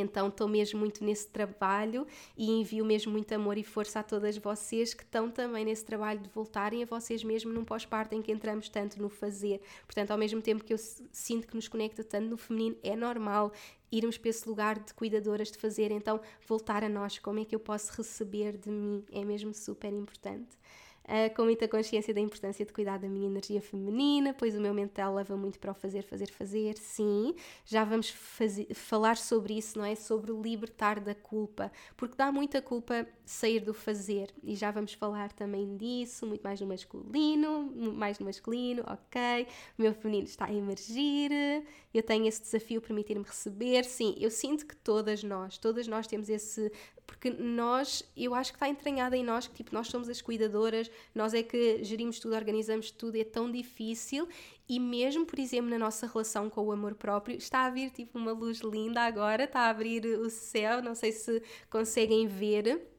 Então 0.00 0.28
estou 0.28 0.46
mesmo 0.46 0.78
muito 0.78 1.02
nesse 1.02 1.28
trabalho 1.28 2.06
e 2.36 2.50
envio 2.50 2.84
mesmo 2.84 3.12
muito 3.12 3.32
amor 3.32 3.56
e 3.56 3.64
força 3.64 4.00
a 4.00 4.02
todas 4.02 4.36
vocês 4.36 4.92
que 4.92 5.02
estão 5.02 5.30
também 5.30 5.64
nesse 5.64 5.84
trabalho 5.84 6.20
de 6.20 6.28
voltarem 6.28 6.82
a 6.82 6.86
vocês 6.86 7.24
mesmo 7.24 7.52
num 7.52 7.64
pós-parto 7.64 8.14
em 8.14 8.20
que 8.20 8.30
entramos 8.30 8.68
tanto 8.68 9.00
no 9.00 9.08
fazer. 9.08 9.60
Portanto, 9.86 10.10
ao 10.10 10.18
mesmo 10.18 10.42
tempo 10.42 10.64
que 10.64 10.74
eu 10.74 10.78
sinto 10.78 11.46
que 11.46 11.54
nos 11.54 11.68
conecta 11.68 12.04
tanto 12.04 12.28
no 12.28 12.36
feminino, 12.36 12.76
é 12.82 12.94
normal 12.94 13.52
irmos 13.90 14.18
para 14.18 14.30
esse 14.30 14.46
lugar 14.48 14.78
de 14.78 14.92
cuidadoras 14.92 15.50
de 15.50 15.58
fazer, 15.58 15.90
então 15.90 16.20
voltar 16.46 16.84
a 16.84 16.88
nós, 16.88 17.18
como 17.18 17.38
é 17.38 17.44
que 17.44 17.54
eu 17.54 17.60
posso 17.60 17.92
receber 17.96 18.58
de 18.58 18.68
mim, 18.68 19.04
é 19.12 19.24
mesmo 19.24 19.54
super 19.54 19.92
importante 19.92 20.58
uh, 21.06 21.34
com 21.34 21.44
muita 21.44 21.66
consciência 21.66 22.12
da 22.12 22.20
importância 22.20 22.64
de 22.64 22.72
cuidar 22.72 22.98
da 22.98 23.08
minha 23.08 23.26
energia 23.26 23.60
feminina, 23.60 24.34
pois 24.34 24.56
o 24.56 24.60
meu 24.60 24.74
mental 24.74 25.14
leva 25.14 25.36
muito 25.36 25.58
para 25.58 25.70
o 25.70 25.74
fazer, 25.74 26.02
fazer, 26.02 26.30
fazer. 26.30 26.76
Sim, 26.76 27.34
já 27.64 27.84
vamos 27.84 28.14
falar 28.74 29.16
sobre 29.16 29.54
isso, 29.56 29.78
não 29.78 29.84
é? 29.84 29.94
Sobre 29.94 30.32
libertar 30.32 31.00
da 31.00 31.14
culpa, 31.14 31.70
porque 31.96 32.16
dá 32.16 32.30
muita 32.30 32.60
culpa 32.60 33.06
sair 33.24 33.60
do 33.60 33.74
fazer 33.74 34.32
e 34.42 34.54
já 34.54 34.70
vamos 34.70 34.92
falar 34.92 35.32
também 35.32 35.76
disso, 35.76 36.26
muito 36.26 36.42
mais 36.42 36.60
no 36.60 36.66
masculino, 36.66 37.72
mais 37.94 38.18
no 38.18 38.26
masculino, 38.26 38.84
ok? 38.86 39.46
O 39.78 39.82
meu 39.82 39.94
feminino 39.94 40.26
está 40.26 40.46
a 40.46 40.52
emergir, 40.52 41.30
eu 41.92 42.02
tenho 42.02 42.26
esse 42.26 42.42
desafio 42.42 42.80
permitir-me 42.80 43.24
receber. 43.24 43.84
Sim, 43.84 44.14
eu 44.18 44.30
sinto 44.30 44.66
que 44.66 44.76
todas 44.76 45.22
nós, 45.22 45.58
todas 45.58 45.86
nós 45.86 46.06
temos 46.06 46.28
esse 46.28 46.70
porque 47.06 47.30
nós, 47.30 48.02
eu 48.16 48.34
acho 48.34 48.52
que 48.52 48.56
está 48.56 48.68
entranhado 48.68 49.14
em 49.14 49.24
nós 49.24 49.46
que 49.46 49.54
tipo, 49.54 49.72
nós 49.72 49.86
somos 49.88 50.08
as 50.08 50.20
cuidadoras, 50.20 50.90
nós 51.14 51.34
é 51.34 51.42
que 51.42 51.82
gerimos 51.84 52.18
tudo, 52.18 52.34
organizamos 52.34 52.90
tudo, 52.90 53.16
é 53.16 53.24
tão 53.24 53.50
difícil 53.50 54.28
e 54.68 54.80
mesmo, 54.80 55.24
por 55.24 55.38
exemplo, 55.38 55.70
na 55.70 55.78
nossa 55.78 56.06
relação 56.06 56.50
com 56.50 56.62
o 56.62 56.72
amor 56.72 56.94
próprio, 56.94 57.36
está 57.36 57.66
a 57.66 57.70
vir 57.70 57.90
tipo 57.90 58.18
uma 58.18 58.32
luz 58.32 58.58
linda 58.60 59.02
agora, 59.02 59.44
está 59.44 59.60
a 59.60 59.70
abrir 59.70 60.04
o 60.04 60.28
céu, 60.28 60.82
não 60.82 60.94
sei 60.94 61.12
se 61.12 61.42
conseguem 61.70 62.26
ver. 62.26 62.92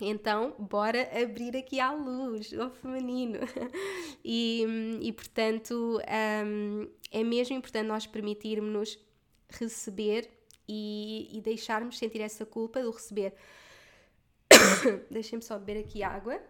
Então, 0.00 0.54
bora 0.58 1.08
abrir 1.20 1.56
aqui 1.56 1.80
à 1.80 1.90
luz, 1.90 2.52
ao 2.54 2.70
feminino. 2.70 3.40
e, 4.24 4.64
e 5.00 5.12
portanto, 5.12 5.98
um, 6.46 6.88
é 7.10 7.24
mesmo 7.24 7.56
importante 7.56 7.86
nós 7.86 8.06
permitirmos-nos 8.06 8.98
receber 9.48 10.37
e, 10.68 11.28
e 11.32 11.40
deixarmos 11.40 11.98
sentir 11.98 12.20
essa 12.20 12.44
culpa 12.44 12.82
do 12.82 12.90
receber. 12.90 13.34
Deixem-me 15.10 15.42
só 15.42 15.58
beber 15.58 15.80
aqui 15.80 16.02
água. 16.02 16.40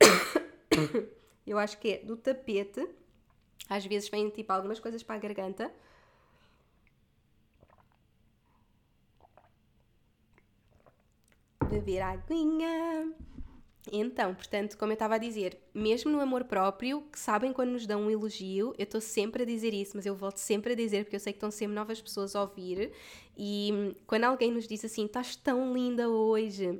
Eu 1.46 1.58
acho 1.58 1.78
que 1.78 1.92
é 1.92 1.98
do 1.98 2.16
tapete. 2.16 2.88
Às 3.68 3.84
vezes 3.84 4.08
vêm 4.08 4.30
tipo 4.30 4.52
algumas 4.52 4.80
coisas 4.80 5.02
para 5.02 5.16
a 5.16 5.18
garganta. 5.18 5.72
Beber 11.68 12.02
aguinha. 12.02 13.14
Então, 13.90 14.34
portanto, 14.34 14.76
como 14.76 14.92
eu 14.92 14.94
estava 14.94 15.14
a 15.14 15.18
dizer, 15.18 15.58
mesmo 15.72 16.10
no 16.10 16.20
amor 16.20 16.44
próprio, 16.44 17.02
que 17.10 17.18
sabem 17.18 17.52
quando 17.52 17.70
nos 17.70 17.86
dão 17.86 18.02
um 18.02 18.10
elogio, 18.10 18.74
eu 18.76 18.84
estou 18.84 19.00
sempre 19.00 19.42
a 19.42 19.46
dizer 19.46 19.72
isso, 19.72 19.92
mas 19.96 20.04
eu 20.04 20.14
volto 20.14 20.36
sempre 20.36 20.74
a 20.74 20.76
dizer 20.76 21.04
porque 21.04 21.16
eu 21.16 21.20
sei 21.20 21.32
que 21.32 21.38
estão 21.38 21.50
sempre 21.50 21.74
novas 21.74 22.00
pessoas 22.00 22.36
a 22.36 22.42
ouvir. 22.42 22.92
E 23.36 23.94
quando 24.06 24.24
alguém 24.24 24.52
nos 24.52 24.68
diz 24.68 24.84
assim, 24.84 25.06
estás 25.06 25.34
tão 25.34 25.72
linda 25.72 26.10
hoje, 26.10 26.78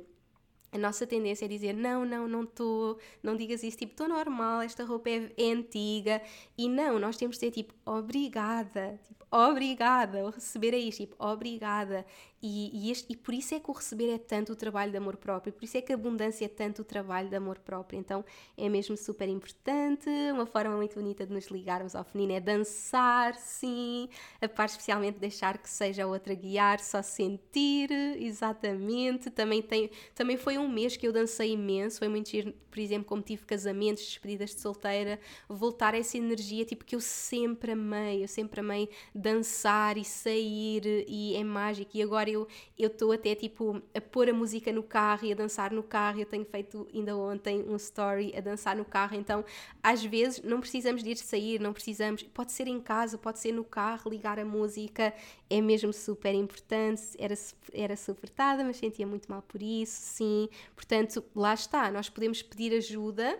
a 0.71 0.77
nossa 0.77 1.05
tendência 1.05 1.45
é 1.45 1.47
dizer 1.47 1.73
não, 1.73 2.05
não, 2.05 2.27
não 2.27 2.43
estou, 2.43 2.97
não 3.21 3.35
digas 3.35 3.61
isso, 3.61 3.77
tipo, 3.77 3.91
estou 3.91 4.07
normal, 4.07 4.61
esta 4.61 4.85
roupa 4.85 5.09
é, 5.09 5.31
é, 5.37 5.51
antiga. 5.51 6.21
E 6.57 6.69
não, 6.69 6.97
nós 6.97 7.17
temos 7.17 7.35
de 7.35 7.41
ser 7.41 7.51
tipo, 7.51 7.73
obrigada, 7.85 8.99
tipo, 9.05 9.25
obrigada, 9.29 10.23
o 10.23 10.29
receber 10.29 10.73
é 10.73 10.77
isto, 10.77 10.99
tipo, 10.99 11.15
obrigada. 11.19 12.05
E, 12.41 12.87
e, 12.87 12.91
este, 12.91 13.13
e 13.13 13.15
por 13.15 13.33
isso 13.33 13.53
é 13.53 13.59
que 13.59 13.69
o 13.69 13.73
receber 13.73 14.11
é 14.11 14.17
tanto 14.17 14.53
o 14.53 14.55
trabalho 14.55 14.91
de 14.91 14.97
amor 14.97 15.15
próprio, 15.17 15.53
por 15.53 15.63
isso 15.63 15.77
é 15.77 15.81
que 15.81 15.91
a 15.91 15.95
abundância 15.95 16.45
é 16.45 16.47
tanto 16.47 16.81
o 16.81 16.85
trabalho 16.85 17.29
de 17.29 17.35
amor 17.35 17.59
próprio. 17.59 17.99
Então 17.99 18.25
é 18.57 18.67
mesmo 18.67 18.97
super 18.97 19.29
importante. 19.29 20.09
Uma 20.31 20.45
forma 20.45 20.75
muito 20.75 20.95
bonita 20.95 21.25
de 21.25 21.31
nos 21.33 21.47
ligarmos 21.47 21.95
ao 21.95 22.03
feminino 22.03 22.37
é 22.37 22.39
dançar, 22.39 23.35
sim. 23.35 24.09
A 24.41 24.47
parte 24.47 24.71
especialmente 24.71 25.19
deixar 25.19 25.57
que 25.59 25.69
seja 25.69 26.03
a 26.03 26.07
outra 26.07 26.33
guiar, 26.33 26.79
só 26.79 27.01
sentir, 27.01 27.91
exatamente. 28.19 29.29
Também, 29.29 29.61
tem, 29.61 29.91
também 30.15 30.37
foi 30.37 30.57
um 30.57 30.67
mês 30.67 30.97
que 30.97 31.07
eu 31.07 31.13
dancei 31.13 31.51
imenso, 31.51 31.99
foi 31.99 32.07
muito 32.07 32.29
giro, 32.29 32.53
por 32.71 32.79
exemplo, 32.79 33.05
como 33.05 33.21
tive 33.21 33.45
casamentos, 33.45 34.03
despedidas 34.03 34.55
de 34.55 34.61
solteira, 34.61 35.19
voltar 35.47 35.93
a 35.93 35.97
essa 35.97 36.17
energia 36.17 36.65
tipo 36.65 36.85
que 36.85 36.95
eu 36.95 37.01
sempre 37.01 37.73
amei, 37.73 38.23
eu 38.23 38.27
sempre 38.27 38.61
amei 38.61 38.89
dançar 39.13 39.97
e 39.97 40.05
sair 40.05 41.05
e 41.07 41.35
é 41.35 41.43
mágico. 41.43 41.91
E 41.93 42.01
agora 42.01 42.30
eu 42.31 42.47
estou 42.77 43.11
até 43.11 43.35
tipo 43.35 43.81
a 43.95 44.01
pôr 44.01 44.29
a 44.29 44.33
música 44.33 44.71
no 44.71 44.83
carro 44.83 45.25
e 45.25 45.31
a 45.31 45.35
dançar 45.35 45.71
no 45.71 45.83
carro. 45.83 46.19
Eu 46.19 46.25
tenho 46.25 46.45
feito 46.45 46.87
ainda 46.93 47.15
ontem 47.15 47.63
um 47.67 47.75
story 47.75 48.33
a 48.35 48.41
dançar 48.41 48.75
no 48.75 48.85
carro. 48.85 49.15
Então, 49.15 49.43
às 49.81 50.03
vezes, 50.03 50.41
não 50.41 50.59
precisamos 50.59 51.03
de 51.03 51.11
ir 51.11 51.17
sair, 51.17 51.59
não 51.59 51.73
precisamos. 51.73 52.23
Pode 52.23 52.51
ser 52.51 52.67
em 52.67 52.79
casa, 52.79 53.17
pode 53.17 53.39
ser 53.39 53.51
no 53.51 53.63
carro, 53.63 54.09
ligar 54.09 54.39
a 54.39 54.45
música. 54.45 55.13
É 55.49 55.61
mesmo 55.61 55.91
super 55.93 56.33
importante. 56.33 57.01
Era, 57.17 57.35
era 57.73 57.95
suportada, 57.95 58.63
mas 58.63 58.77
sentia 58.77 59.05
muito 59.05 59.29
mal 59.29 59.41
por 59.41 59.61
isso, 59.61 59.99
sim. 60.01 60.49
Portanto, 60.75 61.23
lá 61.35 61.53
está. 61.53 61.91
Nós 61.91 62.09
podemos 62.09 62.41
pedir 62.41 62.75
ajuda 62.75 63.37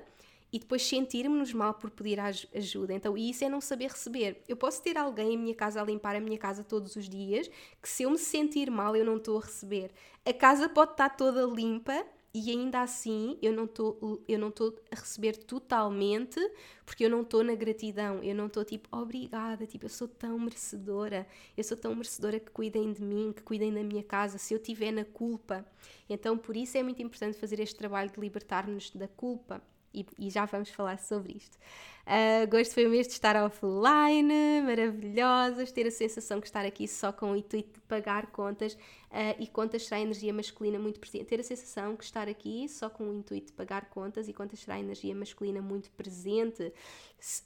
e 0.52 0.60
depois 0.60 0.82
sentirmos-nos 0.86 1.54
mal 1.54 1.74
por 1.74 1.90
pedir 1.90 2.20
ajuda. 2.20 2.94
Então, 2.94 3.18
isso 3.18 3.44
é 3.44 3.50
não 3.50 3.62
saber 3.62 3.90
receber. 3.90 4.44
Eu 4.48 4.58
posso 4.58 4.82
ter 4.82 4.98
alguém 4.98 5.34
em 5.34 5.38
minha 5.38 5.56
casa 5.56 5.82
a 5.82 5.84
limpar 5.84 6.16
a 6.16 6.20
minha 6.20 6.38
casa 6.38 6.64
todos 6.64 6.96
os 6.96 7.08
dias, 7.08 7.50
que 7.82 7.88
se 7.88 8.04
eu 8.04 8.12
me 8.12 8.18
sentir 8.18 8.70
mal, 8.70 8.96
eu 8.96 9.06
não 9.06 9.18
estou 9.18 9.38
a 9.38 9.42
receber. 9.42 9.92
A 10.26 10.34
casa 10.34 10.68
pode 10.68 10.92
estar 10.92 11.10
toda 11.10 11.44
limpa 11.44 12.06
e 12.34 12.50
ainda 12.50 12.82
assim 12.82 13.38
eu 13.42 13.52
não 13.52 13.66
estou 13.66 14.24
eu 14.28 14.40
não 14.40 14.48
estou 14.48 14.74
a 14.90 14.96
receber 14.96 15.36
totalmente 15.36 16.40
porque 16.86 17.04
eu 17.04 17.10
não 17.10 17.22
estou 17.22 17.44
na 17.44 17.56
gratidão 17.56 18.24
eu 18.24 18.34
não 18.34 18.48
estou 18.48 18.64
tipo 18.64 18.88
obrigada 18.96 19.66
tipo 19.68 19.86
eu 19.86 19.90
sou 19.90 20.08
tão 20.08 20.40
merecedora 20.40 21.28
eu 21.58 21.64
sou 21.64 21.76
tão 21.76 21.94
merecedora 21.94 22.40
que 22.40 22.50
cuidem 22.50 22.94
de 22.94 23.04
mim 23.04 23.34
que 23.36 23.42
cuidem 23.42 23.74
da 23.74 23.84
minha 23.84 24.04
casa 24.04 24.38
se 24.38 24.54
eu 24.54 24.60
tiver 24.60 24.92
na 24.92 25.04
culpa 25.04 25.66
então 26.10 26.38
por 26.38 26.56
isso 26.56 26.78
é 26.78 26.84
muito 26.84 27.02
importante 27.02 27.38
fazer 27.38 27.60
este 27.60 27.76
trabalho 27.76 28.10
de 28.10 28.20
libertar-nos 28.20 28.92
da 28.92 29.10
culpa 29.10 29.62
e, 29.94 30.06
e, 30.18 30.30
já 30.30 30.46
vamos 30.46 30.70
falar 30.70 31.00
sobre 31.00 31.34
isto. 31.34 31.58
Uh, 32.02 32.50
gosto 32.50 32.74
foi 32.74 32.88
mesmo 32.88 33.10
de 33.10 33.14
estar 33.14 33.36
offline, 33.36 34.62
maravilhosas, 34.66 35.72
ter 35.72 35.86
a 35.88 35.92
sensação 35.92 36.42
que 36.42 36.48
estar 36.48 36.66
aqui 36.66 36.88
só 36.88 37.12
com 37.12 37.32
o 37.32 37.36
intuito 37.36 37.80
de 37.80 37.86
pagar 37.88 38.28
contas 38.28 38.74
uh, 38.74 39.36
e 39.40 39.48
contas 39.48 39.84
será 39.84 40.02
energia 40.02 40.34
masculina 40.34 40.80
muito 40.80 41.00
presente. 41.00 41.26
Ter 41.26 41.40
a 41.40 41.44
sensação 41.44 41.96
que 41.96 42.04
estar 42.04 42.28
aqui 42.28 42.68
só 42.68 42.90
com 42.90 43.10
o 43.10 43.14
intuito 43.14 43.48
de 43.48 43.54
pagar 43.54 43.86
contas 43.90 44.28
e 44.28 44.34
contas 44.34 44.60
será 44.60 44.80
energia 44.80 45.14
masculina 45.14 45.62
muito 45.62 45.92
presente. 45.92 46.74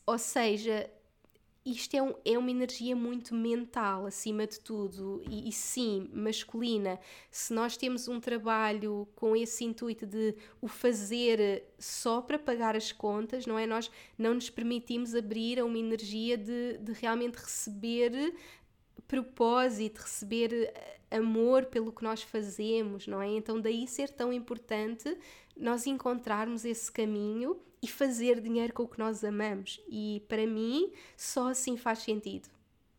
Ou 0.05 0.17
seja, 0.17 0.89
isto 1.65 1.95
é, 1.95 2.03
um, 2.03 2.13
é, 2.23 2.37
uma 2.37 2.51
energia 2.51 2.95
muito 2.95 3.33
mental, 3.33 4.05
acima 4.05 4.45
de 4.45 4.59
tudo, 4.59 5.23
e, 5.27 5.49
e, 5.49 5.51
sim, 5.51 6.07
masculina. 6.13 6.99
Se 7.31 7.53
nós 7.53 7.75
temos 7.75 8.07
um 8.07 8.19
trabalho 8.19 9.07
com 9.15 9.35
esse 9.35 9.65
intuito 9.65 10.05
de 10.05 10.35
o 10.61 10.67
fazer 10.67 11.63
só 11.79 12.21
para 12.21 12.37
pagar 12.37 12.75
as 12.75 12.91
contas, 12.91 13.47
não 13.47 13.57
é? 13.57 13.65
Nós 13.65 13.89
não 14.15 14.35
nos 14.35 14.47
permitimos 14.47 15.15
abrir 15.15 15.59
a 15.59 15.65
uma 15.65 15.79
energia 15.79 16.37
de, 16.37 16.77
de 16.77 16.93
realmente 16.93 17.35
receber 17.35 18.35
propósito, 19.07 20.01
receber 20.01 20.53
eh, 20.53 20.99
amor 21.17 21.65
pelo 21.65 21.91
que 21.91 22.03
nós 22.03 22.21
fazemos, 22.21 23.07
não 23.07 23.19
é? 23.19 23.29
Então, 23.29 23.59
daí 23.59 23.87
ser 23.87 24.09
tão 24.09 24.31
importante 24.31 25.17
nós 25.57 25.87
encontrarmos 25.87 26.63
esse 26.63 26.91
caminho 26.91 27.57
e 27.85 27.87
fazer 27.87 28.41
dinheiro 28.41 28.73
com 28.73 28.81
o 28.81 28.87
que 28.87 28.97
nós 28.97 29.23
amamos. 29.23 29.79
E 29.87 30.23
para 30.27 30.47
mim, 30.47 30.91
só 31.15 31.49
assim 31.49 31.77
faz 31.77 31.99
sentido. 31.99 32.49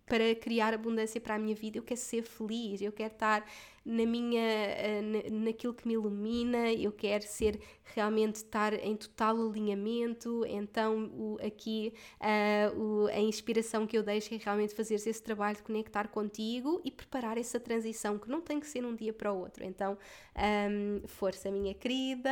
Para 0.06 0.32
criar 0.36 0.72
abundância 0.72 1.20
para 1.20 1.34
a 1.34 1.38
minha 1.40 1.56
vida, 1.56 1.76
eu 1.76 1.82
quero 1.82 1.98
ser 1.98 2.22
feliz, 2.22 2.80
eu 2.80 2.92
quero 2.92 3.12
estar 3.12 3.44
na 3.86 4.04
minha, 4.04 4.42
eh, 4.42 5.30
naquilo 5.30 5.72
que 5.72 5.86
me 5.86 5.94
ilumina, 5.94 6.72
eu 6.72 6.90
quero 6.90 7.22
ser 7.22 7.60
realmente 7.94 8.34
estar 8.34 8.74
em 8.74 8.96
total 8.96 9.36
alinhamento, 9.48 10.44
então 10.48 11.04
o, 11.14 11.38
aqui 11.40 11.94
uh, 12.20 12.76
o, 12.76 13.06
a 13.06 13.20
inspiração 13.20 13.86
que 13.86 13.96
eu 13.96 14.02
deixo 14.02 14.34
é 14.34 14.38
realmente 14.38 14.74
fazer 14.74 14.96
esse 14.96 15.22
trabalho 15.22 15.56
de 15.56 15.62
conectar 15.62 16.08
contigo 16.08 16.80
e 16.84 16.90
preparar 16.90 17.38
essa 17.38 17.60
transição 17.60 18.18
que 18.18 18.28
não 18.28 18.40
tem 18.40 18.58
que 18.58 18.66
ser 18.66 18.84
um 18.84 18.94
dia 18.94 19.12
para 19.12 19.32
o 19.32 19.38
outro. 19.38 19.64
Então, 19.64 19.96
um, 20.36 21.06
força 21.06 21.48
minha 21.48 21.72
querida, 21.72 22.30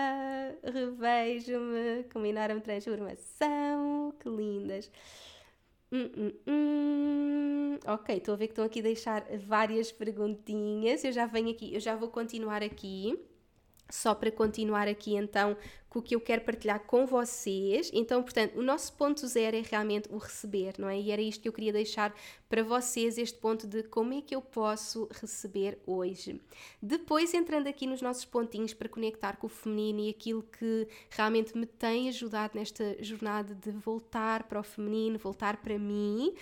revejo-me, 0.64 2.02
combinaram 2.12 2.58
transformação, 2.58 4.12
que 4.18 4.28
lindas. 4.28 4.90
Hum, 5.94 6.10
hum, 6.16 6.32
hum. 6.48 7.78
Ok, 7.86 8.16
estou 8.16 8.34
a 8.34 8.36
ver 8.36 8.48
que 8.48 8.52
estão 8.52 8.64
aqui 8.64 8.80
a 8.80 8.82
deixar 8.82 9.24
várias 9.46 9.92
perguntinhas. 9.92 11.04
Eu 11.04 11.12
já 11.12 11.24
venho 11.26 11.50
aqui, 11.50 11.72
eu 11.72 11.80
já 11.80 11.94
vou 11.94 12.08
continuar 12.08 12.62
aqui 12.64 13.16
só 13.90 14.14
para 14.14 14.30
continuar 14.30 14.88
aqui 14.88 15.14
então 15.14 15.56
com 15.94 16.00
o 16.00 16.02
que 16.02 16.16
eu 16.16 16.20
quero 16.20 16.42
partilhar 16.42 16.80
com 16.80 17.06
vocês. 17.06 17.88
Então, 17.94 18.20
portanto, 18.20 18.58
o 18.58 18.62
nosso 18.62 18.92
ponto 18.94 19.24
zero 19.28 19.56
é 19.56 19.62
realmente 19.62 20.08
o 20.10 20.18
receber, 20.18 20.74
não 20.76 20.88
é? 20.88 20.98
E 20.98 21.12
era 21.12 21.22
isto 21.22 21.40
que 21.40 21.48
eu 21.48 21.52
queria 21.52 21.72
deixar 21.72 22.12
para 22.48 22.64
vocês, 22.64 23.16
este 23.16 23.38
ponto 23.38 23.64
de 23.64 23.84
como 23.84 24.12
é 24.12 24.20
que 24.20 24.34
eu 24.34 24.42
posso 24.42 25.08
receber 25.20 25.78
hoje. 25.86 26.40
Depois, 26.82 27.32
entrando 27.32 27.68
aqui 27.68 27.86
nos 27.86 28.02
nossos 28.02 28.24
pontinhos 28.24 28.74
para 28.74 28.88
conectar 28.88 29.36
com 29.36 29.46
o 29.46 29.50
feminino 29.50 30.00
e 30.00 30.10
aquilo 30.10 30.42
que 30.42 30.88
realmente 31.10 31.56
me 31.56 31.64
tem 31.64 32.08
ajudado 32.08 32.58
nesta 32.58 32.96
jornada 33.00 33.54
de 33.54 33.70
voltar 33.70 34.48
para 34.48 34.58
o 34.58 34.64
feminino, 34.64 35.16
voltar 35.16 35.58
para 35.58 35.78
mim. 35.78 36.34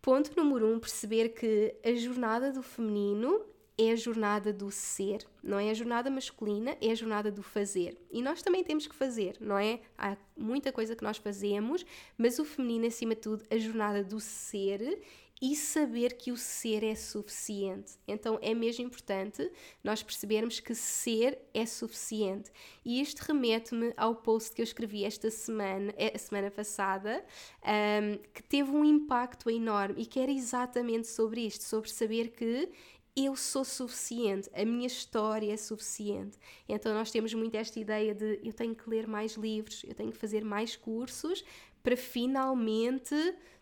Ponto 0.00 0.34
número 0.34 0.66
um, 0.66 0.80
perceber 0.80 1.30
que 1.30 1.74
a 1.84 1.94
jornada 1.94 2.50
do 2.50 2.62
feminino 2.62 3.44
é 3.76 3.90
a 3.90 3.96
jornada 3.96 4.52
do 4.52 4.70
ser, 4.70 5.26
não 5.42 5.58
é 5.58 5.70
a 5.70 5.74
jornada 5.74 6.08
masculina, 6.08 6.76
é 6.80 6.90
a 6.90 6.94
jornada 6.94 7.30
do 7.30 7.42
fazer. 7.42 7.98
E 8.10 8.22
nós 8.22 8.40
também 8.40 8.62
temos 8.62 8.86
que 8.86 8.94
fazer, 8.94 9.36
não 9.40 9.58
é? 9.58 9.80
Há 9.98 10.16
muita 10.36 10.72
coisa 10.72 10.94
que 10.94 11.02
nós 11.02 11.16
fazemos, 11.16 11.84
mas 12.16 12.38
o 12.38 12.44
feminino, 12.44 12.86
acima 12.86 13.14
de 13.14 13.22
tudo, 13.22 13.44
a 13.50 13.58
jornada 13.58 14.04
do 14.04 14.20
ser 14.20 15.00
e 15.42 15.56
saber 15.56 16.16
que 16.16 16.30
o 16.30 16.36
ser 16.36 16.84
é 16.84 16.94
suficiente. 16.94 17.94
Então 18.06 18.38
é 18.40 18.54
mesmo 18.54 18.84
importante 18.84 19.50
nós 19.82 20.02
percebermos 20.02 20.60
que 20.60 20.74
ser 20.74 21.38
é 21.52 21.66
suficiente. 21.66 22.50
E 22.84 23.00
isto 23.00 23.20
remete-me 23.20 23.92
ao 23.96 24.14
post 24.14 24.54
que 24.54 24.62
eu 24.62 24.64
escrevi 24.64 25.04
esta 25.04 25.30
semana, 25.30 25.92
eh, 25.96 26.12
a 26.14 26.18
semana 26.18 26.50
passada, 26.50 27.24
um, 27.62 28.18
que 28.32 28.42
teve 28.42 28.70
um 28.70 28.84
impacto 28.84 29.50
enorme 29.50 30.02
e 30.02 30.06
que 30.06 30.20
era 30.20 30.30
exatamente 30.30 31.08
sobre 31.08 31.42
isto, 31.42 31.64
sobre 31.64 31.90
saber 31.90 32.28
que 32.30 32.70
eu 33.16 33.36
sou 33.36 33.64
suficiente, 33.64 34.50
a 34.52 34.64
minha 34.64 34.86
história 34.86 35.52
é 35.52 35.56
suficiente. 35.56 36.36
Então 36.68 36.92
nós 36.92 37.10
temos 37.10 37.32
muito 37.32 37.54
esta 37.54 37.78
ideia 37.78 38.14
de 38.14 38.40
eu 38.42 38.52
tenho 38.52 38.74
que 38.74 38.88
ler 38.90 39.06
mais 39.06 39.34
livros, 39.34 39.84
eu 39.84 39.94
tenho 39.94 40.10
que 40.10 40.18
fazer 40.18 40.44
mais 40.44 40.74
cursos 40.74 41.44
para 41.82 41.96
finalmente 41.96 43.14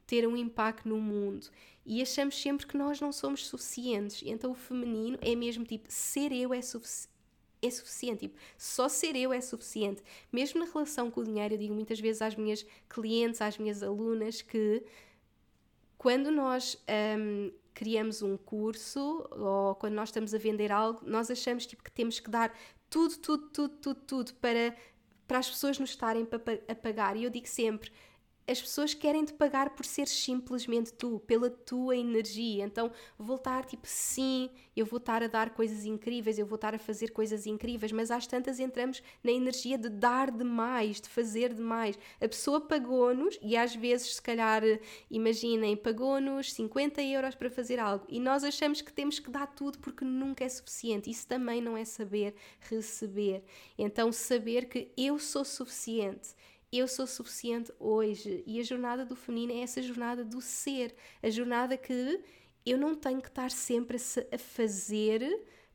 ter 0.07 0.27
um 0.27 0.37
impacto 0.37 0.89
no 0.89 0.99
mundo. 0.99 1.49
E 1.85 2.01
achamos 2.01 2.41
sempre 2.41 2.67
que 2.67 2.77
nós 2.77 3.01
não 3.01 3.13
somos 3.13 3.47
suficientes. 3.47 4.23
Então 4.25 4.53
o 4.53 4.55
feminino 4.55 5.19
é 5.21 5.35
mesmo 5.35 5.65
tipo 5.65 5.87
ser 5.89 6.33
eu 6.33 6.55
é 6.55 6.63
suficiente 6.63 7.13
é 7.65 7.71
suficiente. 7.71 8.21
Tipo, 8.23 8.37
só 8.59 8.89
ser 8.89 9.15
eu 9.15 9.33
é 9.33 9.41
suficiente. 9.41 10.03
Mesmo 10.33 10.59
na 10.59 10.67
relação 10.67 11.11
com 11.11 11.21
o 11.21 11.25
dinheiro, 11.25 11.55
eu 11.55 11.59
digo 11.59 11.73
muitas 11.73 12.01
vezes 12.01 12.21
às 12.21 12.35
minhas 12.35 12.67
clientes, 12.89 13.41
às 13.41 13.57
minhas 13.57 13.85
alunas, 13.85 14.43
que 14.43 14.83
quando 15.97 16.33
nós 16.33 16.77
um, 17.17 17.53
criamos 17.75 18.23
um 18.23 18.37
curso 18.37 19.27
ou 19.31 19.75
quando 19.75 19.95
nós 19.95 20.09
estamos 20.09 20.35
a 20.35 20.39
vender 20.39 20.71
algo, 20.71 21.01
nós 21.05 21.31
achamos 21.31 21.67
tipo, 21.67 21.83
que 21.83 21.91
temos 21.91 22.21
que 22.21 22.31
dar 22.31 22.53
tudo, 22.89 23.17
tudo, 23.19 23.49
tudo, 23.49 23.75
tudo, 23.77 24.01
tudo 24.01 24.35
para, 24.35 24.77
para 25.27 25.39
as 25.39 25.49
pessoas 25.49 25.79
nos 25.79 25.91
estarem 25.91 26.29
a 26.69 26.75
pagar. 26.75 27.17
E 27.17 27.25
eu 27.25 27.31
digo 27.31 27.49
sempre: 27.49 27.91
as 28.47 28.61
pessoas 28.61 28.95
querem 28.95 29.25
te 29.25 29.33
pagar 29.33 29.71
por 29.71 29.85
ser 29.85 30.09
simplesmente 30.09 30.93
tu, 30.93 31.21
pela 31.21 31.49
tua 31.49 31.97
energia. 31.97 32.65
Então, 32.65 32.91
voltar 33.19 33.65
tipo, 33.65 33.87
sim, 33.87 34.51
eu 34.77 34.85
vou 34.85 34.99
estar 34.99 35.23
a 35.23 35.27
dar 35.27 35.51
coisas 35.51 35.85
incríveis, 35.85 36.39
eu 36.39 36.47
vou 36.47 36.57
estar 36.57 36.75
a 36.75 36.79
fazer 36.79 37.11
coisas 37.11 37.47
incríveis, 37.47 37.93
mas 37.93 38.11
às 38.11 38.27
tantas 38.27 38.59
entramos 38.59 39.03
na 39.23 39.31
energia 39.31 39.79
de 39.79 39.89
dar 39.89 40.31
demais, 40.31 41.01
de 41.01 41.09
fazer 41.09 41.53
demais. 41.55 41.99
A 42.21 42.29
pessoa 42.29 42.61
pagou-nos 42.61 43.39
e 43.41 43.57
às 43.57 43.75
vezes, 43.75 44.17
se 44.17 44.23
calhar, 44.23 44.63
imaginem, 45.11 45.77
pagou-nos 45.77 46.53
50 46.53 47.03
euros 47.03 47.35
para 47.35 47.51
fazer 47.51 47.79
algo 47.79 48.05
e 48.09 48.19
nós 48.19 48.45
achamos 48.45 48.81
que 48.81 48.93
temos 48.93 49.19
que 49.19 49.31
dar 49.31 49.47
tudo 49.47 49.79
porque 49.79 50.05
nunca 50.05 50.45
é 50.45 50.49
suficiente. 50.49 51.11
Isso 51.11 51.27
também 51.27 51.61
não 51.61 51.77
é 51.77 51.85
saber 51.85 52.35
receber. 52.61 53.45
Então, 53.79 54.13
saber 54.13 54.67
que 54.67 54.91
eu 54.97 55.19
sou 55.19 55.45
suficiente 55.45 56.35
eu 56.73 56.89
sou 56.89 57.07
suficiente 57.07 57.73
hoje. 57.79 58.43
E 58.47 58.59
a 58.61 58.63
jornada 58.63 59.05
do 59.05 59.15
feminino 59.15 59.53
é 59.53 59.63
essa 59.63 59.83
jornada 59.83 60.25
do 60.25 60.41
ser, 60.41 60.95
a 61.23 61.31
jornada 61.31 61.77
que 61.77 62.21
eu 62.65 62.79
não 62.79 62.95
tenho 62.95 63.21
que 63.21 63.29
estar 63.29 63.51
sempre 63.51 63.99
a 64.33 64.39
fazer 64.39 65.23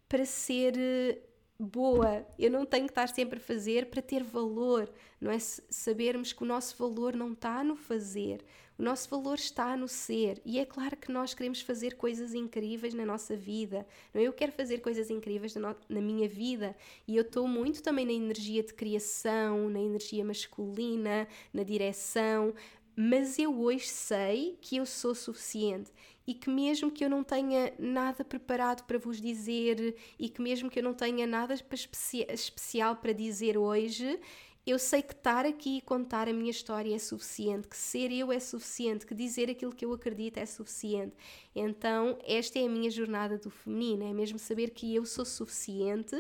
para 0.09 0.25
ser 0.25 0.77
eh, 0.77 1.19
boa. 1.59 2.25
Eu 2.37 2.51
não 2.51 2.65
tenho 2.65 2.85
que 2.85 2.91
estar 2.91 3.07
sempre 3.07 3.37
a 3.37 3.41
fazer 3.41 3.87
para 3.87 4.01
ter 4.01 4.23
valor. 4.23 4.91
Não 5.19 5.31
é 5.31 5.39
sabermos 5.39 6.33
que 6.33 6.43
o 6.43 6.45
nosso 6.45 6.75
valor 6.77 7.15
não 7.15 7.33
está 7.33 7.63
no 7.63 7.75
fazer. 7.75 8.43
O 8.77 8.83
nosso 8.83 9.09
valor 9.09 9.35
está 9.35 9.75
no 9.75 9.87
ser. 9.87 10.39
E 10.45 10.59
é 10.59 10.65
claro 10.65 10.95
que 10.95 11.11
nós 11.11 11.33
queremos 11.33 11.61
fazer 11.61 11.95
coisas 11.95 12.33
incríveis 12.33 12.93
na 12.93 13.05
nossa 13.05 13.35
vida. 13.35 13.87
Não 14.13 14.21
é? 14.21 14.25
Eu 14.25 14.33
quero 14.33 14.51
fazer 14.51 14.79
coisas 14.79 15.09
incríveis 15.09 15.55
na, 15.55 15.75
na 15.89 15.99
minha 15.99 16.29
vida. 16.29 16.75
E 17.07 17.15
eu 17.15 17.23
estou 17.23 17.47
muito 17.47 17.81
também 17.81 18.05
na 18.05 18.13
energia 18.13 18.61
de 18.61 18.73
criação, 18.73 19.69
na 19.69 19.79
energia 19.79 20.23
masculina, 20.23 21.27
na 21.51 21.63
direção. 21.63 22.53
Mas 22.95 23.39
eu 23.39 23.59
hoje 23.59 23.87
sei 23.87 24.57
que 24.61 24.77
eu 24.77 24.85
sou 24.85 25.15
suficiente 25.15 25.91
e 26.27 26.33
que 26.33 26.49
mesmo 26.49 26.91
que 26.91 27.05
eu 27.05 27.09
não 27.09 27.23
tenha 27.23 27.73
nada 27.79 28.23
preparado 28.25 28.83
para 28.83 28.99
vos 28.99 29.21
dizer 29.21 29.95
e 30.19 30.27
que 30.27 30.41
mesmo 30.41 30.69
que 30.69 30.79
eu 30.79 30.83
não 30.83 30.93
tenha 30.93 31.25
nada 31.25 31.55
especial 31.55 32.97
para 32.97 33.13
dizer 33.13 33.57
hoje, 33.57 34.19
eu 34.65 34.77
sei 34.77 35.01
que 35.01 35.13
estar 35.13 35.45
aqui 35.45 35.77
e 35.77 35.81
contar 35.81 36.27
a 36.27 36.33
minha 36.33 36.51
história 36.51 36.93
é 36.93 36.99
suficiente, 36.99 37.69
que 37.69 37.77
ser 37.77 38.11
eu 38.11 38.33
é 38.33 38.39
suficiente, 38.41 39.05
que 39.05 39.15
dizer 39.15 39.49
aquilo 39.49 39.73
que 39.73 39.85
eu 39.85 39.93
acredito 39.93 40.37
é 40.37 40.45
suficiente. 40.45 41.15
Então, 41.55 42.19
esta 42.25 42.59
é 42.59 42.65
a 42.65 42.69
minha 42.69 42.91
jornada 42.91 43.37
do 43.37 43.49
feminino, 43.49 44.03
é 44.03 44.13
mesmo 44.13 44.37
saber 44.37 44.71
que 44.71 44.93
eu 44.93 45.05
sou 45.05 45.23
suficiente. 45.23 46.13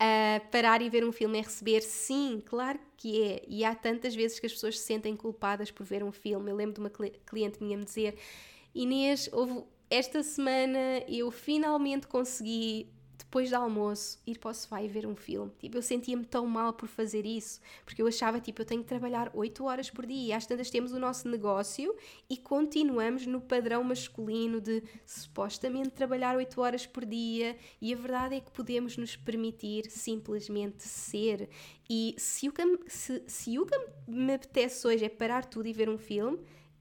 Uh, 0.00 0.38
parar 0.52 0.80
e 0.82 0.88
ver 0.90 1.02
um 1.02 1.10
filme 1.10 1.38
é 1.38 1.42
receber? 1.42 1.80
Sim, 1.80 2.42
claro 2.44 2.78
que 2.96 3.22
é. 3.22 3.42
E 3.48 3.64
há 3.64 3.74
tantas 3.74 4.14
vezes 4.14 4.38
que 4.38 4.46
as 4.46 4.52
pessoas 4.52 4.78
se 4.78 4.84
sentem 4.84 5.16
culpadas 5.16 5.70
por 5.70 5.84
ver 5.84 6.04
um 6.04 6.12
filme. 6.12 6.50
Eu 6.50 6.56
lembro 6.56 6.74
de 6.74 6.80
uma 6.80 6.90
cliente 6.90 7.60
minha 7.60 7.76
me 7.76 7.84
dizer: 7.84 8.16
Inês, 8.78 9.28
houve, 9.32 9.64
esta 9.90 10.22
semana 10.22 11.02
eu 11.08 11.32
finalmente 11.32 12.06
consegui 12.06 12.88
depois 13.18 13.50
do 13.50 13.56
almoço, 13.56 14.22
ir 14.24 14.38
para 14.38 14.52
o 14.52 14.54
sofá 14.54 14.80
e 14.80 14.86
ver 14.86 15.04
um 15.04 15.16
filme. 15.16 15.50
Tipo, 15.58 15.78
eu 15.78 15.82
sentia-me 15.82 16.24
tão 16.24 16.46
mal 16.46 16.72
por 16.72 16.88
fazer 16.88 17.26
isso, 17.26 17.60
porque 17.84 18.00
eu 18.00 18.06
achava, 18.06 18.40
tipo, 18.40 18.62
eu 18.62 18.64
tenho 18.64 18.80
que 18.80 18.88
trabalhar 18.88 19.32
8 19.34 19.64
horas 19.64 19.90
por 19.90 20.06
dia. 20.06 20.28
E 20.28 20.32
às 20.32 20.46
tantas 20.46 20.70
temos 20.70 20.92
o 20.92 21.00
nosso 21.00 21.28
negócio 21.28 21.92
e 22.30 22.36
continuamos 22.36 23.26
no 23.26 23.40
padrão 23.40 23.82
masculino 23.82 24.60
de 24.60 24.84
supostamente 25.04 25.90
trabalhar 25.90 26.36
8 26.36 26.60
horas 26.60 26.86
por 26.86 27.04
dia. 27.04 27.56
E 27.82 27.92
a 27.92 27.96
verdade 27.96 28.36
é 28.36 28.40
que 28.40 28.52
podemos 28.52 28.96
nos 28.96 29.16
permitir 29.16 29.90
simplesmente 29.90 30.84
ser. 30.84 31.50
E 31.90 32.14
se 32.16 32.48
o 32.48 32.52
que, 32.52 32.62
se, 32.86 33.24
se 33.26 33.58
o 33.58 33.66
que 33.66 33.76
me 34.06 34.34
apetece 34.34 34.86
hoje 34.86 35.04
é 35.04 35.08
parar 35.08 35.44
tudo 35.44 35.66
e 35.66 35.72
ver 35.72 35.88
um 35.88 35.98
filme, 35.98 36.38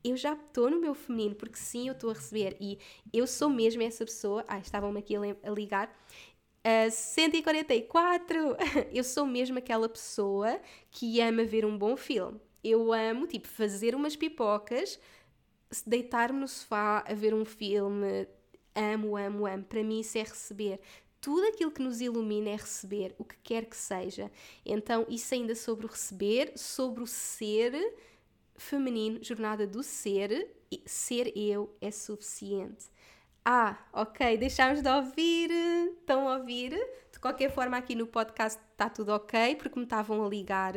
eu 0.09 0.17
já 0.17 0.33
estou 0.33 0.69
no 0.69 0.79
meu 0.79 0.93
feminino, 0.93 1.35
porque 1.35 1.57
sim, 1.57 1.87
eu 1.87 1.93
estou 1.93 2.09
a 2.09 2.13
receber 2.13 2.55
e 2.59 2.77
eu 3.13 3.25
sou 3.27 3.49
mesmo 3.49 3.81
essa 3.83 4.05
pessoa. 4.05 4.43
Ai, 4.47 4.61
estavam-me 4.61 4.99
aqui 4.99 5.15
a, 5.15 5.49
ligar. 5.49 5.89
Uh, 6.65 6.91
144! 6.91 8.57
Eu 8.91 9.03
sou 9.03 9.25
mesmo 9.25 9.57
aquela 9.57 9.87
pessoa 9.87 10.59
que 10.91 11.21
ama 11.21 11.45
ver 11.45 11.65
um 11.65 11.77
bom 11.77 11.95
filme. 11.95 12.41
Eu 12.61 12.91
amo, 12.91 13.25
tipo, 13.25 13.47
fazer 13.47 13.95
umas 13.95 14.17
pipocas, 14.17 14.99
deitar-me 15.85 16.41
no 16.41 16.47
sofá 16.47 17.05
a 17.07 17.13
ver 17.13 17.33
um 17.33 17.45
filme. 17.45 18.27
Amo, 18.75 19.15
amo, 19.15 19.47
amo. 19.47 19.63
Para 19.63 19.81
mim, 19.81 20.01
isso 20.01 20.17
é 20.17 20.23
receber 20.23 20.81
tudo 21.21 21.45
aquilo 21.47 21.71
que 21.71 21.81
nos 21.81 21.99
ilumina 21.99 22.49
é 22.49 22.55
receber, 22.55 23.15
o 23.17 23.25
que 23.25 23.35
quer 23.43 23.65
que 23.65 23.75
seja. 23.75 24.31
Então, 24.65 25.05
isso 25.09 25.33
ainda 25.33 25.55
sobre 25.55 25.85
o 25.85 25.89
receber, 25.89 26.53
sobre 26.55 27.03
o 27.03 27.07
ser, 27.07 27.73
feminino, 28.57 29.23
jornada 29.23 29.65
do 29.65 29.83
ser, 29.83 30.55
ser 30.85 31.31
eu 31.35 31.75
é 31.79 31.91
suficiente. 31.91 32.89
Ah, 33.45 33.77
ok, 33.93 34.37
deixámos 34.37 34.81
de 34.81 34.89
ouvir, 34.89 35.49
estão 35.99 36.27
a 36.27 36.37
ouvir. 36.37 36.71
De 37.11 37.19
qualquer 37.19 37.49
forma, 37.49 37.77
aqui 37.77 37.95
no 37.95 38.05
podcast 38.05 38.59
está 38.71 38.89
tudo 38.89 39.13
ok, 39.13 39.55
porque 39.55 39.79
me 39.79 39.85
estavam 39.85 40.25
a 40.25 40.27
ligar. 40.27 40.73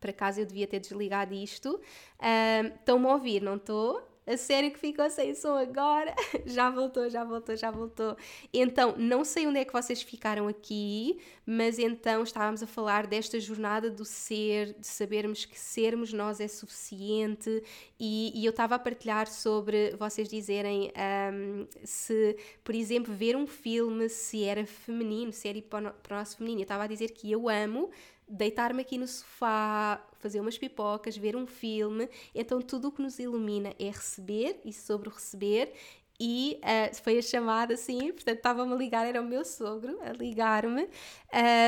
Por 0.00 0.10
acaso 0.10 0.40
eu 0.40 0.46
devia 0.46 0.66
ter 0.66 0.78
desligado 0.78 1.34
isto. 1.34 1.80
Um, 2.22 2.66
Estão-me 2.68 3.06
a 3.06 3.14
ouvir, 3.14 3.42
não 3.42 3.56
estou? 3.56 4.00
A 4.26 4.36
sério 4.36 4.72
que 4.72 4.78
ficou 4.80 5.08
sem 5.08 5.34
som 5.36 5.56
agora? 5.56 6.12
já 6.44 6.68
voltou, 6.68 7.08
já 7.08 7.22
voltou, 7.22 7.54
já 7.54 7.70
voltou. 7.70 8.16
Então, 8.52 8.96
não 8.98 9.24
sei 9.24 9.46
onde 9.46 9.60
é 9.60 9.64
que 9.64 9.72
vocês 9.72 10.02
ficaram 10.02 10.48
aqui, 10.48 11.20
mas 11.46 11.78
então 11.78 12.24
estávamos 12.24 12.60
a 12.60 12.66
falar 12.66 13.06
desta 13.06 13.38
jornada 13.38 13.88
do 13.88 14.04
ser, 14.04 14.74
de 14.80 14.86
sabermos 14.86 15.44
que 15.44 15.56
sermos 15.56 16.12
nós 16.12 16.40
é 16.40 16.48
suficiente 16.48 17.62
e, 18.00 18.32
e 18.34 18.44
eu 18.44 18.50
estava 18.50 18.74
a 18.74 18.78
partilhar 18.80 19.28
sobre 19.28 19.94
vocês 19.96 20.28
dizerem 20.28 20.92
um, 21.32 21.68
se, 21.84 22.36
por 22.64 22.74
exemplo, 22.74 23.14
ver 23.14 23.36
um 23.36 23.46
filme, 23.46 24.08
se 24.08 24.42
era 24.42 24.66
feminino, 24.66 25.32
se 25.32 25.46
era 25.46 25.62
para 25.62 25.94
o 26.10 26.18
nosso 26.18 26.36
feminino. 26.36 26.62
Eu 26.62 26.64
estava 26.64 26.82
a 26.82 26.88
dizer 26.88 27.12
que 27.12 27.30
eu 27.30 27.48
amo 27.48 27.90
deitar-me 28.28 28.82
aqui 28.82 28.98
no 28.98 29.06
sofá, 29.06 30.04
fazer 30.26 30.40
umas 30.40 30.58
pipocas, 30.58 31.16
ver 31.16 31.36
um 31.36 31.46
filme. 31.46 32.08
Então, 32.34 32.60
tudo 32.60 32.88
o 32.88 32.92
que 32.92 33.00
nos 33.00 33.18
ilumina 33.18 33.72
é 33.78 33.86
receber 33.86 34.60
e 34.64 34.72
sobre 34.72 35.08
o 35.08 35.12
receber. 35.12 35.72
E 36.18 36.58
uh, 36.62 36.94
foi 37.02 37.18
a 37.18 37.22
chamada, 37.22 37.74
assim, 37.74 38.10
portanto 38.12 38.38
estava-me 38.38 38.72
a 38.72 38.76
ligar, 38.76 39.06
era 39.06 39.20
o 39.20 39.24
meu 39.24 39.44
sogro 39.44 39.98
a 40.02 40.12
ligar-me. 40.12 40.88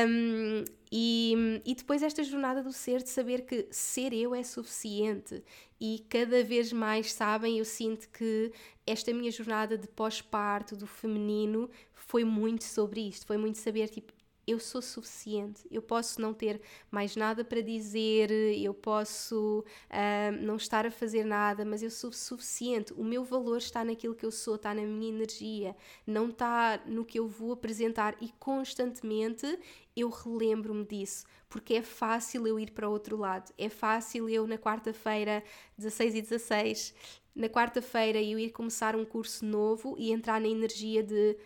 Um, 0.07 0.65
e, 0.91 1.61
e 1.63 1.75
depois 1.75 2.01
esta 2.01 2.23
jornada 2.23 2.63
do 2.63 2.73
ser, 2.73 3.03
de 3.03 3.09
saber 3.09 3.45
que 3.45 3.67
ser 3.71 4.11
eu 4.11 4.33
é 4.33 4.43
suficiente. 4.43 5.43
E 5.79 6.03
cada 6.09 6.43
vez 6.43 6.73
mais, 6.73 7.13
sabem, 7.13 7.59
eu 7.59 7.65
sinto 7.65 8.09
que 8.09 8.51
esta 8.85 9.13
minha 9.13 9.31
jornada 9.31 9.77
de 9.77 9.87
pós-parto, 9.87 10.75
do 10.75 10.87
feminino, 10.87 11.69
foi 11.93 12.23
muito 12.25 12.63
sobre 12.63 13.07
isto. 13.07 13.25
Foi 13.25 13.37
muito 13.37 13.59
saber, 13.59 13.87
tipo, 13.87 14.11
eu 14.49 14.59
sou 14.59 14.81
suficiente, 14.81 15.61
eu 15.69 15.81
posso 15.81 16.19
não 16.19 16.33
ter 16.33 16.59
mais 16.89 17.15
nada 17.15 17.45
para 17.45 17.61
dizer, 17.61 18.31
eu 18.31 18.73
posso 18.73 19.63
uh, 19.89 20.31
não 20.41 20.55
estar 20.55 20.85
a 20.87 20.91
fazer 20.91 21.23
nada, 21.23 21.63
mas 21.63 21.83
eu 21.83 21.91
sou 21.91 22.11
suficiente. 22.11 22.91
O 22.93 23.03
meu 23.03 23.23
valor 23.23 23.57
está 23.57 23.83
naquilo 23.85 24.15
que 24.15 24.25
eu 24.25 24.31
sou, 24.31 24.55
está 24.55 24.73
na 24.73 24.81
minha 24.81 25.09
energia, 25.09 25.75
não 26.05 26.29
está 26.29 26.81
no 26.87 27.05
que 27.05 27.19
eu 27.19 27.27
vou 27.27 27.51
apresentar 27.51 28.15
e 28.19 28.29
constantemente 28.39 29.59
eu 29.95 30.09
relembro-me 30.09 30.85
disso, 30.85 31.25
porque 31.47 31.75
é 31.75 31.81
fácil 31.81 32.47
eu 32.47 32.59
ir 32.59 32.71
para 32.71 32.89
o 32.89 32.91
outro 32.91 33.17
lado, 33.17 33.53
é 33.57 33.69
fácil 33.69 34.27
eu 34.29 34.47
na 34.47 34.57
quarta-feira, 34.57 35.43
16 35.77 36.15
e 36.15 36.21
16, 36.21 36.93
na 37.35 37.49
quarta-feira 37.49 38.21
eu 38.21 38.39
ir 38.39 38.49
começar 38.51 38.95
um 38.95 39.05
curso 39.05 39.45
novo 39.45 39.95
e 39.97 40.11
entrar 40.11 40.41
na 40.41 40.47
energia 40.47 41.03
de 41.03 41.37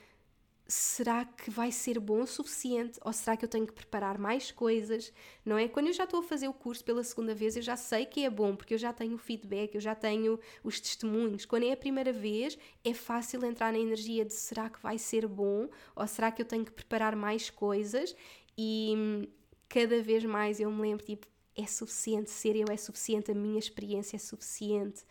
será 0.67 1.25
que 1.25 1.51
vai 1.51 1.71
ser 1.71 1.99
bom 1.99 2.21
o 2.21 2.27
suficiente? 2.27 2.99
Ou 3.03 3.11
será 3.11 3.35
que 3.35 3.43
eu 3.43 3.49
tenho 3.49 3.67
que 3.67 3.73
preparar 3.73 4.17
mais 4.17 4.51
coisas? 4.51 5.11
Não 5.45 5.57
é? 5.57 5.67
Quando 5.67 5.87
eu 5.87 5.93
já 5.93 6.05
estou 6.05 6.21
a 6.21 6.23
fazer 6.23 6.47
o 6.47 6.53
curso 6.53 6.83
pela 6.83 7.03
segunda 7.03 7.35
vez, 7.35 7.55
eu 7.55 7.61
já 7.61 7.75
sei 7.75 8.05
que 8.05 8.23
é 8.23 8.29
bom, 8.29 8.55
porque 8.55 8.73
eu 8.73 8.77
já 8.77 8.93
tenho 8.93 9.15
o 9.15 9.17
feedback, 9.17 9.75
eu 9.75 9.81
já 9.81 9.93
tenho 9.93 10.39
os 10.63 10.79
testemunhos. 10.79 11.45
Quando 11.45 11.65
é 11.65 11.73
a 11.73 11.77
primeira 11.77 12.13
vez, 12.13 12.57
é 12.83 12.93
fácil 12.93 13.43
entrar 13.45 13.71
na 13.71 13.79
energia 13.79 14.23
de 14.23 14.33
será 14.33 14.69
que 14.69 14.81
vai 14.81 14.97
ser 14.97 15.27
bom? 15.27 15.69
Ou 15.95 16.07
será 16.07 16.31
que 16.31 16.41
eu 16.41 16.45
tenho 16.45 16.65
que 16.65 16.71
preparar 16.71 17.15
mais 17.15 17.49
coisas? 17.49 18.15
E 18.57 18.93
hum, 18.95 19.27
cada 19.67 20.01
vez 20.01 20.23
mais 20.23 20.59
eu 20.59 20.71
me 20.71 20.81
lembro, 20.81 21.05
tipo, 21.05 21.27
é 21.55 21.67
suficiente, 21.67 22.29
ser 22.31 22.55
eu 22.55 22.67
é 22.71 22.77
suficiente, 22.77 23.31
a 23.31 23.35
minha 23.35 23.59
experiência 23.59 24.15
é 24.15 24.19
suficiente. 24.19 25.03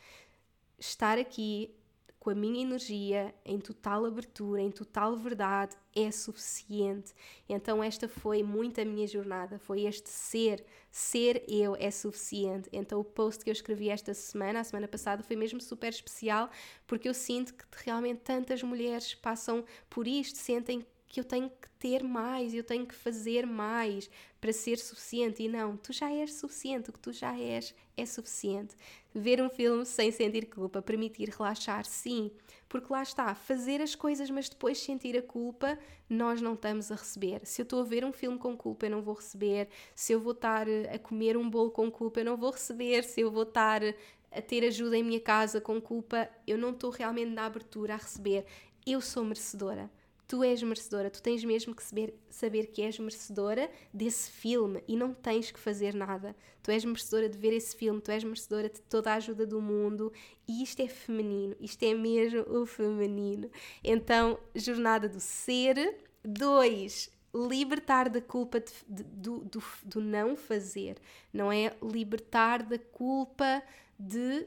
Estar 0.78 1.18
aqui 1.18 1.74
com 2.22 2.30
a 2.30 2.36
minha 2.36 2.62
energia 2.62 3.34
em 3.44 3.58
total 3.58 4.06
abertura, 4.06 4.62
em 4.62 4.70
total 4.70 5.16
verdade, 5.16 5.76
é 5.92 6.08
suficiente. 6.12 7.12
Então, 7.48 7.82
esta 7.82 8.08
foi 8.08 8.44
muito 8.44 8.80
a 8.80 8.84
minha 8.84 9.08
jornada. 9.08 9.58
Foi 9.58 9.82
este 9.86 10.08
ser, 10.08 10.64
ser 10.88 11.42
eu 11.48 11.74
é 11.74 11.90
suficiente. 11.90 12.68
Então, 12.72 13.00
o 13.00 13.04
post 13.04 13.42
que 13.42 13.50
eu 13.50 13.52
escrevi 13.52 13.88
esta 13.88 14.14
semana, 14.14 14.60
a 14.60 14.64
semana 14.64 14.86
passada, 14.86 15.24
foi 15.24 15.34
mesmo 15.34 15.60
super 15.60 15.88
especial 15.88 16.48
porque 16.86 17.08
eu 17.08 17.14
sinto 17.14 17.54
que 17.54 17.64
realmente 17.84 18.20
tantas 18.20 18.62
mulheres 18.62 19.16
passam 19.16 19.64
por 19.90 20.06
isto, 20.06 20.38
sentem 20.38 20.86
que 21.08 21.18
eu 21.18 21.24
tenho 21.24 21.50
que 21.50 21.68
ter 21.70 22.04
mais, 22.04 22.54
eu 22.54 22.62
tenho 22.62 22.86
que 22.86 22.94
fazer 22.94 23.44
mais 23.44 24.08
para 24.40 24.52
ser 24.52 24.78
suficiente. 24.78 25.42
E 25.42 25.48
não, 25.48 25.76
tu 25.76 25.92
já 25.92 26.08
és 26.08 26.34
suficiente, 26.34 26.88
o 26.88 26.92
que 26.92 27.00
tu 27.00 27.12
já 27.12 27.36
és 27.36 27.74
é 27.96 28.06
suficiente. 28.06 28.76
Ver 29.14 29.42
um 29.42 29.50
filme 29.50 29.84
sem 29.84 30.10
sentir 30.10 30.46
culpa, 30.46 30.80
permitir 30.80 31.28
relaxar, 31.28 31.84
sim, 31.84 32.30
porque 32.68 32.92
lá 32.92 33.02
está, 33.02 33.34
fazer 33.34 33.80
as 33.80 33.94
coisas, 33.94 34.30
mas 34.30 34.48
depois 34.48 34.78
sentir 34.78 35.16
a 35.16 35.22
culpa, 35.22 35.78
nós 36.08 36.40
não 36.40 36.54
estamos 36.54 36.90
a 36.90 36.94
receber. 36.94 37.40
Se 37.44 37.60
eu 37.60 37.64
estou 37.64 37.80
a 37.80 37.84
ver 37.84 38.04
um 38.04 38.12
filme 38.12 38.38
com 38.38 38.56
culpa, 38.56 38.86
eu 38.86 38.90
não 38.90 39.02
vou 39.02 39.14
receber. 39.14 39.68
Se 39.94 40.12
eu 40.12 40.20
vou 40.20 40.32
estar 40.32 40.66
a 40.92 40.98
comer 40.98 41.36
um 41.36 41.48
bolo 41.48 41.70
com 41.70 41.90
culpa, 41.90 42.20
eu 42.20 42.24
não 42.24 42.36
vou 42.36 42.50
receber. 42.50 43.04
Se 43.04 43.20
eu 43.20 43.30
vou 43.30 43.42
estar 43.42 43.82
a 44.30 44.40
ter 44.40 44.64
ajuda 44.64 44.96
em 44.96 45.02
minha 45.02 45.20
casa 45.20 45.60
com 45.60 45.80
culpa, 45.80 46.28
eu 46.46 46.56
não 46.56 46.70
estou 46.70 46.90
realmente 46.90 47.30
na 47.30 47.44
abertura 47.44 47.94
a 47.94 47.98
receber. 47.98 48.46
Eu 48.86 49.00
sou 49.00 49.24
merecedora 49.24 49.90
tu 50.26 50.42
és 50.42 50.62
merecedora, 50.62 51.10
tu 51.10 51.22
tens 51.22 51.44
mesmo 51.44 51.74
que 51.74 51.82
saber, 51.82 52.14
saber 52.30 52.66
que 52.66 52.82
és 52.82 52.98
merecedora 52.98 53.70
desse 53.92 54.30
filme 54.30 54.82
e 54.88 54.96
não 54.96 55.12
tens 55.12 55.50
que 55.50 55.58
fazer 55.58 55.94
nada. 55.94 56.34
Tu 56.62 56.70
és 56.70 56.84
merecedora 56.84 57.28
de 57.28 57.36
ver 57.36 57.52
esse 57.52 57.76
filme, 57.76 58.00
tu 58.00 58.10
és 58.10 58.24
merecedora 58.24 58.68
de 58.68 58.80
toda 58.82 59.12
a 59.12 59.14
ajuda 59.16 59.46
do 59.46 59.60
mundo 59.60 60.12
e 60.48 60.62
isto 60.62 60.80
é 60.80 60.88
feminino, 60.88 61.56
isto 61.60 61.82
é 61.82 61.94
mesmo 61.94 62.40
o 62.48 62.64
feminino. 62.64 63.50
Então, 63.82 64.38
jornada 64.54 65.08
do 65.08 65.20
ser. 65.20 65.96
Dois, 66.24 67.10
libertar 67.34 68.08
da 68.08 68.20
culpa 68.20 68.60
de, 68.60 68.72
de, 68.88 69.02
do, 69.02 69.40
do, 69.40 69.62
do 69.82 70.00
não 70.00 70.36
fazer, 70.36 70.98
não 71.32 71.50
é 71.50 71.74
libertar 71.82 72.62
da 72.62 72.78
culpa 72.78 73.60
de 73.98 74.46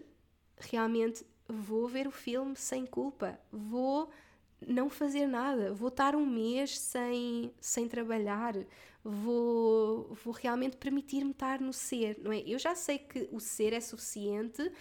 realmente 0.57 1.26
vou 1.47 1.88
ver 1.88 2.07
o 2.07 2.11
filme 2.11 2.55
sem 2.55 2.86
culpa, 2.86 3.39
vou 3.51 4.09
não 4.65 4.89
fazer 4.89 5.27
nada, 5.27 5.73
vou 5.73 5.89
estar 5.89 6.15
um 6.15 6.25
mês 6.25 6.77
sem, 6.77 7.51
sem 7.59 7.87
trabalhar, 7.87 8.55
vou, 9.03 10.17
vou 10.23 10.33
realmente 10.33 10.77
permitir-me 10.77 11.31
estar 11.31 11.61
no 11.61 11.71
ser, 11.71 12.17
não 12.23 12.31
é? 12.31 12.39
Eu 12.39 12.57
já 12.57 12.73
sei 12.73 12.97
que 12.97 13.29
o 13.31 13.39
ser 13.39 13.73
é 13.73 13.79
suficiente, 13.79 14.71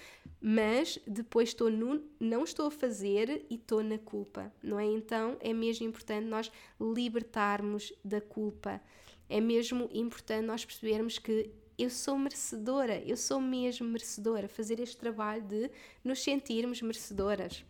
mas 0.40 0.98
depois 1.06 1.50
estou 1.50 1.70
no 1.70 2.02
não 2.18 2.44
estou 2.44 2.68
a 2.68 2.70
fazer 2.70 3.44
e 3.50 3.56
estou 3.56 3.82
na 3.82 3.98
culpa, 3.98 4.52
não 4.62 4.78
é? 4.78 4.86
Então 4.86 5.36
é 5.40 5.52
mesmo 5.52 5.86
importante 5.86 6.26
nós 6.26 6.50
libertarmos 6.80 7.92
da 8.04 8.20
culpa. 8.20 8.80
É 9.28 9.40
mesmo 9.40 9.88
importante 9.92 10.46
nós 10.46 10.64
percebermos 10.64 11.18
que 11.18 11.50
eu 11.76 11.90
sou 11.90 12.16
merecedora, 12.16 13.02
eu 13.04 13.16
sou 13.16 13.40
mesmo 13.40 13.86
merecedora, 13.88 14.48
fazer 14.48 14.80
este 14.80 14.96
trabalho 14.96 15.42
de 15.42 15.70
nos 16.02 16.22
sentirmos 16.22 16.80
merecedoras. 16.80 17.64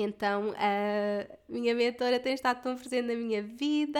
Então, 0.00 0.54
a 0.56 1.26
minha 1.48 1.74
mentora 1.74 2.20
tem 2.20 2.32
estado 2.32 2.62
tão 2.62 2.76
presente 2.76 3.08
na 3.08 3.16
minha 3.16 3.42
vida, 3.42 3.98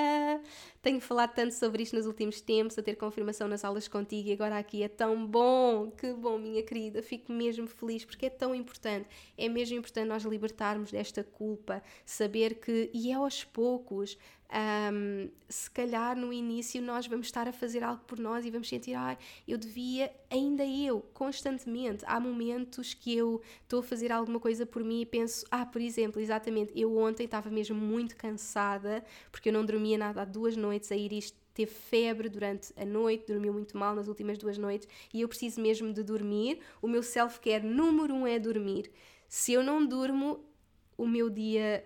tenho 0.80 1.00
falado 1.00 1.34
tanto 1.34 1.52
sobre 1.52 1.82
isto 1.82 1.96
nos 1.96 2.06
últimos 2.06 2.40
tempos, 2.40 2.78
a 2.78 2.82
ter 2.84 2.94
confirmação 2.94 3.48
nas 3.48 3.64
aulas 3.64 3.88
contigo 3.88 4.28
e 4.28 4.32
agora 4.32 4.56
aqui 4.58 4.84
é 4.84 4.88
tão 4.88 5.26
bom, 5.26 5.90
que 5.90 6.12
bom, 6.12 6.38
minha 6.38 6.62
querida, 6.62 7.02
fico 7.02 7.32
mesmo 7.32 7.66
feliz 7.66 8.04
porque 8.04 8.26
é 8.26 8.30
tão 8.30 8.54
importante, 8.54 9.08
é 9.36 9.48
mesmo 9.48 9.76
importante 9.76 10.06
nós 10.06 10.22
libertarmos 10.22 10.92
desta 10.92 11.24
culpa, 11.24 11.82
saber 12.06 12.60
que, 12.60 12.92
e 12.94 13.10
é 13.10 13.14
aos 13.14 13.42
poucos, 13.42 14.16
um, 14.50 15.28
se 15.48 15.70
calhar 15.70 16.16
no 16.16 16.32
início 16.32 16.80
nós 16.80 17.06
vamos 17.06 17.26
estar 17.26 17.46
a 17.46 17.52
fazer 17.52 17.82
algo 17.84 18.02
por 18.04 18.18
nós 18.18 18.46
e 18.46 18.50
vamos 18.50 18.68
sentir, 18.68 18.94
ah, 18.94 19.16
eu 19.46 19.58
devia, 19.58 20.10
ainda 20.30 20.64
eu, 20.64 21.02
constantemente. 21.12 22.04
Há 22.06 22.18
momentos 22.18 22.94
que 22.94 23.14
eu 23.14 23.42
estou 23.62 23.80
a 23.80 23.82
fazer 23.82 24.10
alguma 24.10 24.40
coisa 24.40 24.64
por 24.64 24.82
mim 24.82 25.02
e 25.02 25.06
penso, 25.06 25.44
ah, 25.50 25.66
por 25.66 25.82
exemplo, 25.82 26.20
exatamente, 26.20 26.72
eu 26.74 26.96
ontem 26.96 27.24
estava 27.24 27.50
mesmo 27.50 27.76
muito 27.76 28.16
cansada 28.16 29.04
porque 29.30 29.50
eu 29.50 29.52
não 29.52 29.64
dormia 29.64 29.98
nada 29.98 30.22
há 30.22 30.24
duas 30.24 30.56
noites, 30.56 30.90
a 30.90 30.96
Iris 30.96 31.34
teve 31.52 31.72
febre 31.72 32.28
durante 32.28 32.72
a 32.76 32.84
noite, 32.84 33.26
dormiu 33.26 33.52
muito 33.52 33.76
mal 33.76 33.94
nas 33.94 34.06
últimas 34.06 34.38
duas 34.38 34.56
noites 34.56 34.88
e 35.12 35.20
eu 35.20 35.28
preciso 35.28 35.60
mesmo 35.60 35.92
de 35.92 36.02
dormir. 36.04 36.60
O 36.80 36.86
meu 36.86 37.02
self-care 37.02 37.66
número 37.66 38.14
um 38.14 38.26
é 38.26 38.38
dormir. 38.38 38.90
Se 39.28 39.52
eu 39.52 39.62
não 39.62 39.84
durmo, 39.84 40.44
o 40.96 41.06
meu 41.06 41.28
dia 41.28 41.84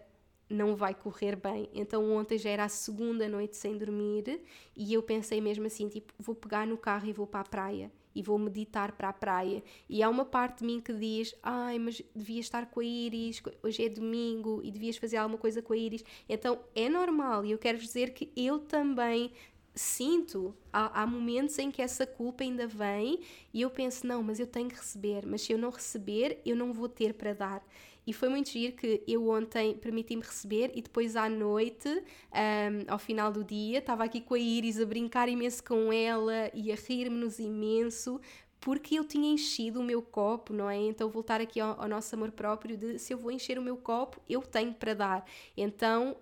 não 0.52 0.76
vai 0.76 0.94
correr 0.94 1.36
bem. 1.36 1.68
Então 1.72 2.12
ontem 2.12 2.38
já 2.38 2.50
era 2.50 2.64
a 2.64 2.68
segunda 2.68 3.28
noite 3.28 3.56
sem 3.56 3.76
dormir 3.76 4.40
e 4.76 4.92
eu 4.92 5.02
pensei 5.02 5.40
mesmo 5.40 5.66
assim, 5.66 5.88
tipo, 5.88 6.12
vou 6.18 6.34
pegar 6.34 6.66
no 6.66 6.76
carro 6.76 7.06
e 7.06 7.12
vou 7.12 7.26
para 7.26 7.40
a 7.40 7.44
praia 7.44 7.92
e 8.14 8.22
vou 8.22 8.38
meditar 8.38 8.92
para 8.92 9.08
a 9.08 9.12
praia. 9.12 9.62
E 9.88 10.02
há 10.02 10.08
uma 10.08 10.24
parte 10.24 10.58
de 10.58 10.66
mim 10.66 10.80
que 10.80 10.92
diz: 10.92 11.34
"Ai, 11.42 11.78
mas 11.78 12.02
devias 12.14 12.44
estar 12.46 12.66
com 12.66 12.80
a 12.80 12.84
Iris, 12.84 13.42
hoje 13.62 13.84
é 13.84 13.88
domingo 13.88 14.60
e 14.62 14.70
devias 14.70 14.96
fazer 14.96 15.16
alguma 15.16 15.38
coisa 15.38 15.62
com 15.62 15.72
a 15.72 15.76
Iris". 15.76 16.04
Então 16.28 16.60
é 16.74 16.88
normal 16.88 17.44
e 17.44 17.52
eu 17.52 17.58
quero 17.58 17.78
dizer 17.78 18.12
que 18.12 18.30
eu 18.36 18.58
também 18.58 19.32
sinto, 19.74 20.54
há, 20.72 21.02
há, 21.02 21.06
momentos 21.06 21.58
em 21.58 21.70
que 21.70 21.80
essa 21.80 22.06
culpa 22.06 22.44
ainda 22.44 22.66
vem 22.66 23.20
e 23.54 23.62
eu 23.62 23.70
penso, 23.70 24.06
não, 24.06 24.22
mas 24.22 24.38
eu 24.38 24.46
tenho 24.46 24.68
que 24.68 24.76
receber, 24.76 25.24
mas 25.26 25.42
se 25.42 25.52
eu 25.52 25.58
não 25.58 25.70
receber, 25.70 26.40
eu 26.44 26.54
não 26.54 26.72
vou 26.72 26.88
ter 26.88 27.14
para 27.14 27.32
dar. 27.32 27.66
E 28.06 28.12
foi 28.12 28.28
muito 28.28 28.50
giro 28.50 28.74
que 28.74 29.02
eu 29.06 29.28
ontem 29.28 29.74
permiti-me 29.74 30.22
receber 30.22 30.72
e 30.74 30.82
depois 30.82 31.14
à 31.14 31.28
noite, 31.28 31.88
um, 31.88 32.92
ao 32.92 32.98
final 32.98 33.30
do 33.30 33.44
dia, 33.44 33.78
estava 33.78 34.04
aqui 34.04 34.20
com 34.20 34.34
a 34.34 34.38
Iris 34.38 34.80
a 34.80 34.84
brincar 34.84 35.28
imenso 35.28 35.62
com 35.62 35.92
ela 35.92 36.50
e 36.52 36.72
a 36.72 36.74
rir-me-nos 36.74 37.38
imenso, 37.38 38.20
porque 38.60 38.96
eu 38.96 39.04
tinha 39.04 39.32
enchido 39.32 39.80
o 39.80 39.84
meu 39.84 40.02
copo, 40.02 40.52
não 40.52 40.68
é? 40.68 40.76
Então 40.76 41.08
voltar 41.08 41.40
aqui 41.40 41.60
ao, 41.60 41.80
ao 41.80 41.88
nosso 41.88 42.14
amor 42.14 42.32
próprio 42.32 42.76
de 42.76 42.98
se 42.98 43.12
eu 43.12 43.18
vou 43.18 43.30
encher 43.30 43.58
o 43.58 43.62
meu 43.62 43.76
copo, 43.76 44.20
eu 44.28 44.40
tenho 44.42 44.74
para 44.74 44.94
dar. 44.94 45.24
Então 45.56 46.16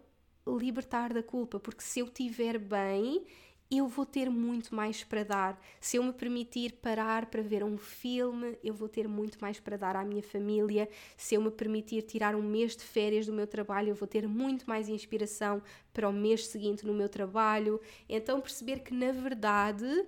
libertar 0.46 1.12
da 1.12 1.22
culpa, 1.22 1.60
porque 1.60 1.82
se 1.82 2.00
eu 2.00 2.06
estiver 2.06 2.58
bem, 2.58 3.24
eu 3.70 3.86
vou 3.86 4.04
ter 4.04 4.28
muito 4.28 4.74
mais 4.74 5.04
para 5.04 5.22
dar. 5.22 5.62
Se 5.80 5.96
eu 5.96 6.02
me 6.02 6.12
permitir 6.12 6.72
parar 6.72 7.26
para 7.26 7.40
ver 7.40 7.62
um 7.62 7.78
filme, 7.78 8.58
eu 8.64 8.74
vou 8.74 8.88
ter 8.88 9.06
muito 9.06 9.38
mais 9.40 9.60
para 9.60 9.76
dar 9.76 9.94
à 9.94 10.04
minha 10.04 10.22
família. 10.22 10.88
Se 11.16 11.36
eu 11.36 11.40
me 11.40 11.50
permitir 11.50 12.02
tirar 12.02 12.34
um 12.34 12.42
mês 12.42 12.74
de 12.76 12.82
férias 12.82 13.26
do 13.26 13.32
meu 13.32 13.46
trabalho, 13.46 13.90
eu 13.90 13.94
vou 13.94 14.08
ter 14.08 14.26
muito 14.26 14.68
mais 14.68 14.88
inspiração 14.88 15.62
para 15.92 16.08
o 16.08 16.12
mês 16.12 16.46
seguinte 16.48 16.84
no 16.84 16.92
meu 16.92 17.08
trabalho. 17.08 17.80
Então, 18.08 18.40
perceber 18.40 18.80
que 18.80 18.92
na 18.92 19.12
verdade 19.12 20.06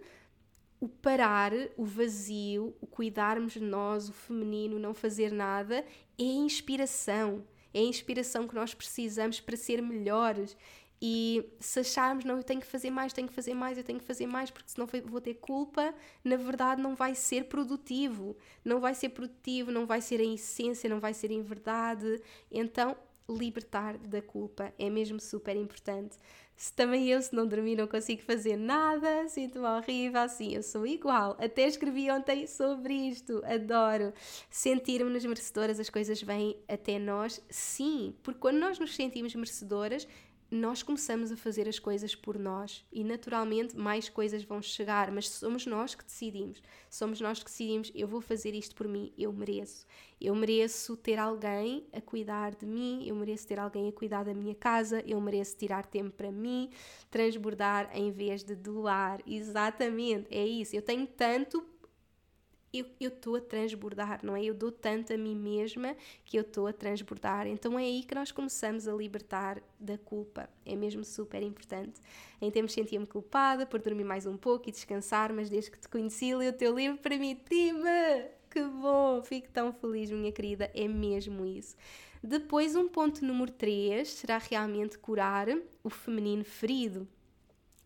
o 0.80 0.88
parar, 0.88 1.52
o 1.76 1.84
vazio, 1.84 2.74
o 2.80 2.86
cuidarmos 2.88 3.52
de 3.52 3.60
nós, 3.60 4.08
o 4.08 4.12
feminino, 4.12 4.80
não 4.80 4.92
fazer 4.92 5.30
nada, 5.30 5.84
é 6.18 6.24
inspiração. 6.24 7.44
É 7.72 7.78
a 7.78 7.84
inspiração 7.84 8.46
que 8.46 8.54
nós 8.54 8.74
precisamos 8.74 9.40
para 9.40 9.56
ser 9.56 9.80
melhores. 9.80 10.56
E 11.04 11.52
se 11.58 11.80
acharmos, 11.80 12.24
não, 12.24 12.36
eu 12.36 12.44
tenho 12.44 12.60
que 12.60 12.66
fazer 12.66 12.88
mais, 12.88 13.12
tenho 13.12 13.26
que 13.26 13.34
fazer 13.34 13.54
mais, 13.54 13.76
eu 13.76 13.82
tenho 13.82 13.98
que 13.98 14.04
fazer 14.04 14.24
mais, 14.24 14.52
porque 14.52 14.70
senão 14.70 14.86
vou 15.06 15.20
ter 15.20 15.34
culpa, 15.34 15.92
na 16.22 16.36
verdade 16.36 16.80
não 16.80 16.94
vai 16.94 17.12
ser 17.16 17.46
produtivo. 17.46 18.36
Não 18.64 18.78
vai 18.78 18.94
ser 18.94 19.08
produtivo, 19.08 19.72
não 19.72 19.84
vai 19.84 20.00
ser 20.00 20.20
em 20.20 20.34
essência, 20.34 20.88
não 20.88 21.00
vai 21.00 21.12
ser 21.12 21.32
em 21.32 21.42
verdade. 21.42 22.22
Então, 22.48 22.96
libertar 23.28 23.98
da 23.98 24.22
culpa 24.22 24.72
é 24.78 24.88
mesmo 24.88 25.18
super 25.18 25.56
importante. 25.56 26.16
Se 26.54 26.72
também 26.72 27.08
eu, 27.08 27.20
se 27.20 27.34
não 27.34 27.48
dormir, 27.48 27.74
não 27.74 27.88
consigo 27.88 28.22
fazer 28.22 28.56
nada, 28.56 29.28
sinto-me 29.28 29.66
horrível, 29.66 30.20
assim, 30.20 30.54
eu 30.54 30.62
sou 30.62 30.86
igual. 30.86 31.36
Até 31.40 31.66
escrevi 31.66 32.08
ontem 32.12 32.46
sobre 32.46 32.94
isto, 32.94 33.42
adoro. 33.44 34.12
Sentir-me-nos 34.48 35.24
merecedoras, 35.24 35.80
as 35.80 35.90
coisas 35.90 36.22
vêm 36.22 36.56
até 36.68 37.00
nós, 37.00 37.42
sim, 37.50 38.14
porque 38.22 38.38
quando 38.38 38.58
nós 38.58 38.78
nos 38.78 38.94
sentimos 38.94 39.34
merecedoras, 39.34 40.06
nós 40.52 40.82
começamos 40.82 41.32
a 41.32 41.36
fazer 41.36 41.66
as 41.66 41.78
coisas 41.78 42.14
por 42.14 42.38
nós 42.38 42.84
e 42.92 43.02
naturalmente 43.02 43.74
mais 43.74 44.10
coisas 44.10 44.44
vão 44.44 44.60
chegar, 44.60 45.10
mas 45.10 45.30
somos 45.30 45.64
nós 45.64 45.94
que 45.94 46.04
decidimos. 46.04 46.62
Somos 46.90 47.22
nós 47.22 47.38
que 47.38 47.46
decidimos, 47.46 47.90
eu 47.94 48.06
vou 48.06 48.20
fazer 48.20 48.54
isto 48.54 48.74
por 48.74 48.86
mim, 48.86 49.10
eu 49.16 49.32
mereço. 49.32 49.86
Eu 50.20 50.34
mereço 50.34 50.94
ter 50.94 51.18
alguém 51.18 51.86
a 51.90 52.02
cuidar 52.02 52.54
de 52.54 52.66
mim, 52.66 53.02
eu 53.06 53.16
mereço 53.16 53.48
ter 53.48 53.58
alguém 53.58 53.88
a 53.88 53.92
cuidar 53.92 54.24
da 54.24 54.34
minha 54.34 54.54
casa, 54.54 55.02
eu 55.06 55.18
mereço 55.22 55.56
tirar 55.56 55.86
tempo 55.86 56.10
para 56.10 56.30
mim, 56.30 56.68
transbordar 57.10 57.90
em 57.94 58.12
vez 58.12 58.44
de 58.44 58.54
doar. 58.54 59.22
Exatamente, 59.26 60.26
é 60.30 60.44
isso. 60.44 60.76
Eu 60.76 60.82
tenho 60.82 61.06
tanto 61.06 61.66
eu 62.72 62.86
estou 63.00 63.36
a 63.36 63.40
transbordar, 63.40 64.20
não 64.22 64.34
é? 64.34 64.42
Eu 64.42 64.54
dou 64.54 64.72
tanto 64.72 65.12
a 65.12 65.16
mim 65.16 65.36
mesma 65.36 65.94
que 66.24 66.38
eu 66.38 66.42
estou 66.42 66.66
a 66.66 66.72
transbordar. 66.72 67.46
Então 67.46 67.78
é 67.78 67.82
aí 67.82 68.02
que 68.02 68.14
nós 68.14 68.32
começamos 68.32 68.88
a 68.88 68.92
libertar 68.92 69.62
da 69.78 69.98
culpa. 69.98 70.48
É 70.64 70.74
mesmo 70.74 71.04
super 71.04 71.42
importante. 71.42 72.00
Em 72.40 72.50
tempos 72.50 72.72
sentia-me 72.72 73.06
culpada 73.06 73.66
por 73.66 73.80
dormir 73.80 74.04
mais 74.04 74.26
um 74.26 74.36
pouco 74.36 74.68
e 74.68 74.72
descansar, 74.72 75.32
mas 75.32 75.50
desde 75.50 75.70
que 75.70 75.78
te 75.78 75.88
conheci, 75.88 76.34
li 76.34 76.48
o 76.48 76.52
teu 76.52 76.74
livro, 76.74 76.98
permiti-me. 76.98 78.30
Que 78.50 78.62
bom! 78.64 79.22
Fico 79.22 79.48
tão 79.50 79.72
feliz, 79.72 80.10
minha 80.10 80.32
querida. 80.32 80.70
É 80.74 80.86
mesmo 80.86 81.46
isso. 81.46 81.74
Depois, 82.22 82.76
um 82.76 82.86
ponto 82.88 83.24
número 83.24 83.50
3 83.50 84.08
será 84.08 84.38
realmente 84.38 84.96
curar 84.96 85.48
o 85.82 85.90
feminino 85.90 86.44
ferido. 86.44 87.08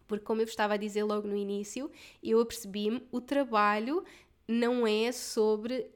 Porque, 0.07 0.25
como 0.25 0.41
eu 0.41 0.45
estava 0.45 0.75
a 0.75 0.77
dizer 0.77 1.05
logo 1.05 1.27
no 1.27 1.37
início, 1.37 1.91
eu 2.23 2.41
apercebi-me 2.41 3.03
o 3.11 3.21
trabalho 3.21 4.05
não 4.49 4.87
é 4.87 5.11
sobre 5.13 5.91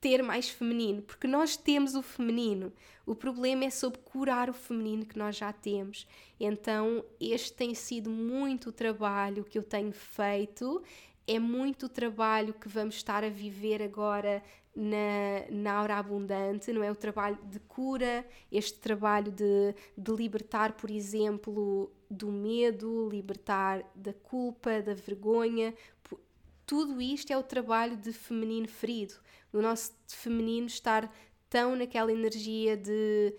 ter 0.00 0.22
mais 0.22 0.48
feminino, 0.48 1.02
porque 1.02 1.26
nós 1.26 1.56
temos 1.56 1.94
o 1.94 2.02
feminino. 2.02 2.72
O 3.04 3.14
problema 3.14 3.64
é 3.64 3.70
sobre 3.70 3.98
curar 4.00 4.48
o 4.48 4.52
feminino 4.52 5.04
que 5.04 5.18
nós 5.18 5.36
já 5.36 5.52
temos. 5.52 6.06
Então, 6.38 7.04
este 7.20 7.52
tem 7.52 7.74
sido 7.74 8.08
muito 8.08 8.68
o 8.68 8.72
trabalho 8.72 9.44
que 9.44 9.58
eu 9.58 9.62
tenho 9.62 9.92
feito, 9.92 10.82
é 11.26 11.38
muito 11.38 11.86
o 11.86 11.88
trabalho 11.88 12.54
que 12.54 12.68
vamos 12.68 12.94
estar 12.94 13.24
a 13.24 13.28
viver 13.28 13.82
agora 13.82 14.42
na, 14.74 15.44
na 15.50 15.72
aura 15.72 15.96
abundante, 15.96 16.72
não 16.72 16.82
é? 16.82 16.90
O 16.90 16.94
trabalho 16.94 17.38
de 17.44 17.58
cura, 17.60 18.24
este 18.50 18.78
trabalho 18.78 19.32
de, 19.32 19.74
de 19.96 20.12
libertar, 20.12 20.72
por 20.72 20.90
exemplo, 20.90 21.92
do 22.08 22.30
medo, 22.30 23.08
libertar 23.10 23.84
da 23.94 24.12
culpa, 24.12 24.80
da 24.80 24.94
vergonha. 24.94 25.74
Tudo 26.68 27.00
isto 27.00 27.32
é 27.32 27.38
o 27.38 27.42
trabalho 27.42 27.96
de 27.96 28.12
feminino 28.12 28.68
ferido, 28.68 29.14
do 29.50 29.62
nosso 29.62 29.90
feminino 30.06 30.66
estar 30.66 31.10
tão 31.48 31.74
naquela 31.74 32.12
energia 32.12 32.76
de 32.76 33.34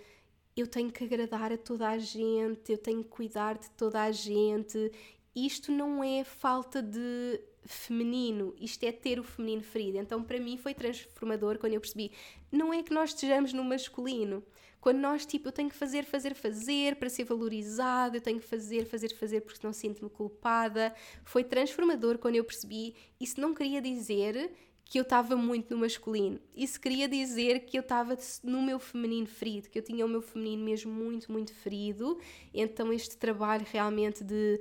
eu 0.57 0.65
tenho 0.65 0.91
que 0.91 1.03
agradar 1.03 1.53
a 1.53 1.57
toda 1.57 1.87
a 1.89 1.99
gente, 1.99 2.71
eu 2.71 2.77
tenho 2.79 3.03
que 3.03 3.09
cuidar 3.09 3.59
de 3.59 3.69
toda 3.77 4.01
a 4.01 4.11
gente. 4.11 4.91
Isto 5.35 5.71
não 5.71 6.03
é 6.03 6.23
falta 6.23 6.81
de 6.81 7.39
feminino, 7.67 8.55
isto 8.59 8.83
é 8.83 8.91
ter 8.91 9.19
o 9.19 9.23
feminino 9.23 9.61
ferido. 9.61 9.99
Então, 9.99 10.23
para 10.23 10.39
mim, 10.39 10.57
foi 10.57 10.73
transformador 10.73 11.59
quando 11.59 11.73
eu 11.73 11.81
percebi: 11.81 12.11
não 12.51 12.73
é 12.73 12.81
que 12.81 12.91
nós 12.91 13.11
estejamos 13.11 13.53
no 13.53 13.63
masculino. 13.63 14.43
Quando 14.81 14.99
nós, 14.99 15.25
tipo, 15.25 15.49
eu 15.49 15.51
tenho 15.51 15.69
que 15.69 15.75
fazer, 15.75 16.05
fazer, 16.05 16.33
fazer 16.33 16.95
para 16.95 17.09
ser 17.09 17.25
valorizado, 17.25 18.15
eu 18.17 18.21
tenho 18.21 18.39
que 18.39 18.45
fazer, 18.45 18.85
fazer, 18.85 19.13
fazer 19.13 19.41
porque 19.41 19.59
não 19.65 19.73
sinto-me 19.73 20.09
culpada. 20.09 20.93
Foi 21.23 21.43
transformador 21.43 22.17
quando 22.17 22.35
eu 22.35 22.43
percebi. 22.43 22.95
Isso 23.19 23.41
não 23.41 23.53
queria 23.53 23.81
dizer 23.81 24.51
que 24.89 24.97
eu 24.97 25.03
estava 25.03 25.35
muito 25.35 25.73
no 25.73 25.81
masculino. 25.81 26.39
Isso 26.55 26.81
queria 26.81 27.07
dizer 27.07 27.59
que 27.59 27.77
eu 27.77 27.81
estava 27.81 28.17
no 28.43 28.61
meu 28.61 28.79
feminino 28.79 29.27
ferido, 29.27 29.69
que 29.69 29.77
eu 29.77 29.83
tinha 29.83 30.03
o 30.03 30.09
meu 30.09 30.21
feminino 30.21 30.63
mesmo 30.63 30.91
muito, 30.91 31.31
muito 31.31 31.53
ferido. 31.53 32.19
Então, 32.51 32.91
este 32.91 33.15
trabalho 33.15 33.65
realmente 33.69 34.23
de 34.23 34.59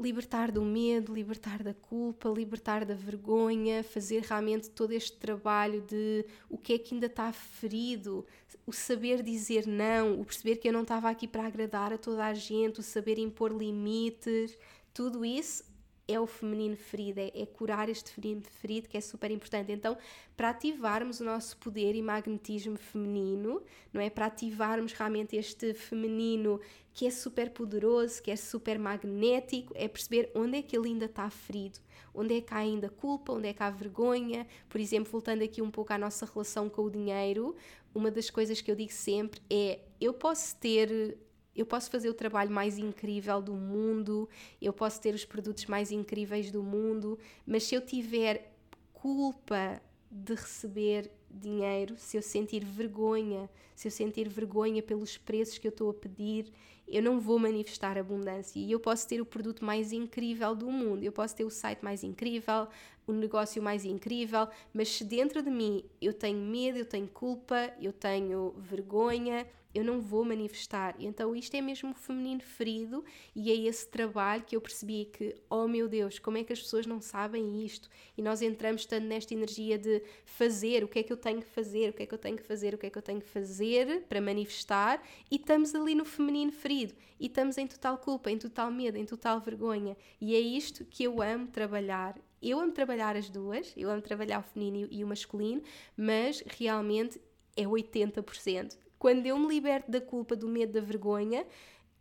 libertar 0.00 0.50
do 0.50 0.62
medo, 0.62 1.14
libertar 1.14 1.62
da 1.62 1.74
culpa, 1.74 2.28
libertar 2.28 2.84
da 2.84 2.94
vergonha, 2.94 3.84
fazer 3.84 4.22
realmente 4.22 4.70
todo 4.70 4.92
este 4.92 5.16
trabalho 5.18 5.82
de 5.82 6.24
o 6.48 6.56
que 6.56 6.72
é 6.72 6.78
que 6.78 6.94
ainda 6.94 7.06
está 7.06 7.32
ferido, 7.32 8.26
o 8.66 8.72
saber 8.72 9.22
dizer 9.22 9.66
não, 9.66 10.20
o 10.20 10.24
perceber 10.24 10.56
que 10.56 10.68
eu 10.68 10.72
não 10.72 10.82
estava 10.82 11.10
aqui 11.10 11.28
para 11.28 11.46
agradar 11.46 11.92
a 11.92 11.98
toda 11.98 12.24
a 12.24 12.34
gente, 12.34 12.80
o 12.80 12.82
saber 12.82 13.18
impor 13.18 13.52
limites, 13.52 14.56
tudo 14.92 15.24
isso 15.24 15.69
é 16.12 16.18
o 16.18 16.26
feminino 16.26 16.76
ferido, 16.76 17.20
é, 17.20 17.30
é, 17.34 17.46
curar 17.46 17.88
este 17.88 18.10
feminino 18.10 18.42
ferido 18.42 18.88
que 18.88 18.96
é 18.96 19.00
super 19.00 19.30
importante. 19.30 19.70
Então, 19.70 19.96
para 20.36 20.50
ativarmos 20.50 21.20
o 21.20 21.24
nosso 21.24 21.56
poder 21.58 21.94
e 21.94 22.02
magnetismo 22.02 22.76
feminino, 22.76 23.62
não 23.92 24.00
é? 24.00 24.10
Para 24.10 24.26
ativarmos 24.26 24.92
realmente 24.92 25.36
este 25.36 25.72
feminino 25.74 26.60
que 26.92 27.06
é 27.06 27.10
super 27.10 27.50
poderoso, 27.50 28.22
que 28.22 28.30
é 28.30 28.36
super 28.36 28.78
magnético, 28.78 29.72
é 29.76 29.86
perceber 29.86 30.30
onde 30.34 30.58
é 30.58 30.62
que 30.62 30.76
ele 30.76 30.88
ainda 30.88 31.06
está 31.06 31.30
ferido, 31.30 31.78
onde 32.12 32.36
é 32.36 32.40
que 32.40 32.52
há 32.52 32.58
ainda 32.58 32.88
culpa, 32.88 33.32
onde 33.32 33.48
é 33.48 33.52
que 33.52 33.62
há 33.62 33.70
vergonha. 33.70 34.46
Por 34.68 34.80
exemplo, 34.80 35.10
voltando 35.10 35.44
aqui 35.44 35.62
um 35.62 35.70
pouco 35.70 35.92
à 35.92 35.98
nossa 35.98 36.26
relação 36.26 36.68
com 36.68 36.82
o 36.82 36.90
dinheiro, 36.90 37.54
uma 37.94 38.10
das 38.10 38.30
coisas 38.30 38.60
que 38.60 38.70
eu 38.70 38.74
digo 38.74 38.92
sempre 38.92 39.40
é: 39.48 39.80
eu 40.00 40.12
posso 40.12 40.56
ter 40.56 41.16
eu 41.54 41.66
posso 41.66 41.90
fazer 41.90 42.08
o 42.08 42.14
trabalho 42.14 42.50
mais 42.50 42.78
incrível 42.78 43.40
do 43.42 43.54
mundo, 43.54 44.28
eu 44.60 44.72
posso 44.72 45.00
ter 45.00 45.14
os 45.14 45.24
produtos 45.24 45.66
mais 45.66 45.90
incríveis 45.90 46.50
do 46.50 46.62
mundo, 46.62 47.18
mas 47.46 47.64
se 47.64 47.74
eu 47.74 47.80
tiver 47.80 48.52
culpa 48.92 49.80
de 50.10 50.34
receber 50.34 51.10
dinheiro, 51.30 51.94
se 51.96 52.16
eu 52.16 52.22
sentir 52.22 52.64
vergonha, 52.64 53.48
se 53.74 53.86
eu 53.88 53.92
sentir 53.92 54.28
vergonha 54.28 54.82
pelos 54.82 55.16
preços 55.16 55.58
que 55.58 55.66
eu 55.66 55.70
estou 55.70 55.90
a 55.90 55.94
pedir, 55.94 56.52
eu 56.86 57.02
não 57.02 57.20
vou 57.20 57.38
manifestar 57.38 57.96
abundância. 57.96 58.58
E 58.58 58.70
eu 58.70 58.80
posso 58.80 59.06
ter 59.06 59.20
o 59.20 59.24
produto 59.24 59.64
mais 59.64 59.92
incrível 59.92 60.54
do 60.54 60.70
mundo, 60.70 61.04
eu 61.04 61.12
posso 61.12 61.36
ter 61.36 61.44
o 61.44 61.50
site 61.50 61.82
mais 61.82 62.02
incrível, 62.02 62.66
o 63.06 63.12
negócio 63.12 63.62
mais 63.62 63.84
incrível, 63.84 64.48
mas 64.74 64.88
se 64.88 65.04
dentro 65.04 65.40
de 65.42 65.50
mim 65.50 65.84
eu 66.00 66.12
tenho 66.12 66.38
medo, 66.38 66.78
eu 66.78 66.84
tenho 66.84 67.06
culpa, 67.08 67.72
eu 67.80 67.92
tenho 67.92 68.54
vergonha, 68.58 69.46
eu 69.74 69.84
não 69.84 70.00
vou 70.00 70.24
manifestar. 70.24 70.94
Então 70.98 71.34
isto 71.34 71.54
é 71.54 71.60
mesmo 71.60 71.94
feminino 71.94 72.40
ferido 72.40 73.04
e 73.34 73.50
é 73.50 73.54
esse 73.54 73.88
trabalho 73.88 74.42
que 74.44 74.56
eu 74.56 74.60
percebi 74.60 75.06
que, 75.06 75.34
oh 75.48 75.66
meu 75.66 75.88
Deus, 75.88 76.18
como 76.18 76.38
é 76.38 76.44
que 76.44 76.52
as 76.52 76.60
pessoas 76.60 76.86
não 76.86 77.00
sabem 77.00 77.64
isto? 77.64 77.88
E 78.16 78.22
nós 78.22 78.42
entramos 78.42 78.84
tanto 78.84 79.06
nesta 79.06 79.34
energia 79.34 79.78
de 79.78 80.02
fazer, 80.24 80.84
o 80.84 80.88
que 80.88 80.98
é 80.98 81.02
que 81.02 81.12
eu 81.12 81.16
tenho 81.16 81.40
que 81.40 81.48
fazer, 81.48 81.90
o 81.90 81.92
que 81.92 82.02
é 82.02 82.06
que 82.06 82.14
eu 82.14 82.18
tenho 82.18 82.36
que 82.36 82.44
fazer, 82.44 82.74
o 82.74 82.78
que 82.78 82.86
é 82.86 82.90
que 82.90 82.98
eu 82.98 83.02
tenho 83.02 83.20
que 83.20 83.28
fazer 83.28 84.04
para 84.08 84.20
manifestar 84.20 85.02
e 85.30 85.36
estamos 85.36 85.74
ali 85.74 85.94
no 85.94 86.04
feminino 86.04 86.52
ferido 86.52 86.94
e 87.18 87.26
estamos 87.26 87.58
em 87.58 87.66
total 87.66 87.98
culpa, 87.98 88.30
em 88.30 88.38
total 88.38 88.70
medo, 88.70 88.96
em 88.96 89.04
total 89.04 89.40
vergonha. 89.40 89.96
E 90.20 90.34
é 90.34 90.40
isto 90.40 90.84
que 90.84 91.04
eu 91.04 91.22
amo 91.22 91.46
trabalhar 91.46 92.18
eu 92.42 92.58
amo 92.58 92.72
trabalhar 92.72 93.16
as 93.16 93.28
duas, 93.28 93.72
eu 93.76 93.90
amo 93.90 94.00
trabalhar 94.00 94.40
o 94.40 94.42
feminino 94.42 94.88
e 94.90 95.04
o 95.04 95.06
masculino, 95.06 95.62
mas 95.94 96.42
realmente 96.46 97.20
é 97.54 97.64
80%. 97.64 98.78
Quando 99.00 99.24
eu 99.24 99.38
me 99.38 99.48
liberto 99.48 99.90
da 99.90 99.98
culpa, 99.98 100.36
do 100.36 100.46
medo, 100.46 100.74
da 100.74 100.80
vergonha, 100.82 101.46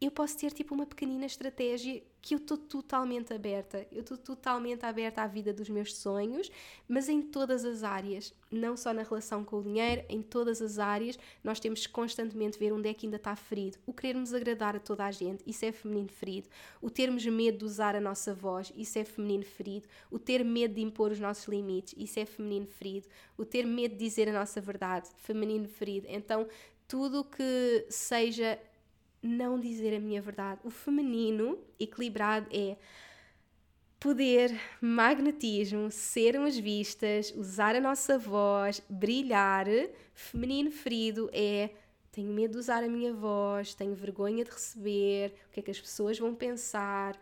eu 0.01 0.11
posso 0.11 0.37
ter 0.37 0.51
tipo 0.51 0.75
uma 0.75 0.85
pequenina 0.85 1.25
estratégia 1.25 2.03
que 2.21 2.33
eu 2.33 2.39
estou 2.39 2.57
totalmente 2.57 3.33
aberta. 3.33 3.87
Eu 3.89 4.01
estou 4.01 4.17
totalmente 4.17 4.85
aberta 4.85 5.21
à 5.21 5.27
vida 5.27 5.53
dos 5.53 5.69
meus 5.69 5.95
sonhos, 5.95 6.51
mas 6.89 7.07
em 7.07 7.21
todas 7.21 7.63
as 7.63 7.83
áreas, 7.83 8.33
não 8.51 8.75
só 8.75 8.93
na 8.93 9.03
relação 9.03 9.45
com 9.45 9.59
o 9.59 9.63
dinheiro, 9.63 10.03
em 10.09 10.21
todas 10.21 10.61
as 10.61 10.77
áreas, 10.77 11.17
nós 11.41 11.57
temos 11.57 11.87
que 11.87 11.93
constantemente 11.93 12.59
ver 12.59 12.73
onde 12.73 12.89
é 12.89 12.93
que 12.93 13.05
ainda 13.05 13.15
está 13.15 13.33
ferido. 13.33 13.77
O 13.85 13.93
querermos 13.93 14.33
agradar 14.33 14.75
a 14.75 14.79
toda 14.79 15.05
a 15.05 15.11
gente, 15.11 15.41
isso 15.47 15.63
é 15.63 15.71
feminino 15.71 16.09
ferido. 16.09 16.49
O 16.81 16.89
termos 16.89 17.25
medo 17.25 17.59
de 17.59 17.63
usar 17.63 17.95
a 17.95 18.01
nossa 18.01 18.33
voz, 18.33 18.73
isso 18.75 18.99
é 18.99 19.05
feminino 19.05 19.45
ferido. 19.45 19.87
O 20.11 20.19
ter 20.19 20.43
medo 20.43 20.73
de 20.73 20.81
impor 20.81 21.11
os 21.11 21.19
nossos 21.19 21.47
limites, 21.47 21.93
isso 21.97 22.19
é 22.19 22.25
feminino 22.25 22.67
ferido. 22.67 23.07
O 23.37 23.45
ter 23.45 23.65
medo 23.65 23.93
de 23.93 24.03
dizer 24.03 24.27
a 24.27 24.33
nossa 24.33 24.59
verdade, 24.59 25.07
feminino 25.15 25.69
ferido. 25.69 26.05
Então, 26.09 26.45
tudo 26.89 27.23
que 27.23 27.85
seja 27.87 28.59
não 29.21 29.59
dizer 29.59 29.95
a 29.95 29.99
minha 29.99 30.19
verdade. 30.21 30.59
O 30.63 30.71
feminino 30.71 31.59
equilibrado 31.79 32.47
é 32.51 32.77
poder, 33.99 34.59
magnetismo, 34.81 35.91
sermos 35.91 36.57
vistas, 36.57 37.31
usar 37.37 37.75
a 37.75 37.79
nossa 37.79 38.17
voz, 38.17 38.81
brilhar. 38.89 39.67
Feminino 40.15 40.71
ferido 40.71 41.29
é 41.31 41.69
tenho 42.11 42.33
medo 42.33 42.53
de 42.53 42.57
usar 42.57 42.83
a 42.83 42.87
minha 42.87 43.13
voz, 43.13 43.75
tenho 43.75 43.93
vergonha 43.93 44.43
de 44.43 44.49
receber, 44.49 45.35
o 45.47 45.53
que 45.53 45.59
é 45.59 45.63
que 45.63 45.71
as 45.71 45.79
pessoas 45.79 46.17
vão 46.17 46.33
pensar. 46.33 47.15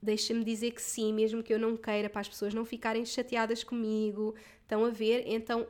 Deixa-me 0.00 0.42
dizer 0.42 0.70
que 0.70 0.80
sim, 0.80 1.12
mesmo 1.12 1.42
que 1.42 1.52
eu 1.52 1.58
não 1.58 1.76
queira, 1.76 2.08
para 2.08 2.22
as 2.22 2.28
pessoas 2.28 2.54
não 2.54 2.64
ficarem 2.64 3.04
chateadas 3.04 3.62
comigo. 3.62 4.34
Estão 4.62 4.82
a 4.82 4.88
ver? 4.88 5.24
Então 5.26 5.66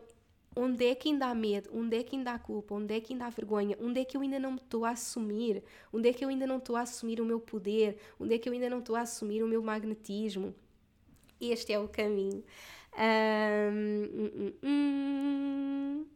onde 0.58 0.86
é 0.86 0.94
que 0.94 1.08
ainda 1.08 1.26
há 1.26 1.34
medo, 1.34 1.70
onde 1.72 1.96
é 1.96 2.02
que 2.02 2.16
ainda 2.16 2.32
há 2.32 2.38
culpa, 2.38 2.74
onde 2.74 2.92
é 2.92 3.00
que 3.00 3.12
ainda 3.12 3.26
há 3.26 3.30
vergonha, 3.30 3.76
onde 3.80 4.00
é 4.00 4.04
que 4.04 4.16
eu 4.16 4.20
ainda 4.20 4.38
não 4.40 4.56
estou 4.56 4.84
a 4.84 4.90
assumir, 4.90 5.62
onde 5.92 6.08
é 6.08 6.12
que 6.12 6.24
eu 6.24 6.28
ainda 6.28 6.46
não 6.46 6.58
estou 6.58 6.74
a 6.74 6.80
assumir 6.80 7.20
o 7.20 7.24
meu 7.24 7.38
poder, 7.38 7.96
onde 8.18 8.34
é 8.34 8.38
que 8.38 8.48
eu 8.48 8.52
ainda 8.52 8.68
não 8.68 8.80
estou 8.80 8.96
a 8.96 9.02
assumir 9.02 9.42
o 9.42 9.46
meu 9.46 9.62
magnetismo. 9.62 10.52
Este 11.40 11.72
é 11.72 11.78
o 11.78 11.86
caminho. 11.88 12.42
Um, 12.98 14.08
hum, 14.12 14.52
hum. 14.64 16.06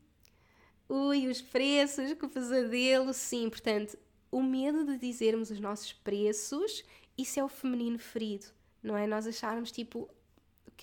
Ui, 0.88 1.28
os 1.28 1.40
preços, 1.40 2.12
que 2.14 2.28
pesadelo, 2.28 3.14
sim. 3.14 3.48
Portanto, 3.48 3.96
o 4.30 4.42
medo 4.42 4.84
de 4.84 4.98
dizermos 4.98 5.50
os 5.50 5.60
nossos 5.60 5.92
preços, 5.92 6.82
isso 7.16 7.38
é 7.38 7.44
o 7.44 7.48
feminino 7.48 7.98
ferido, 7.98 8.46
não 8.82 8.96
é? 8.96 9.06
Nós 9.06 9.26
acharmos 9.26 9.70
tipo, 9.70 10.08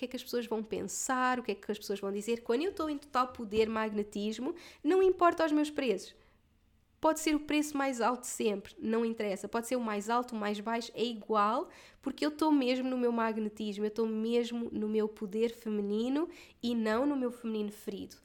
que 0.00 0.06
é 0.06 0.08
que 0.08 0.16
as 0.16 0.22
pessoas 0.22 0.46
vão 0.46 0.62
pensar, 0.62 1.38
o 1.38 1.42
que 1.42 1.52
é 1.52 1.54
que 1.54 1.70
as 1.70 1.78
pessoas 1.78 2.00
vão 2.00 2.10
dizer. 2.10 2.42
Quando 2.42 2.62
eu 2.62 2.70
estou 2.70 2.88
em 2.88 2.96
total 2.96 3.28
poder, 3.28 3.68
magnetismo, 3.68 4.54
não 4.82 5.02
importa 5.02 5.44
os 5.44 5.52
meus 5.52 5.70
preços. 5.70 6.14
Pode 6.98 7.20
ser 7.20 7.34
o 7.34 7.40
preço 7.40 7.76
mais 7.76 8.00
alto 8.00 8.26
sempre, 8.26 8.74
não 8.78 9.04
interessa. 9.04 9.48
Pode 9.48 9.66
ser 9.66 9.76
o 9.76 9.80
mais 9.80 10.10
alto, 10.10 10.34
o 10.34 10.38
mais 10.38 10.58
baixo, 10.60 10.90
é 10.94 11.04
igual, 11.04 11.68
porque 12.02 12.24
eu 12.24 12.30
estou 12.30 12.50
mesmo 12.50 12.88
no 12.88 12.98
meu 12.98 13.12
magnetismo, 13.12 13.84
eu 13.84 13.88
estou 13.88 14.06
mesmo 14.06 14.70
no 14.72 14.88
meu 14.88 15.08
poder 15.08 15.50
feminino 15.50 16.28
e 16.62 16.74
não 16.74 17.06
no 17.06 17.16
meu 17.16 17.30
feminino 17.30 17.72
ferido. 17.72 18.16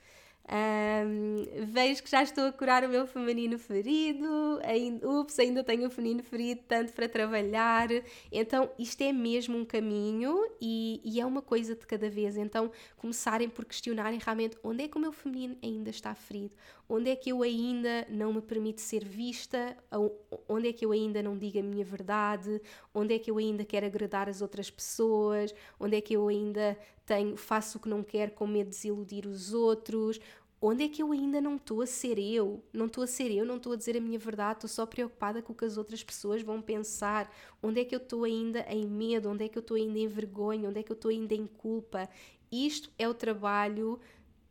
Um, 0.48 1.66
vejo 1.66 2.04
que 2.04 2.10
já 2.10 2.22
estou 2.22 2.46
a 2.46 2.52
curar 2.52 2.84
o 2.84 2.89
meu 2.89 3.08
feminino 3.08 3.58
ferido, 3.58 4.60
ainda, 4.64 5.10
ups, 5.10 5.39
ainda 5.39 5.64
tenho 5.64 5.88
o 5.88 5.89
feminino 5.89 6.22
ferido 6.22 6.62
tanto 6.68 6.93
para 6.93 7.10
trabalhar. 7.10 7.88
Então, 8.32 8.70
isto 8.78 9.02
é 9.02 9.12
mesmo 9.12 9.58
um 9.58 9.66
caminho 9.66 10.46
e, 10.62 11.02
e, 11.04 11.20
é 11.20 11.26
uma 11.26 11.41
coisa 11.41 11.76
de 11.76 11.86
cada 11.88 12.10
vez. 12.10 12.38
Então, 12.38 12.72
começarem 12.98 13.50
por 13.50 13.66
questionarem 13.66 14.20
realmente 14.24 14.56
onde 14.64 14.84
é 14.84 14.88
que 14.88 14.98
o 14.98 15.02
meu 15.02 15.12
feminino 15.12 15.58
ainda 15.64 15.89
está 15.89 16.14
ferido, 16.14 16.56
Onde 16.88 17.10
é 17.10 17.16
que 17.16 17.32
eu 17.32 17.42
ainda 17.42 18.06
não 18.10 18.32
me 18.32 18.42
permito 18.42 18.80
ser 18.80 19.04
vista? 19.04 19.76
Onde 20.48 20.70
é 20.70 20.74
que 20.74 20.86
eu 20.86 20.92
ainda 20.92 21.22
não 21.24 21.38
digo 21.38 21.60
a 21.60 21.64
minha 21.64 21.84
verdade? 21.84 22.62
Onde 22.94 23.16
é 23.16 23.20
que 23.20 23.32
eu 23.32 23.38
ainda 23.38 23.66
quero 23.66 23.88
agradar 23.88 24.30
as 24.30 24.42
outras 24.42 24.70
pessoas? 24.70 25.54
Onde 25.80 25.98
é 25.98 26.02
que 26.02 26.16
eu 26.16 26.28
ainda 26.28 26.78
tenho, 27.06 27.36
faço 27.36 27.78
o 27.78 27.82
que 27.82 27.90
não 27.90 28.04
quero 28.04 28.32
com 28.32 28.46
medo 28.46 28.70
de 28.70 28.76
desiludir 28.76 29.26
os 29.26 29.54
outros? 29.54 30.20
Onde 30.62 30.84
é 30.84 30.88
que 30.88 31.02
eu 31.02 31.12
ainda 31.12 31.42
não 31.42 31.58
estou 31.58 31.82
a 31.82 31.88
ser 31.88 32.18
eu? 32.18 32.64
Não 32.72 32.86
estou 32.86 33.04
a 33.04 33.08
ser 33.08 33.32
eu, 33.32 33.46
não 33.46 33.58
estou 33.58 33.74
a 33.74 33.76
dizer 33.76 33.98
a 33.98 34.00
minha 34.00 34.18
verdade, 34.18 34.58
estou 34.58 34.70
só 34.70 34.86
preocupada 34.86 35.42
com 35.42 35.54
o 35.54 35.56
que 35.56 35.66
as 35.66 35.78
outras 35.78 36.04
pessoas 36.04 36.42
vão 36.42 36.62
pensar. 36.62 37.32
Onde 37.62 37.82
é 37.82 37.86
que 37.86 37.94
eu 37.94 38.00
estou 38.00 38.24
ainda 38.24 38.62
em 38.70 38.86
medo? 38.88 39.30
Onde 39.30 39.46
é 39.46 39.50
que 39.50 39.58
eu 39.58 39.62
estou 39.62 39.76
ainda 39.76 40.00
em 40.00 40.08
vergonha? 40.08 40.70
Onde 40.70 40.80
é 40.80 40.84
que 40.84 40.92
eu 40.92 40.96
estou 40.96 41.10
ainda 41.10 41.34
em 41.34 41.46
culpa? 41.46 42.08
Isto 42.52 42.90
é 42.98 43.08
o 43.08 43.14
trabalho 43.14 44.00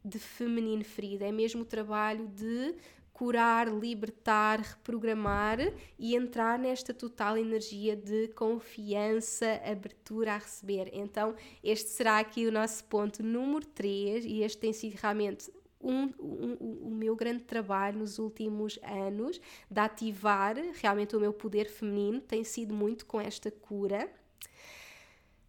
de 0.04 0.18
feminino 0.18 0.84
ferido, 0.84 1.24
é 1.24 1.32
mesmo 1.32 1.62
o 1.62 1.64
trabalho 1.64 2.26
de 2.28 2.74
curar, 3.14 3.68
libertar, 3.68 4.58
reprogramar 4.60 5.58
e 5.96 6.16
entrar 6.16 6.58
nesta 6.58 6.92
total 6.92 7.38
energia 7.38 7.96
de 7.96 8.28
confiança, 8.28 9.60
abertura 9.64 10.34
a 10.34 10.38
receber. 10.38 10.90
Então, 10.92 11.34
este 11.62 11.90
será 11.90 12.18
aqui 12.18 12.44
o 12.44 12.52
nosso 12.52 12.84
ponto 12.84 13.22
número 13.22 13.64
3 13.66 14.24
e 14.24 14.42
este 14.42 14.58
tem 14.58 14.72
sido 14.72 14.94
realmente 14.94 15.50
um, 15.80 16.10
um, 16.18 16.56
o 16.82 16.90
meu 16.90 17.14
grande 17.14 17.44
trabalho 17.44 17.98
nos 17.98 18.18
últimos 18.18 18.78
anos 18.82 19.40
de 19.70 19.80
ativar 19.80 20.56
realmente 20.80 21.14
o 21.14 21.20
meu 21.20 21.32
poder 21.32 21.68
feminino 21.68 22.20
tem 22.20 22.42
sido 22.42 22.74
muito 22.74 23.06
com 23.06 23.20
esta 23.20 23.50
cura. 23.50 24.10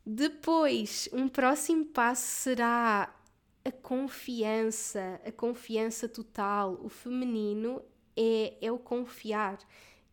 Depois, 0.05 1.09
um 1.11 1.27
próximo 1.27 1.85
passo 1.85 2.43
será 2.43 3.14
a 3.65 3.71
confiança, 3.71 5.19
a 5.25 5.31
confiança 5.31 6.07
total. 6.07 6.79
O 6.83 6.89
feminino 6.89 7.81
é, 8.15 8.53
é 8.61 8.71
o 8.71 8.77
confiar. 8.77 9.57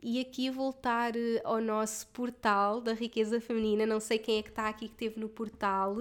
E 0.03 0.19
aqui 0.21 0.51
voltar 0.51 1.15
eh, 1.15 1.41
ao 1.45 1.61
nosso 1.61 2.09
portal 2.09 2.81
da 2.81 2.93
riqueza 2.93 3.41
feminina, 3.41 3.87
não 3.87 4.01
sei 4.01 4.19
quem 4.19 4.39
é 4.39 4.43
que 4.43 4.49
está 4.49 4.69
aqui 4.69 4.89
que 4.89 4.95
esteve 4.95 5.21
no 5.21 5.29
portal. 5.29 5.97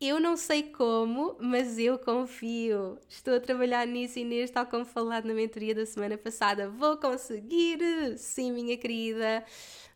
Eu 0.00 0.20
não 0.20 0.36
sei 0.36 0.64
como, 0.64 1.36
mas 1.40 1.78
eu 1.78 1.98
confio. 1.98 2.98
Estou 3.08 3.36
a 3.36 3.40
trabalhar 3.40 3.86
nisso, 3.86 4.18
Inês, 4.18 4.50
tal 4.50 4.66
como 4.66 4.84
falado 4.84 5.26
na 5.26 5.34
mentoria 5.34 5.74
da 5.74 5.86
semana 5.86 6.18
passada. 6.18 6.68
Vou 6.68 6.96
conseguir! 6.98 7.78
Sim, 8.18 8.52
minha 8.52 8.76
querida 8.76 9.44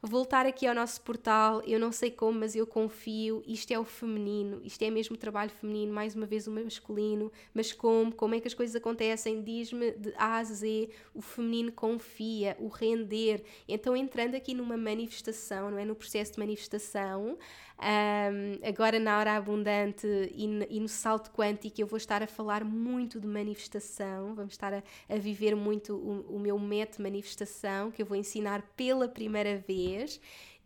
voltar 0.07 0.47
aqui 0.47 0.67
ao 0.67 0.75
nosso 0.75 1.01
portal, 1.03 1.63
eu 1.67 1.79
não 1.79 1.93
sei 1.93 2.11
como, 2.11 2.41
mas 2.41 2.55
eu 2.55 2.67
confio, 2.67 3.43
isto 3.47 3.73
é 3.73 3.79
o 3.79 3.85
feminino, 3.85 4.61
isto 4.65 4.83
é 4.83 4.91
mesmo 4.91 5.17
trabalho 5.17 5.51
feminino, 5.51 5.93
mais 5.93 6.15
uma 6.15 6.27
vez 6.27 6.47
o 6.47 6.51
masculino, 6.51 7.31
mas 7.53 7.73
como, 7.73 8.15
como 8.15 8.35
é 8.35 8.41
que 8.41 8.49
as 8.49 8.55
coisas 8.55 8.77
acontecem, 8.77 9.43
diz-me 9.43 9.93
de 9.93 10.15
A 10.17 10.37
a 10.37 10.45
Z, 10.45 10.89
o 11.15 11.21
feminino 11.21 11.73
confia, 11.73 12.57
o 12.59 12.69
render, 12.69 13.43
então 13.69 13.97
entrando 13.97 14.35
aqui 14.35 14.55
numa 14.55 14.77
manifestação, 14.77 15.71
não 15.71 15.79
é, 15.79 15.85
no 15.85 15.95
processo 15.95 16.33
de 16.33 16.39
manifestação, 16.39 17.37
um, 17.79 18.67
agora 18.67 18.99
na 18.99 19.19
hora 19.19 19.37
abundante 19.37 20.07
e, 20.35 20.45
e, 20.71 20.81
no 20.81 20.89
salto 20.89 21.31
quântico 21.31 21.79
eu 21.79 21.87
vou 21.87 21.99
estar 21.99 22.23
a 22.23 22.27
falar 22.27 22.65
muito 22.65 23.21
de 23.21 23.27
manifestação, 23.27 24.35
vamos 24.35 24.55
estar 24.55 24.73
a, 24.73 24.83
a 25.09 25.17
viver 25.17 25.55
muito 25.55 25.95
o, 25.95 26.37
o 26.37 26.39
meu 26.39 26.59
método 26.59 26.97
de 26.97 27.03
manifestação, 27.03 27.91
que 27.91 28.01
eu 28.01 28.07
vou 28.07 28.17
ensinar 28.17 28.63
pela 28.75 29.07
primeira 29.09 29.59
vez, 29.59 29.96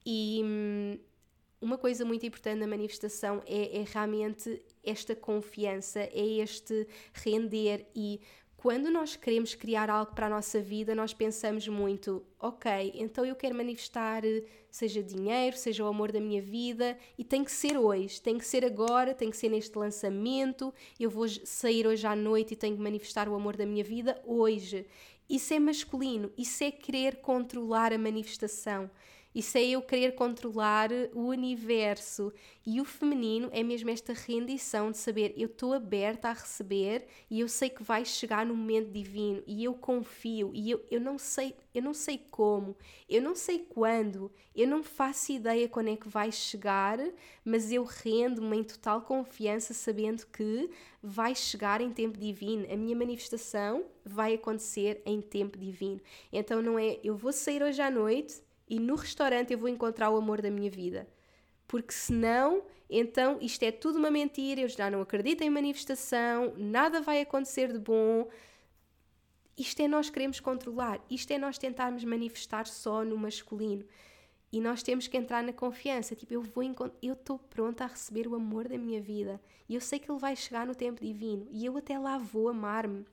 e 0.05 0.41
hum, 0.45 0.99
uma 1.61 1.77
coisa 1.77 2.05
muito 2.05 2.25
importante 2.25 2.59
na 2.59 2.67
manifestação 2.67 3.43
é, 3.47 3.81
é 3.81 3.85
realmente 3.87 4.63
esta 4.83 5.15
confiança, 5.15 6.01
é 6.01 6.27
este 6.41 6.87
render 7.13 7.87
e 7.95 8.21
quando 8.61 8.91
nós 8.91 9.17
queremos 9.17 9.55
criar 9.55 9.89
algo 9.89 10.15
para 10.15 10.27
a 10.27 10.29
nossa 10.29 10.61
vida, 10.61 10.95
nós 10.95 11.15
pensamos 11.15 11.67
muito, 11.67 12.23
ok, 12.39 12.93
então 12.95 13.25
eu 13.25 13.35
quero 13.35 13.55
manifestar, 13.55 14.23
seja 14.71 15.03
dinheiro, 15.03 15.57
seja 15.57 15.83
o 15.83 15.87
amor 15.87 16.13
da 16.13 16.21
minha 16.21 16.43
vida, 16.43 16.95
e 17.17 17.25
tem 17.25 17.43
que 17.43 17.51
ser 17.51 17.79
hoje, 17.79 18.21
tem 18.21 18.37
que 18.37 18.45
ser 18.45 18.63
agora, 18.63 19.15
tem 19.15 19.31
que 19.31 19.37
ser 19.39 19.49
neste 19.49 19.79
lançamento, 19.79 20.75
eu 20.99 21.09
vou 21.09 21.27
sair 21.27 21.87
hoje 21.87 22.07
à 22.07 22.15
noite 22.15 22.53
e 22.53 22.57
tenho 22.57 22.77
que 22.77 22.83
manifestar 22.83 23.31
o 23.31 23.35
amor 23.35 23.57
da 23.57 23.65
minha 23.65 23.83
vida 23.83 24.21
hoje. 24.27 24.87
Isso 25.27 25.55
é 25.55 25.59
masculino, 25.59 26.31
isso 26.37 26.63
é 26.63 26.71
querer 26.71 27.17
controlar 27.23 27.95
a 27.95 27.99
manifestação. 27.99 28.91
Isso 29.35 29.57
é 29.59 29.65
eu 29.65 29.81
querer 29.81 30.15
controlar 30.15 30.91
o 31.15 31.27
universo. 31.27 32.33
E 32.67 32.81
o 32.81 32.85
feminino 32.85 33.49
é 33.53 33.63
mesmo 33.63 33.89
esta 33.91 34.13
rendição 34.13 34.91
de 34.91 34.99
saber 34.99 35.33
eu 35.37 35.47
estou 35.47 35.73
aberta 35.73 36.29
a 36.29 36.33
receber 36.33 37.07
e 37.31 37.41
eu 37.41 37.49
sei 37.49 37.71
que 37.71 37.83
vai 37.83 38.05
chegar 38.05 38.45
no 38.45 38.55
momento 38.55 38.91
divino 38.91 39.43
e 39.47 39.65
eu 39.65 39.75
confio 39.75 40.51
e 40.55 40.71
eu, 40.71 40.85
eu 40.91 41.01
não 41.01 41.19
sei 41.19 41.55
eu 41.73 41.83
não 41.83 41.95
sei 41.95 42.19
como, 42.31 42.77
eu 43.09 43.23
não 43.23 43.37
sei 43.37 43.61
quando, 43.61 44.31
eu 44.55 44.67
não 44.67 44.83
faço 44.83 45.31
ideia 45.31 45.69
quando 45.69 45.89
é 45.89 45.97
que 45.97 46.09
vai 46.09 46.33
chegar, 46.33 46.99
mas 47.45 47.71
eu 47.71 47.85
rendo-me 47.85 48.59
em 48.59 48.65
total 48.65 49.03
confiança 49.03 49.73
sabendo 49.73 50.27
que 50.27 50.69
vai 51.01 51.35
chegar 51.35 51.81
em 51.81 51.93
tempo 51.93 52.19
divino. 52.19 52.67
A 52.71 52.77
minha 52.77 52.97
manifestação 52.97 53.85
vai 54.05 54.35
acontecer 54.35 55.01
em 55.07 55.21
tempo 55.21 55.57
divino. 55.57 56.01
Então 56.33 56.61
não 56.61 56.77
é 56.79 56.99
eu 57.05 57.17
vou 57.17 57.33
sair 57.33 57.63
hoje 57.63 57.81
à 57.81 57.91
noite 57.91 58.43
e 58.71 58.79
no 58.79 58.95
restaurante 58.95 59.53
eu 59.53 59.59
vou 59.59 59.69
encontrar 59.69 60.09
o 60.11 60.17
amor 60.17 60.41
da 60.41 60.51
minha 60.51 60.71
vida. 60.71 61.09
Porque 61.67 61.93
senão, 61.93 62.63
então 62.89 63.37
isto 63.41 63.63
é 63.65 63.73
tudo 63.73 63.99
uma 63.99 64.11
mentira, 64.11 64.61
eu 64.61 64.69
já 64.69 64.89
não 64.89 65.03
acredito 65.03 65.43
em 65.43 65.51
manifestação, 65.51 66.55
nada 66.57 67.01
vai 67.01 67.21
acontecer 67.21 67.73
de 67.73 67.79
bom. 67.81 68.29
Isto 69.59 69.83
é 69.83 69.89
nós 69.89 70.09
queremos 70.09 70.39
controlar, 70.39 71.05
isto 71.11 71.33
é 71.33 71.39
nós 71.39 71.59
tentarmos 71.59 72.05
manifestar 72.05 72.67
só 72.67 73.05
no 73.05 73.19
masculino. 73.19 73.85
E 74.53 74.61
nós 74.61 74.83
temos 74.83 75.07
que 75.07 75.17
entrar 75.17 75.45
na 75.45 75.53
confiança, 75.53 76.17
tipo, 76.17 76.35
eu 76.35 76.43
vou 76.43 76.65
eu 77.01 77.13
estou 77.13 77.39
pronta 77.39 77.85
a 77.85 77.87
receber 77.87 78.27
o 78.27 78.35
amor 78.35 78.67
da 78.67 78.77
minha 78.77 79.01
vida. 79.01 79.41
E 79.69 79.77
eu 79.77 79.81
sei 79.81 80.01
que 80.01 80.11
ele 80.11 80.19
vai 80.19 80.35
chegar 80.35 80.67
no 80.67 80.75
tempo 80.75 81.01
divino 81.01 81.47
e 81.53 81.65
eu 81.65 81.77
até 81.77 81.97
lá 81.97 82.19
vou 82.19 82.49
amar-me, 82.49 83.05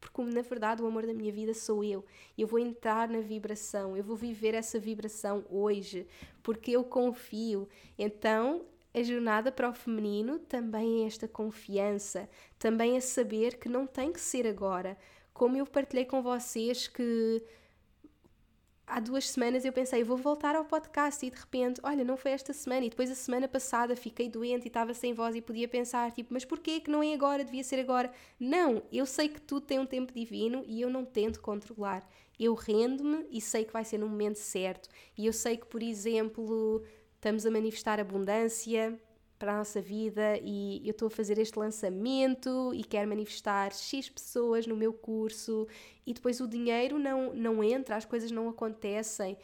porque 0.00 0.22
na 0.22 0.42
verdade 0.42 0.82
o 0.82 0.86
amor 0.86 1.06
da 1.06 1.14
minha 1.14 1.30
vida 1.32 1.54
sou 1.54 1.84
eu. 1.84 2.04
Eu 2.36 2.48
vou 2.48 2.58
entrar 2.58 3.08
na 3.08 3.20
vibração, 3.20 3.96
eu 3.96 4.02
vou 4.02 4.16
viver 4.16 4.52
essa 4.52 4.80
vibração 4.80 5.44
hoje, 5.48 6.08
porque 6.42 6.72
eu 6.72 6.82
confio. 6.82 7.68
Então, 7.96 8.64
a 8.92 9.00
jornada 9.04 9.52
para 9.52 9.70
o 9.70 9.72
feminino 9.72 10.40
também 10.40 11.04
é 11.04 11.06
esta 11.06 11.28
confiança, 11.28 12.28
também 12.58 12.96
é 12.96 13.00
saber 13.00 13.58
que 13.58 13.68
não 13.68 13.86
tem 13.86 14.12
que 14.12 14.20
ser 14.20 14.48
agora. 14.48 14.98
Como 15.32 15.56
eu 15.56 15.64
partilhei 15.64 16.04
com 16.04 16.20
vocês 16.20 16.88
que 16.88 17.40
há 18.90 19.00
duas 19.00 19.30
semanas 19.30 19.64
eu 19.64 19.72
pensei, 19.72 20.02
vou 20.02 20.16
voltar 20.16 20.54
ao 20.56 20.64
podcast 20.64 21.24
e 21.24 21.30
de 21.30 21.38
repente, 21.38 21.80
olha, 21.84 22.04
não 22.04 22.16
foi 22.16 22.32
esta 22.32 22.52
semana 22.52 22.84
e 22.84 22.90
depois 22.90 23.10
a 23.10 23.14
semana 23.14 23.46
passada 23.46 23.94
fiquei 23.94 24.28
doente 24.28 24.64
e 24.64 24.68
estava 24.68 24.92
sem 24.92 25.14
voz 25.14 25.36
e 25.36 25.40
podia 25.40 25.68
pensar, 25.68 26.10
tipo, 26.12 26.34
mas 26.34 26.44
porquê 26.44 26.80
que 26.80 26.90
não 26.90 27.02
é 27.02 27.14
agora, 27.14 27.44
devia 27.44 27.62
ser 27.62 27.78
agora? 27.78 28.12
Não, 28.38 28.82
eu 28.92 29.06
sei 29.06 29.28
que 29.28 29.40
tudo 29.40 29.66
tem 29.66 29.78
um 29.78 29.86
tempo 29.86 30.12
divino 30.12 30.64
e 30.66 30.80
eu 30.80 30.90
não 30.90 31.04
tento 31.04 31.40
controlar. 31.40 32.06
Eu 32.38 32.54
rendo-me 32.54 33.26
e 33.30 33.40
sei 33.40 33.64
que 33.64 33.72
vai 33.72 33.84
ser 33.84 33.98
no 33.98 34.08
momento 34.08 34.36
certo. 34.36 34.88
E 35.16 35.26
eu 35.26 35.32
sei 35.32 35.56
que, 35.56 35.66
por 35.66 35.82
exemplo, 35.82 36.82
estamos 37.14 37.44
a 37.46 37.50
manifestar 37.50 38.00
abundância, 38.00 38.98
para 39.40 39.54
a 39.54 39.56
nossa 39.56 39.80
vida 39.80 40.38
e 40.42 40.82
eu 40.84 40.90
estou 40.90 41.08
a 41.08 41.10
fazer 41.10 41.38
este 41.38 41.58
lançamento 41.58 42.72
e 42.74 42.84
quero 42.84 43.08
manifestar 43.08 43.72
X 43.72 44.10
pessoas 44.10 44.66
no 44.66 44.76
meu 44.76 44.92
curso 44.92 45.66
e 46.06 46.12
depois 46.12 46.40
o 46.40 46.46
dinheiro 46.46 46.98
não, 46.98 47.32
não 47.32 47.64
entra, 47.64 47.96
as 47.96 48.04
coisas 48.04 48.30
não 48.30 48.50
acontecem. 48.50 49.38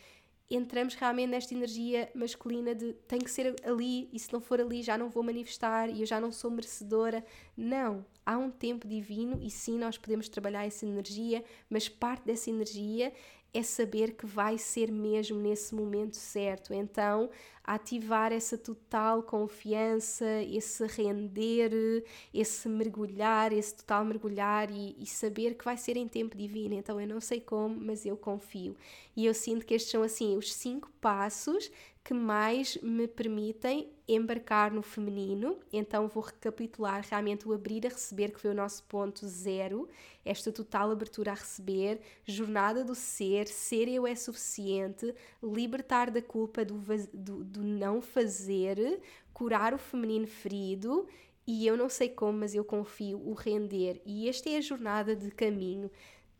Entramos 0.50 0.94
realmente 0.94 1.30
nesta 1.30 1.54
energia 1.54 2.10
masculina 2.14 2.74
de 2.74 2.92
tem 3.08 3.18
que 3.18 3.30
ser 3.30 3.56
ali 3.64 4.08
e 4.12 4.18
se 4.18 4.30
não 4.32 4.40
for 4.40 4.60
ali 4.60 4.82
já 4.82 4.98
não 4.98 5.08
vou 5.08 5.22
manifestar 5.22 5.88
e 5.88 6.00
eu 6.00 6.06
já 6.06 6.20
não 6.20 6.30
sou 6.30 6.50
merecedora. 6.50 7.24
Não, 7.56 8.04
há 8.24 8.36
um 8.36 8.50
tempo 8.50 8.86
divino 8.86 9.40
e 9.42 9.50
sim 9.50 9.78
nós 9.78 9.96
podemos 9.96 10.28
trabalhar 10.28 10.66
essa 10.66 10.84
energia, 10.84 11.42
mas 11.70 11.88
parte 11.88 12.26
dessa 12.26 12.50
energia 12.50 13.14
é 13.52 13.62
saber 13.62 14.14
que 14.14 14.26
vai 14.26 14.58
ser 14.58 14.90
mesmo 14.90 15.38
nesse 15.38 15.74
momento 15.74 16.16
certo. 16.16 16.74
Então, 16.74 17.30
ativar 17.64 18.32
essa 18.32 18.56
total 18.56 19.22
confiança, 19.22 20.24
esse 20.42 20.86
render, 20.86 22.04
esse 22.32 22.68
mergulhar, 22.68 23.52
esse 23.52 23.74
total 23.74 24.04
mergulhar 24.04 24.70
e, 24.70 24.94
e, 24.98 25.06
saber 25.06 25.54
que 25.54 25.64
vai 25.64 25.76
ser 25.76 25.96
em 25.96 26.06
tempo 26.06 26.36
divino. 26.36 26.74
Então, 26.74 27.00
eu 27.00 27.08
não 27.08 27.20
sei 27.20 27.40
como, 27.40 27.74
mas 27.80 28.06
eu 28.06 28.16
confio. 28.16 28.76
E 29.16 29.26
eu 29.26 29.34
sinto 29.34 29.66
que 29.66 29.74
estes 29.74 29.90
são 29.90 30.02
assim 30.02 30.36
os 30.36 30.52
cinco 30.52 30.90
passos 31.00 31.70
que 32.06 32.14
mais 32.14 32.76
me 32.82 33.08
permitem 33.08 33.90
embarcar 34.06 34.72
no 34.72 34.80
feminino. 34.80 35.58
Então 35.72 36.06
vou 36.06 36.22
recapitular 36.22 37.04
realmente 37.10 37.48
o 37.48 37.52
abrir 37.52 37.84
a 37.84 37.88
receber, 37.88 38.30
que 38.30 38.38
foi 38.38 38.52
o 38.52 38.54
nosso 38.54 38.84
ponto 38.84 39.26
zero, 39.26 39.88
esta 40.24 40.52
total 40.52 40.92
abertura 40.92 41.32
a 41.32 41.34
receber, 41.34 42.00
jornada 42.24 42.84
do 42.84 42.94
ser, 42.94 43.48
ser 43.48 43.88
eu 43.88 44.06
é 44.06 44.14
suficiente, 44.14 45.12
libertar 45.42 46.12
da 46.12 46.22
culpa 46.22 46.64
do, 46.64 46.80
do, 47.12 47.42
do 47.42 47.64
não 47.64 48.00
fazer, 48.00 49.00
curar 49.34 49.74
o 49.74 49.78
feminino 49.78 50.28
ferido. 50.28 51.08
E 51.44 51.66
eu 51.66 51.76
não 51.76 51.88
sei 51.88 52.08
como, 52.08 52.38
mas 52.38 52.54
eu 52.54 52.64
confio, 52.64 53.18
o 53.18 53.32
render. 53.32 54.00
E 54.06 54.28
esta 54.28 54.48
é 54.48 54.58
a 54.58 54.60
jornada 54.60 55.16
de 55.16 55.32
caminho 55.32 55.90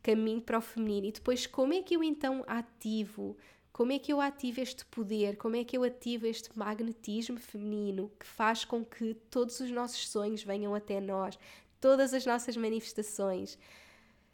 caminho 0.01 0.41
para 0.41 0.59
o 0.59 0.61
feminino. 0.61 1.09
E 1.09 1.13
depois, 1.13 1.49
como 1.49 1.75
é 1.75 1.83
que 1.83 1.97
eu 1.97 2.05
então 2.05 2.45
ativo? 2.47 3.37
Como 3.77 3.93
é 3.93 3.99
que 3.99 4.11
eu 4.11 4.23
ativo 4.23 4.59
este 4.63 4.87
poder? 4.87 5.37
Como 5.37 5.55
é 5.55 5.63
que 5.63 5.77
eu 5.77 5.85
ativo 5.85 6.27
este 6.27 6.49
magnetismo 6.59 7.39
feminino 7.39 8.11
que 8.19 8.25
faz 8.25 8.65
com 8.65 8.83
que 8.83 9.13
todos 9.31 9.61
os 9.61 9.71
nossos 9.71 10.09
sonhos 10.09 10.43
venham 10.43 10.75
até 10.75 10.99
nós, 10.99 11.39
todas 11.79 12.15
as 12.15 12.25
nossas 12.25 12.57
manifestações? 12.57 13.59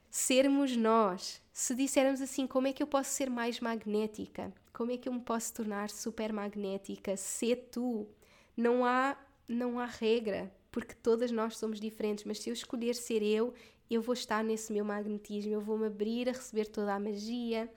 Sermos 0.09 0.76
nós. 0.76 1.43
Se 1.53 1.74
dissermos 1.74 2.20
assim, 2.20 2.47
como 2.47 2.68
é 2.68 2.72
que 2.72 2.84
eu 2.84 2.86
posso 2.86 3.11
ser 3.11 3.28
mais 3.28 3.59
magnética? 3.59 4.55
Como 4.72 4.93
é 4.93 4.97
que 4.97 5.09
eu 5.09 5.12
me 5.12 5.20
posso 5.20 5.53
tornar 5.53 5.90
super 5.90 6.32
magnética? 6.32 7.16
Ser 7.16 7.68
tu. 7.72 8.07
Não 8.57 8.84
há, 8.84 9.18
não 9.49 9.80
há 9.80 9.86
regra, 9.86 10.55
porque 10.70 10.95
todas 10.95 11.32
nós 11.32 11.57
somos 11.57 11.80
diferentes, 11.80 12.22
mas 12.22 12.38
se 12.38 12.49
eu 12.49 12.53
escolher 12.53 12.95
ser 12.95 13.24
eu, 13.24 13.53
eu 13.90 14.01
vou 14.01 14.12
estar 14.12 14.45
nesse 14.45 14.72
meu 14.72 14.84
magnetismo, 14.84 15.53
eu 15.53 15.61
vou 15.61 15.76
me 15.76 15.88
abrir 15.88 16.28
a 16.28 16.32
receber 16.32 16.66
toda 16.66 16.95
a 16.95 17.01
magia, 17.01 17.68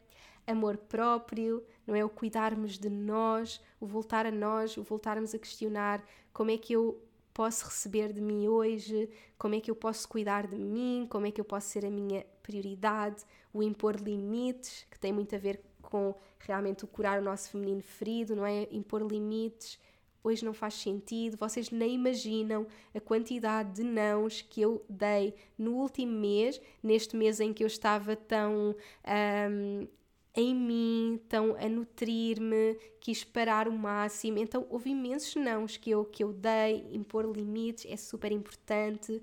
amor 0.48 0.78
próprio, 0.78 1.64
não 1.86 1.96
é? 1.96 2.04
O 2.04 2.10
cuidarmos 2.10 2.78
de 2.78 2.89
nós, 2.89 3.62
o 3.80 3.86
voltar 3.86 4.26
a 4.26 4.32
nós, 4.32 4.78
o 4.78 4.84
voltarmos 4.84 5.34
a 5.34 5.39
questionar 5.39 6.04
como 6.34 6.52
é 6.52 6.58
que 6.58 6.74
eu 6.74 7.02
posso 7.34 7.66
receber 7.66 8.14
de 8.14 8.22
mim 8.22 8.48
hoje, 8.48 9.10
como 9.38 9.56
é 9.56 9.60
que 9.60 9.70
eu 9.70 9.76
posso 9.76 10.08
cuidar 10.08 10.48
de 10.48 10.58
mim, 10.58 11.06
como 11.10 11.26
é 11.26 11.32
que 11.32 11.41
eu 11.41 11.46
posso 11.46 11.68
ser 11.68 11.86
a 11.86 11.89
minha 11.89 12.26
prioridade, 12.41 13.24
o 13.54 13.62
impor 13.62 13.96
limites, 13.98 14.86
que 14.89 15.00
tem 15.00 15.12
muito 15.12 15.36
a 15.36 15.38
ver 15.38 15.62
com 15.82 16.16
realmente 16.39 16.86
o 16.86 16.88
curar 16.88 17.20
o 17.20 17.24
nosso 17.24 17.50
feminino 17.50 17.82
ferido, 17.82 18.36
não 18.36 18.46
é? 18.46 18.68
Impor 18.72 19.02
limites 19.02 19.80
hoje 20.26 20.43
não 20.43 20.54
faz 20.54 20.74
sentido, 20.74 21.38
vocês 21.38 21.70
nem 21.70 21.93
imaginam 21.93 22.66
a 22.93 23.00
quantidade 23.00 23.76
de 23.76 23.84
nãos 23.84 24.41
que 24.41 24.60
eu 24.60 24.84
dei 24.89 25.36
no 25.58 25.74
último 25.74 26.20
mês, 26.20 26.60
neste 26.82 27.16
mês 27.16 27.39
em 27.39 27.54
que 27.54 27.64
eu 27.64 27.68
estava 27.68 28.16
tão 28.16 28.76
um, 29.06 29.88
em 30.36 30.54
mim, 30.54 31.20
tão 31.30 31.56
a 31.56 31.70
nutrir-me, 31.70 32.78
quis 33.00 33.24
parar 33.24 33.68
o 33.68 33.72
máximo. 33.72 34.38
Então 34.38 34.66
houve 34.70 34.90
imensos 34.90 35.36
nãos 35.36 35.78
que 35.78 35.90
eu, 35.90 36.04
que 36.06 36.24
eu 36.24 36.34
dei, 36.34 36.88
impor 36.92 37.26
limites 37.36 37.86
é 37.90 37.96
super 37.96 38.32
importante 38.32 39.22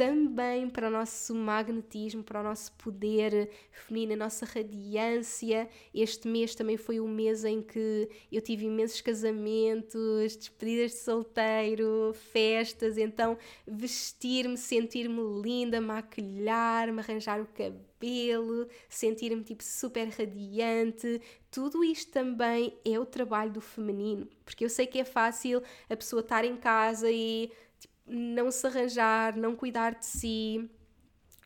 também 0.00 0.66
para 0.66 0.88
o 0.88 0.90
nosso 0.90 1.34
magnetismo, 1.34 2.24
para 2.24 2.40
o 2.40 2.42
nosso 2.42 2.72
poder 2.72 3.50
feminino, 3.70 4.14
a 4.14 4.16
nossa 4.16 4.46
radiância. 4.46 5.68
Este 5.92 6.26
mês 6.26 6.54
também 6.54 6.78
foi 6.78 6.98
o 6.98 7.06
mês 7.06 7.44
em 7.44 7.60
que 7.60 8.08
eu 8.32 8.40
tive 8.40 8.64
imensos 8.64 9.02
casamentos, 9.02 10.36
despedidas 10.36 10.92
de 10.92 10.96
solteiro, 11.00 12.14
festas, 12.14 12.96
então 12.96 13.36
vestir-me, 13.66 14.56
sentir-me 14.56 15.20
linda, 15.42 15.82
maquilhar-me, 15.82 17.00
arranjar 17.00 17.38
o 17.42 17.46
cabelo, 17.48 18.68
sentir-me 18.88 19.44
tipo 19.44 19.62
super 19.62 20.08
radiante, 20.08 21.20
tudo 21.50 21.84
isto 21.84 22.10
também 22.10 22.72
é 22.86 22.98
o 22.98 23.04
trabalho 23.04 23.52
do 23.52 23.60
feminino, 23.60 24.26
porque 24.46 24.64
eu 24.64 24.70
sei 24.70 24.86
que 24.86 24.98
é 24.98 25.04
fácil 25.04 25.62
a 25.90 25.96
pessoa 25.96 26.20
estar 26.20 26.42
em 26.42 26.56
casa 26.56 27.10
e 27.10 27.52
não 28.10 28.50
se 28.50 28.66
arranjar, 28.66 29.36
não 29.36 29.54
cuidar 29.54 29.94
de 29.94 30.04
si. 30.04 30.70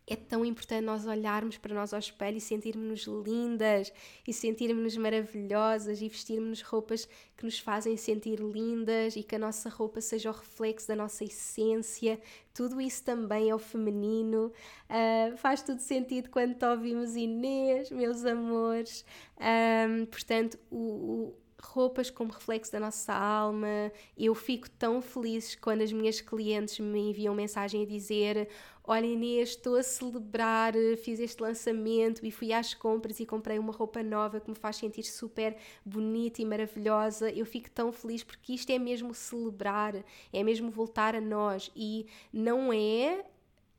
É 0.06 0.14
tão 0.16 0.44
importante 0.44 0.84
nós 0.84 1.06
olharmos 1.06 1.56
para 1.56 1.74
nós 1.74 1.94
ao 1.94 1.98
espelho 1.98 2.36
e 2.36 2.40
sentirmos-nos 2.40 3.26
lindas 3.26 3.90
e 4.28 4.34
sentirmos-nos 4.34 4.98
maravilhosas 4.98 6.02
e 6.02 6.08
vestirmos 6.10 6.60
roupas 6.60 7.08
que 7.34 7.44
nos 7.44 7.58
fazem 7.58 7.96
sentir 7.96 8.38
lindas 8.38 9.16
e 9.16 9.22
que 9.22 9.34
a 9.34 9.38
nossa 9.38 9.70
roupa 9.70 10.02
seja 10.02 10.28
o 10.28 10.34
reflexo 10.34 10.88
da 10.88 10.94
nossa 10.94 11.24
essência. 11.24 12.20
Tudo 12.52 12.82
isso 12.82 13.02
também 13.02 13.48
é 13.48 13.54
o 13.54 13.58
feminino. 13.58 14.52
Uh, 14.90 15.38
faz 15.38 15.62
tudo 15.62 15.80
sentido 15.80 16.28
quando 16.28 16.62
ouvimos 16.62 17.16
Inês, 17.16 17.90
meus 17.90 18.26
amores. 18.26 19.06
Um, 19.40 20.04
portanto, 20.04 20.58
o, 20.70 21.34
roupas 21.64 22.10
como 22.10 22.32
reflexo 22.32 22.70
da 22.72 22.80
nossa 22.80 23.12
alma. 23.12 23.92
Eu 24.16 24.34
fico 24.34 24.68
tão 24.70 25.00
feliz 25.00 25.54
quando 25.54 25.82
as 25.82 25.92
minhas 25.92 26.20
clientes 26.20 26.78
me 26.78 27.10
enviam 27.10 27.34
mensagem 27.34 27.82
a 27.82 27.86
dizer: 27.86 28.48
Olha, 28.86 29.06
Inês, 29.06 29.50
estou 29.50 29.76
a 29.76 29.82
celebrar, 29.82 30.74
fiz 31.02 31.18
este 31.18 31.42
lançamento 31.42 32.24
e 32.24 32.30
fui 32.30 32.52
às 32.52 32.74
compras 32.74 33.18
e 33.18 33.24
comprei 33.24 33.58
uma 33.58 33.72
roupa 33.72 34.02
nova 34.02 34.40
que 34.40 34.50
me 34.50 34.56
faz 34.56 34.76
sentir 34.76 35.04
super 35.04 35.56
bonita 35.84 36.42
e 36.42 36.44
maravilhosa. 36.44 37.30
Eu 37.30 37.46
fico 37.46 37.70
tão 37.70 37.90
feliz 37.90 38.22
porque 38.22 38.52
isto 38.52 38.70
é 38.70 38.78
mesmo 38.78 39.14
celebrar, 39.14 39.94
é 40.32 40.42
mesmo 40.42 40.70
voltar 40.70 41.14
a 41.14 41.20
nós 41.20 41.70
e 41.74 42.06
não 42.32 42.72
é. 42.72 43.24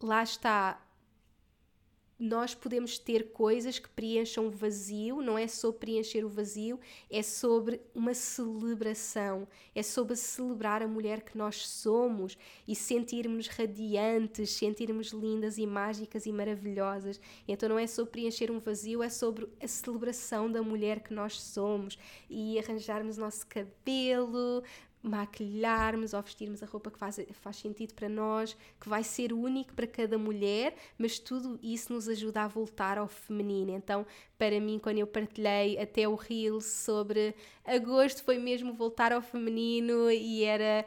Lá 0.02 0.24
está, 0.24 0.85
nós 2.18 2.55
podemos 2.55 2.97
ter 2.97 3.32
coisas 3.32 3.78
que 3.78 3.89
preencham 3.89 4.47
o 4.47 4.51
vazio, 4.51 5.22
não 5.22 5.38
é 5.38 5.47
sobre 5.47 5.80
preencher 5.80 6.24
o 6.24 6.30
vazio, 6.30 6.80
é 7.09 7.22
sobre 7.22 7.82
uma 7.93 8.13
celebração, 8.13 9.47
é 9.74 9.84
sobre 9.84 10.16
celebrar 10.16 10.82
a 10.82 10.88
mulher 10.88 11.22
que 11.22 11.38
nós 11.38 11.68
somos 11.68 12.38
e 12.66 12.74
sentirmos 12.74 13.47
radiantes, 13.47 14.51
sentirmos 14.51 15.07
lindas 15.11 15.57
e 15.57 15.68
mágicas 15.68 16.26
e 16.26 16.32
maravilhosas. 16.32 17.20
Então 17.47 17.68
não 17.68 17.80
é 17.80 17.86
sobre 17.86 18.11
preencher 18.11 18.49
um 18.49 18.59
vazio, 18.59 19.03
é 19.03 19.09
sobre 19.09 19.49
a 19.61 19.68
celebração 19.68 20.49
da 20.49 20.61
mulher 20.61 21.01
que 21.01 21.13
nós 21.13 21.41
somos 21.41 21.97
e 22.30 22.57
arranjarmos 22.57 23.18
nosso 23.18 23.45
cabelo, 23.47 24.63
maquilharmos 25.06 26.14
ou 26.14 26.22
vestirmos 26.22 26.64
a 26.64 26.66
roupa 26.66 26.89
que 26.89 26.97
faz, 26.97 27.20
faz 27.34 27.58
sentido 27.58 27.93
para 27.93 28.10
nós, 28.10 28.58
que 28.80 28.89
vai 28.89 29.03
ser 29.03 29.32
único 29.32 29.74
para 29.74 29.86
cada 29.86 30.18
mulher, 30.18 30.76
mas 30.97 31.20
tudo 31.20 31.60
isso 31.62 31.93
nos 31.93 32.10
ajuda 32.10 32.41
a 32.41 32.47
voltar 32.47 32.97
ao 32.97 33.08
feminino. 33.08 33.72
Então, 33.72 34.06
para 34.38 34.60
mim, 34.60 34.80
quando 34.80 34.97
eu 34.97 35.08
partilhei 35.08 35.78
até 35.78 36.08
o 36.08 36.16
reel 36.16 36.60
sobre 36.60 37.36
agosto, 37.64 38.24
foi 38.24 38.39
mesmo 38.39 38.74
voltar 38.74 39.14
ao 39.14 39.22
feminino 39.22 40.10
e 40.10 40.43
era 40.43 40.86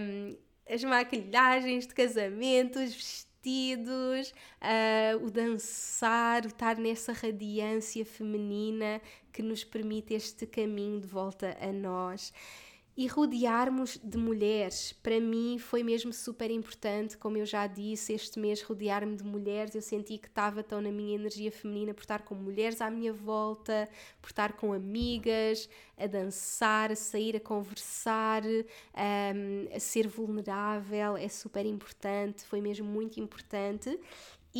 um, 0.00 0.36
as 0.68 0.84
maquilhagens 0.84 1.86
de 1.86 1.94
casamento, 1.94 2.78
os 2.78 2.94
vestidos, 2.94 4.34
uh, 4.60 5.24
o 5.24 5.30
dançar, 5.30 6.44
o 6.44 6.48
estar 6.48 6.76
nessa 6.76 7.12
radiância 7.12 8.04
feminina 8.04 9.00
que 9.32 9.42
nos 9.42 9.64
permite 9.64 10.12
este 10.12 10.46
caminho 10.46 11.00
de 11.00 11.06
volta 11.06 11.56
a 11.60 11.72
nós 11.72 12.32
e 12.98 13.06
rodearmos 13.06 13.96
de 14.02 14.18
mulheres. 14.18 14.92
Para 14.92 15.20
mim 15.20 15.56
foi 15.56 15.84
mesmo 15.84 16.12
super 16.12 16.50
importante, 16.50 17.16
como 17.16 17.38
eu 17.38 17.46
já 17.46 17.64
disse, 17.68 18.12
este 18.12 18.40
mês 18.40 18.60
rodear-me 18.60 19.14
de 19.14 19.22
mulheres. 19.22 19.72
Eu 19.76 19.80
senti 19.80 20.18
que 20.18 20.26
estava 20.26 20.64
tão 20.64 20.80
na 20.80 20.90
minha 20.90 21.14
energia 21.14 21.52
feminina 21.52 21.94
por 21.94 22.00
estar 22.00 22.22
com 22.22 22.34
mulheres 22.34 22.80
à 22.80 22.90
minha 22.90 23.12
volta, 23.12 23.88
por 24.20 24.30
estar 24.30 24.54
com 24.54 24.72
amigas, 24.72 25.70
a 25.96 26.08
dançar, 26.08 26.90
a 26.90 26.96
sair 26.96 27.36
a 27.36 27.40
conversar, 27.40 28.42
um, 28.44 29.72
a 29.72 29.78
ser 29.78 30.08
vulnerável. 30.08 31.16
É 31.16 31.28
super 31.28 31.64
importante, 31.64 32.44
foi 32.46 32.60
mesmo 32.60 32.84
muito 32.84 33.20
importante 33.20 33.96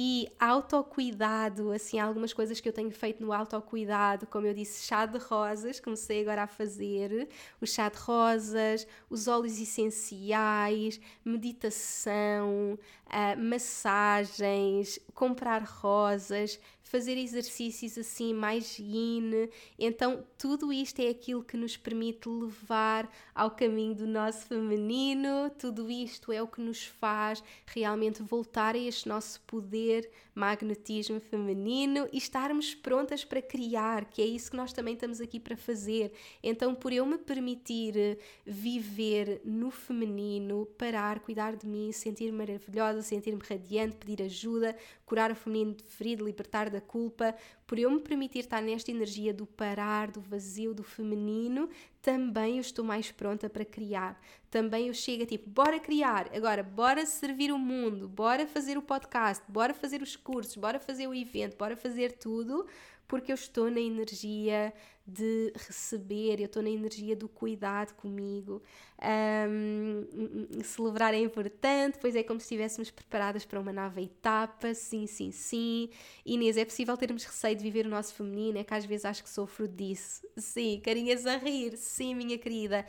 e 0.00 0.28
autocuidado, 0.38 1.72
assim, 1.72 1.98
algumas 1.98 2.32
coisas 2.32 2.60
que 2.60 2.68
eu 2.68 2.72
tenho 2.72 2.92
feito 2.92 3.20
no 3.20 3.32
autocuidado, 3.32 4.28
como 4.28 4.46
eu 4.46 4.54
disse, 4.54 4.86
chá 4.86 5.04
de 5.04 5.18
rosas, 5.18 5.80
comecei 5.80 6.20
agora 6.20 6.44
a 6.44 6.46
fazer, 6.46 7.28
o 7.60 7.66
chá 7.66 7.88
de 7.88 7.98
rosas, 7.98 8.86
os 9.10 9.26
óleos 9.26 9.60
essenciais, 9.60 11.00
meditação, 11.24 12.78
uh, 13.06 13.42
massagens, 13.42 15.00
comprar 15.14 15.64
rosas, 15.64 16.60
fazer 16.88 17.16
exercícios 17.16 17.98
assim 17.98 18.32
mais 18.32 18.78
yin. 18.78 19.48
Então, 19.78 20.24
tudo 20.38 20.72
isto 20.72 21.00
é 21.00 21.08
aquilo 21.08 21.42
que 21.42 21.56
nos 21.56 21.76
permite 21.76 22.28
levar 22.28 23.10
ao 23.34 23.50
caminho 23.50 23.94
do 23.94 24.06
nosso 24.06 24.46
feminino, 24.46 25.50
tudo 25.58 25.90
isto 25.90 26.32
é 26.32 26.42
o 26.42 26.48
que 26.48 26.60
nos 26.60 26.84
faz 26.84 27.42
realmente 27.66 28.22
voltar 28.22 28.74
a 28.74 28.78
este 28.78 29.08
nosso 29.08 29.40
poder, 29.42 30.10
magnetismo 30.34 31.20
feminino 31.20 32.08
e 32.12 32.18
estarmos 32.18 32.74
prontas 32.74 33.24
para 33.24 33.42
criar, 33.42 34.06
que 34.06 34.22
é 34.22 34.24
isso 34.24 34.50
que 34.50 34.56
nós 34.56 34.72
também 34.72 34.94
estamos 34.94 35.20
aqui 35.20 35.38
para 35.38 35.56
fazer. 35.56 36.12
Então, 36.42 36.74
por 36.74 36.92
eu 36.92 37.04
me 37.04 37.18
permitir 37.18 38.18
viver 38.46 39.40
no 39.44 39.70
feminino, 39.70 40.66
parar, 40.78 41.20
cuidar 41.20 41.56
de 41.56 41.66
mim, 41.66 41.92
sentir-me 41.92 42.38
maravilhosa, 42.38 43.02
sentir-me 43.02 43.42
radiante, 43.46 43.96
pedir 43.96 44.22
ajuda, 44.22 44.76
curar 45.08 45.32
o 45.32 45.34
feminino 45.34 45.74
ferido, 45.86 46.26
libertar 46.26 46.68
da 46.68 46.82
culpa, 46.82 47.34
por 47.66 47.78
eu 47.78 47.90
me 47.90 47.98
permitir 47.98 48.40
estar 48.40 48.60
nesta 48.60 48.90
energia 48.90 49.32
do 49.32 49.46
parar, 49.46 50.10
do 50.10 50.20
vazio, 50.20 50.74
do 50.74 50.82
feminino, 50.82 51.70
também 52.02 52.56
eu 52.56 52.60
estou 52.60 52.84
mais 52.84 53.10
pronta 53.10 53.48
para 53.48 53.64
criar. 53.64 54.20
Também 54.50 54.88
eu 54.88 54.94
chego 54.94 55.22
a 55.22 55.26
tipo, 55.26 55.48
bora 55.48 55.80
criar, 55.80 56.28
agora 56.36 56.62
bora 56.62 57.06
servir 57.06 57.50
o 57.50 57.58
mundo, 57.58 58.06
bora 58.06 58.46
fazer 58.46 58.76
o 58.76 58.82
podcast, 58.82 59.42
bora 59.48 59.72
fazer 59.72 60.02
os 60.02 60.14
cursos, 60.14 60.56
bora 60.56 60.78
fazer 60.78 61.06
o 61.06 61.14
evento, 61.14 61.56
bora 61.56 61.74
fazer 61.74 62.12
tudo, 62.12 62.66
porque 63.06 63.32
eu 63.32 63.34
estou 63.34 63.70
na 63.70 63.80
energia 63.80 64.74
de 65.10 65.50
receber, 65.56 66.38
eu 66.38 66.44
estou 66.44 66.62
na 66.62 66.68
energia 66.68 67.16
do 67.16 67.28
cuidado 67.28 67.94
comigo. 67.94 68.62
Um, 69.00 70.62
celebrar 70.62 71.14
é 71.14 71.18
importante, 71.18 71.98
pois 71.98 72.14
é 72.14 72.22
como 72.22 72.38
se 72.38 72.44
estivéssemos 72.44 72.90
preparadas 72.90 73.46
para 73.46 73.58
uma 73.58 73.72
nova 73.72 74.02
etapa. 74.02 74.74
Sim, 74.74 75.06
sim, 75.06 75.32
sim. 75.32 75.88
Inês, 76.26 76.58
é 76.58 76.64
possível 76.64 76.94
termos 76.98 77.24
receio 77.24 77.56
de 77.56 77.62
viver 77.62 77.86
o 77.86 77.88
nosso 77.88 78.12
feminino? 78.12 78.58
É 78.58 78.64
que 78.64 78.74
às 78.74 78.84
vezes 78.84 79.06
acho 79.06 79.22
que 79.22 79.30
sofro 79.30 79.66
disso. 79.66 80.26
Sim, 80.36 80.78
carinhas 80.84 81.24
a 81.24 81.38
rir. 81.38 81.78
Sim, 81.78 82.14
minha 82.14 82.36
querida. 82.36 82.84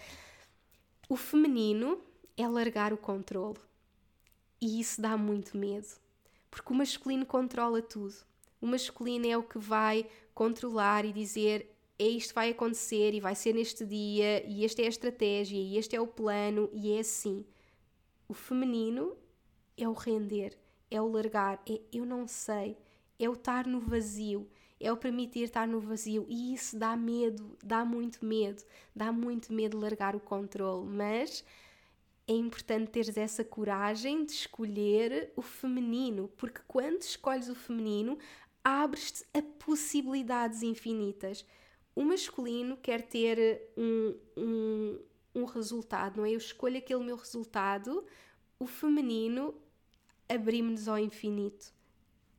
O 1.08 1.16
feminino 1.16 2.02
é 2.36 2.46
largar 2.50 2.92
o 2.92 2.98
controle. 2.98 3.60
E 4.62 4.82
isso 4.82 5.02
dá 5.02 5.16
muito 5.16 5.58
medo. 5.58 5.88
Porque 6.52 6.74
o 6.74 6.76
masculino 6.76 7.26
controla 7.26 7.82
tudo. 7.82 8.16
O 8.60 8.68
masculino 8.68 9.26
é 9.26 9.38
o 9.38 9.44
que 9.44 9.58
vai 9.58 10.06
controlar 10.34 11.06
e 11.06 11.14
dizer 11.14 11.79
é 12.00 12.08
isto 12.08 12.34
vai 12.34 12.50
acontecer 12.50 13.14
e 13.14 13.20
vai 13.20 13.36
ser 13.36 13.54
neste 13.54 13.86
dia 13.86 14.44
e 14.48 14.64
esta 14.64 14.82
é 14.82 14.86
a 14.86 14.90
estratégia 14.90 15.60
e 15.60 15.78
este 15.78 15.96
é 15.98 16.02
o 16.02 16.08
plano 16.08 16.70
e 16.74 16.94
é 16.94 17.00
assim. 17.00 17.46
O 18.28 18.34
feminino 18.34 19.18
é 19.78 19.88
o 19.88 19.94
render, 19.94 20.58
é 20.90 21.02
o 21.02 21.12
largar, 21.12 21.62
é 21.70 21.82
eu 21.92 22.06
não 22.06 22.26
sei, 22.26 22.78
é 23.20 23.30
o 23.30 23.34
estar 23.34 23.68
no 23.68 23.82
vazio, 23.82 24.50
é 24.80 24.90
o 24.92 24.96
permitir 24.96 25.44
estar 25.44 25.68
no 25.68 25.82
vazio 25.82 26.26
e 26.30 26.54
isso 26.54 26.80
dá 26.80 26.96
medo, 26.96 27.58
dá 27.62 27.84
muito 27.84 28.26
medo, 28.26 28.64
dá 28.96 29.12
muito 29.12 29.52
medo 29.52 29.78
largar 29.78 30.16
o 30.16 30.22
controle, 30.22 30.88
mas 30.88 31.44
é 32.30 32.34
importante 32.34 32.92
teres 32.92 33.18
essa 33.18 33.44
coragem 33.44 34.24
de 34.24 34.32
escolher 34.32 35.34
o 35.36 35.42
feminino, 35.42 36.30
porque 36.38 36.62
quando 36.66 37.02
escolhes 37.02 37.50
o 37.50 37.56
feminino, 37.56 38.18
abres-te 38.64 39.26
a 39.34 39.42
possibilidades 39.42 40.62
infinitas. 40.62 41.44
O 42.00 42.06
masculino 42.06 42.78
quer 42.78 43.02
ter 43.02 43.74
um, 43.76 44.16
um, 44.38 45.00
um 45.36 45.44
resultado, 45.44 46.16
não 46.16 46.26
é? 46.26 46.32
Eu 46.32 46.38
escolho 46.38 46.78
aquele 46.78 47.04
meu 47.04 47.18
resultado. 47.18 48.06
O 48.58 48.66
feminino 48.66 49.54
abrimos-nos 50.30 50.88
ao 50.88 50.98
infinito. 50.98 51.74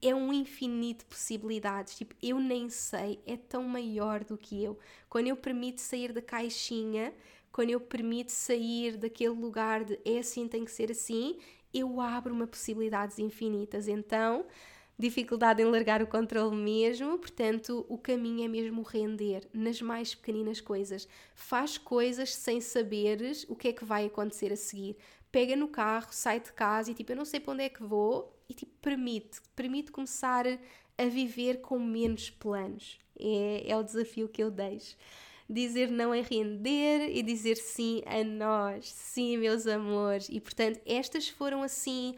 É 0.01 0.15
um 0.15 0.33
infinito 0.33 1.01
de 1.01 1.11
possibilidades. 1.11 1.95
Tipo, 1.95 2.15
eu 2.23 2.41
nem 2.41 2.71
sei, 2.71 3.21
é 3.27 3.37
tão 3.37 3.65
maior 3.65 4.25
do 4.25 4.39
que 4.39 4.65
eu. 4.65 4.79
Quando 5.11 5.27
eu 5.27 5.37
permito 5.37 5.83
sair 5.83 6.11
da 6.11 6.23
caixinha, 6.23 7.13
quando 7.53 7.69
eu 7.69 7.81
permito 7.83 8.33
sair 8.33 8.97
daquele 8.97 9.35
lugar 9.35 9.85
de 9.85 10.01
é 10.07 10.21
assim, 10.21 10.49
tem 10.49 10.65
que 10.65 10.73
ser 10.73 10.91
assim, 10.91 11.39
eu 11.75 12.01
abro 12.01 12.33
uma 12.33 12.47
possibilidades 12.47 13.19
infinitas. 13.19 13.89
Então, 13.89 14.47
dificuldade 15.01 15.63
em 15.63 15.65
largar 15.65 16.03
o 16.03 16.07
controle 16.07 16.55
mesmo, 16.55 17.19
portanto, 17.19 17.85
o 17.89 17.97
caminho 17.97 18.45
é 18.45 18.49
mesmo 18.49 18.83
render 18.83 19.49
nas 19.53 19.81
mais 19.81 20.15
pequeninas 20.15 20.61
coisas. 20.61 21.09
Faz 21.35 21.79
coisas 21.79 22.35
sem 22.35 22.61
saberes 22.61 23.47
o 23.49 23.57
que 23.57 23.69
é 23.69 23.73
que 23.73 23.85
vai 23.85 24.07
acontecer 24.07 24.53
a 24.53 24.57
seguir. 24.57 24.97
Pega 25.33 25.57
no 25.57 25.69
carro, 25.69 26.09
sai 26.11 26.39
de 26.39 26.53
casa 26.53 26.91
e 26.91 26.95
tipo, 26.95 27.13
eu 27.13 27.17
não 27.17 27.25
sei 27.25 27.41
para 27.41 27.55
onde 27.55 27.65
é 27.65 27.69
que 27.69 27.83
vou 27.83 28.37
e 28.49 28.55
tipo, 28.55 28.73
permite, 28.83 29.41
permite 29.57 29.91
começar 29.91 30.45
a 30.47 31.05
viver 31.07 31.61
com 31.61 31.79
menos 31.79 32.29
planos. 32.29 32.99
É, 33.19 33.65
é 33.67 33.77
o 33.77 33.83
desafio 33.83 34.29
que 34.29 34.43
eu 34.43 34.51
deixo. 34.51 34.97
Dizer 35.49 35.91
não 35.91 36.13
é 36.15 36.21
render 36.21 37.11
e 37.11 37.23
dizer 37.23 37.57
sim 37.57 38.03
a 38.07 38.23
nós, 38.23 38.87
sim, 38.89 39.37
meus 39.39 39.67
amores. 39.67 40.29
E 40.31 40.41
portanto, 40.41 40.81
estas 40.85 41.29
foram 41.29 41.63
assim 41.63 42.17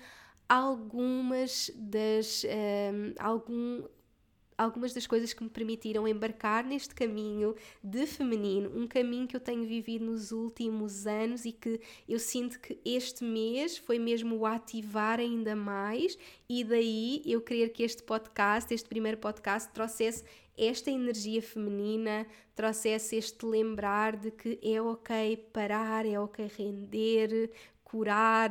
algumas 0.48 1.70
das, 1.74 2.44
um, 2.44 2.48
ehm, 2.48 3.14
algum, 3.18 3.84
algumas 4.56 4.92
das 4.92 5.06
coisas 5.06 5.32
que 5.32 5.42
me 5.42 5.50
permitiram 5.50 6.06
embarcar 6.06 6.64
neste 6.64 6.94
caminho 6.94 7.54
de 7.82 8.06
feminino, 8.06 8.70
um 8.74 8.86
caminho 8.86 9.26
que 9.26 9.36
eu 9.36 9.40
tenho 9.40 9.64
vivido 9.64 10.04
nos 10.04 10.30
últimos 10.32 11.06
anos 11.06 11.44
e 11.44 11.52
que 11.52 11.80
eu 12.08 12.18
sinto 12.18 12.60
que 12.60 12.78
este 12.84 13.24
mês 13.24 13.78
foi 13.78 13.98
mesmo 13.98 14.36
o 14.36 14.46
ativar 14.46 15.18
ainda 15.18 15.56
mais, 15.56 16.16
e 16.48 16.62
daí 16.64 17.22
eu 17.24 17.40
querer 17.40 17.70
que 17.70 17.82
este 17.82 18.02
podcast, 18.02 18.72
este 18.72 18.88
primeiro 18.88 19.18
podcast, 19.18 19.72
trouxesse 19.72 20.24
esta 20.56 20.90
energia 20.90 21.40
feminina, 21.40 22.26
trouxesse 22.54 23.16
este 23.16 23.46
lembrar 23.46 24.16
de 24.16 24.30
que 24.30 24.58
é 24.62 24.80
ok 24.80 25.36
parar, 25.52 26.04
é 26.04 26.18
ok 26.20 26.46
render, 26.56 27.50
curar 27.82 28.50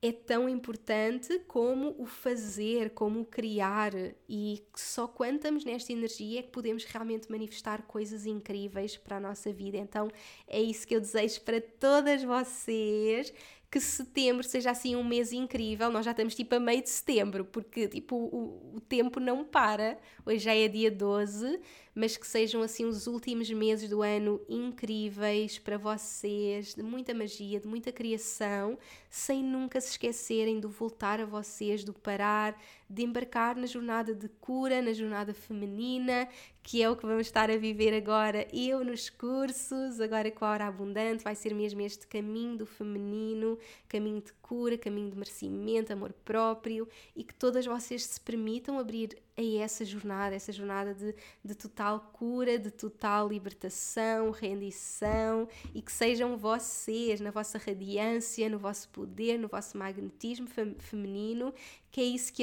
é 0.00 0.12
tão 0.12 0.48
importante 0.48 1.40
como 1.48 1.94
o 1.98 2.06
fazer, 2.06 2.90
como 2.90 3.20
o 3.20 3.24
criar, 3.24 3.92
e 4.28 4.62
só 4.74 5.08
quando 5.08 5.36
estamos 5.36 5.64
nesta 5.64 5.92
energia 5.92 6.38
é 6.38 6.42
que 6.42 6.50
podemos 6.50 6.84
realmente 6.84 7.30
manifestar 7.30 7.82
coisas 7.82 8.24
incríveis 8.24 8.96
para 8.96 9.16
a 9.16 9.20
nossa 9.20 9.52
vida. 9.52 9.76
Então 9.76 10.08
é 10.46 10.60
isso 10.60 10.86
que 10.86 10.94
eu 10.94 11.00
desejo 11.00 11.40
para 11.40 11.60
todas 11.60 12.22
vocês 12.22 13.32
que 13.70 13.80
setembro 13.80 14.42
seja 14.42 14.70
assim 14.70 14.96
um 14.96 15.04
mês 15.04 15.32
incrível. 15.32 15.90
Nós 15.90 16.04
já 16.04 16.12
estamos 16.12 16.34
tipo 16.34 16.54
a 16.54 16.60
meio 16.60 16.82
de 16.82 16.88
setembro, 16.88 17.44
porque 17.44 17.86
tipo 17.86 18.16
o, 18.16 18.76
o 18.76 18.80
tempo 18.80 19.20
não 19.20 19.44
para. 19.44 19.98
Hoje 20.24 20.38
já 20.38 20.54
é 20.54 20.66
dia 20.68 20.90
12, 20.90 21.60
mas 21.94 22.16
que 22.16 22.26
sejam 22.26 22.62
assim 22.62 22.84
os 22.84 23.06
últimos 23.06 23.50
meses 23.50 23.90
do 23.90 24.02
ano 24.02 24.40
incríveis 24.48 25.58
para 25.58 25.76
vocês, 25.76 26.74
de 26.74 26.82
muita 26.82 27.12
magia, 27.12 27.58
de 27.58 27.66
muita 27.66 27.90
criação, 27.90 28.78
sem 29.10 29.42
nunca 29.42 29.80
se 29.80 29.90
esquecerem 29.90 30.60
do 30.60 30.68
voltar 30.70 31.20
a 31.20 31.26
vocês, 31.26 31.82
do 31.82 31.92
parar, 31.92 32.56
de 32.88 33.02
embarcar 33.02 33.56
na 33.56 33.66
jornada 33.66 34.14
de 34.14 34.28
cura, 34.28 34.80
na 34.80 34.92
jornada 34.92 35.34
feminina, 35.34 36.28
que 36.62 36.80
é 36.82 36.88
o 36.88 36.94
que 36.94 37.04
vamos 37.04 37.26
estar 37.26 37.50
a 37.50 37.56
viver 37.56 37.92
agora, 37.92 38.46
eu 38.52 38.84
nos 38.84 39.10
cursos, 39.10 40.00
agora 40.00 40.30
com 40.30 40.44
a 40.44 40.50
Hora 40.52 40.66
Abundante, 40.66 41.24
vai 41.24 41.34
ser 41.34 41.52
mesmo 41.52 41.80
este 41.80 42.06
caminho 42.06 42.58
do 42.58 42.66
feminino, 42.66 43.57
caminho 43.88 44.20
de 44.20 44.32
cura, 44.34 44.76
caminho 44.78 45.10
de 45.10 45.16
merecimento, 45.16 45.92
amor 45.92 46.12
próprio 46.24 46.88
e 47.14 47.24
que 47.24 47.34
todas 47.34 47.66
vocês 47.66 48.04
se 48.04 48.20
permitam 48.20 48.78
abrir 48.78 49.16
a 49.36 49.62
essa 49.62 49.84
jornada, 49.84 50.34
essa 50.34 50.52
jornada 50.52 50.94
de, 50.94 51.14
de 51.44 51.54
total 51.54 52.10
cura, 52.12 52.58
de 52.58 52.70
total 52.70 53.28
libertação, 53.28 54.30
rendição 54.30 55.48
e 55.74 55.80
que 55.80 55.92
sejam 55.92 56.36
vocês, 56.36 57.20
na 57.20 57.30
vossa 57.30 57.58
radiância, 57.58 58.48
no 58.48 58.58
vosso 58.58 58.88
poder, 58.88 59.38
no 59.38 59.48
vosso 59.48 59.78
magnetismo 59.78 60.48
feminino, 60.78 61.54
que 61.90 62.00
é 62.00 62.04
isso 62.04 62.32
que 62.32 62.42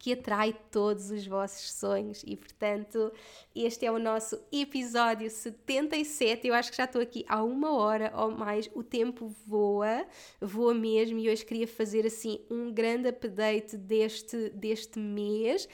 que 0.00 0.14
atrai 0.14 0.56
todos 0.70 1.10
os 1.10 1.26
vossos 1.26 1.72
sonhos. 1.72 2.24
E 2.26 2.34
portanto, 2.34 3.12
este 3.54 3.84
é 3.84 3.92
o 3.92 3.98
nosso 3.98 4.40
episódio 4.50 5.30
77. 5.30 6.48
Eu 6.48 6.54
acho 6.54 6.70
que 6.70 6.78
já 6.78 6.84
estou 6.84 7.02
aqui 7.02 7.22
há 7.28 7.44
uma 7.44 7.76
hora 7.76 8.10
ou 8.16 8.30
mais. 8.30 8.68
O 8.74 8.82
tempo 8.82 9.28
voa, 9.46 10.06
voa 10.40 10.72
mesmo. 10.72 11.18
E 11.18 11.28
hoje 11.28 11.44
queria 11.44 11.68
fazer 11.68 12.06
assim 12.06 12.40
um 12.50 12.72
grande 12.72 13.08
update 13.08 13.76
deste, 13.76 14.48
deste 14.48 14.98
mês. 14.98 15.68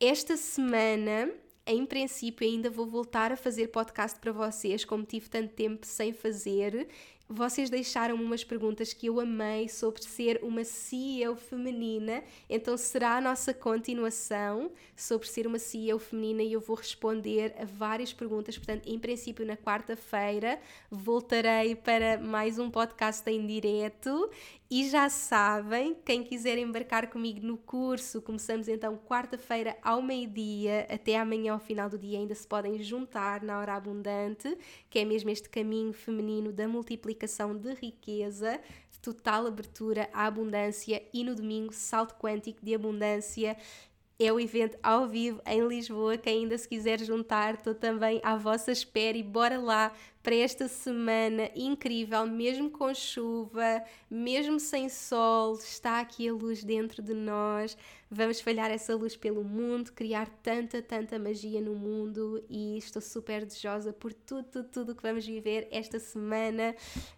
Esta 0.00 0.38
semana 0.38 1.30
em 1.66 1.84
princípio 1.84 2.48
ainda 2.48 2.70
vou 2.70 2.86
voltar 2.86 3.30
a 3.30 3.36
fazer 3.36 3.68
podcast 3.68 4.18
para 4.18 4.32
vocês, 4.32 4.86
como 4.86 5.04
tive 5.04 5.28
tanto 5.28 5.52
tempo 5.52 5.86
sem 5.86 6.14
fazer 6.14 6.88
vocês 7.32 7.70
deixaram-me 7.70 8.24
umas 8.24 8.42
perguntas 8.42 8.92
que 8.92 9.06
eu 9.06 9.20
amei 9.20 9.68
sobre 9.68 10.02
ser 10.02 10.40
uma 10.42 10.64
CEO 10.64 11.36
feminina, 11.36 12.24
então 12.48 12.76
será 12.76 13.18
a 13.18 13.20
nossa 13.20 13.54
continuação 13.54 14.72
sobre 14.96 15.28
ser 15.28 15.46
uma 15.46 15.60
CEO 15.60 16.00
feminina 16.00 16.42
e 16.42 16.52
eu 16.52 16.60
vou 16.60 16.74
responder 16.74 17.54
a 17.56 17.64
várias 17.64 18.12
perguntas. 18.12 18.58
Portanto, 18.58 18.88
em 18.88 18.98
princípio, 18.98 19.46
na 19.46 19.56
quarta-feira 19.56 20.58
voltarei 20.90 21.76
para 21.76 22.18
mais 22.18 22.58
um 22.58 22.68
podcast 22.68 23.30
em 23.30 23.46
direto 23.46 24.28
e 24.70 24.88
já 24.88 25.08
sabem, 25.08 25.96
quem 26.04 26.22
quiser 26.22 26.56
embarcar 26.56 27.10
comigo 27.10 27.44
no 27.44 27.56
curso, 27.56 28.22
começamos 28.22 28.68
então 28.68 28.96
quarta-feira 28.96 29.76
ao 29.82 30.00
meio-dia, 30.00 30.86
até 30.88 31.18
amanhã 31.18 31.54
ao 31.54 31.58
final 31.58 31.90
do 31.90 31.98
dia 31.98 32.16
ainda 32.16 32.36
se 32.36 32.46
podem 32.46 32.80
juntar 32.80 33.42
na 33.42 33.58
hora 33.58 33.74
abundante, 33.74 34.56
que 34.88 35.00
é 35.00 35.04
mesmo 35.04 35.28
este 35.28 35.48
caminho 35.48 35.92
feminino 35.92 36.52
da 36.52 36.68
multiplicação 36.68 37.56
de 37.56 37.74
riqueza, 37.74 38.60
total 39.02 39.46
abertura 39.46 40.08
à 40.12 40.26
abundância 40.26 41.02
e 41.12 41.24
no 41.24 41.34
domingo 41.34 41.72
salto 41.72 42.14
quântico 42.14 42.64
de 42.64 42.74
abundância 42.74 43.56
é 44.20 44.30
o 44.30 44.38
evento 44.38 44.78
ao 44.82 45.08
vivo 45.08 45.40
em 45.46 45.66
Lisboa. 45.66 46.18
Quem 46.18 46.42
ainda 46.42 46.58
se 46.58 46.68
quiser 46.68 47.00
juntar, 47.00 47.54
estou 47.54 47.74
também 47.74 48.20
à 48.22 48.36
vossa 48.36 48.70
espera 48.70 49.16
e 49.16 49.22
bora 49.22 49.58
lá 49.58 49.90
para 50.22 50.34
esta 50.34 50.68
semana 50.68 51.50
incrível, 51.56 52.26
mesmo 52.26 52.68
com 52.68 52.92
chuva, 52.92 53.82
mesmo 54.10 54.60
sem 54.60 54.90
sol, 54.90 55.54
está 55.54 56.00
aqui 56.00 56.28
a 56.28 56.34
luz 56.34 56.62
dentro 56.62 57.02
de 57.02 57.14
nós. 57.14 57.74
Vamos 58.10 58.36
espalhar 58.36 58.70
essa 58.70 58.94
luz 58.94 59.16
pelo 59.16 59.42
mundo, 59.42 59.92
criar 59.92 60.28
tanta, 60.42 60.82
tanta 60.82 61.18
magia 61.18 61.62
no 61.62 61.74
mundo 61.74 62.44
e 62.50 62.76
estou 62.76 63.00
super 63.00 63.46
desejosa 63.46 63.92
por 63.92 64.12
tudo, 64.12 64.44
tudo, 64.44 64.68
tudo 64.68 64.94
que 64.94 65.02
vamos 65.02 65.24
viver 65.24 65.66
esta 65.70 65.98
semana 65.98 66.76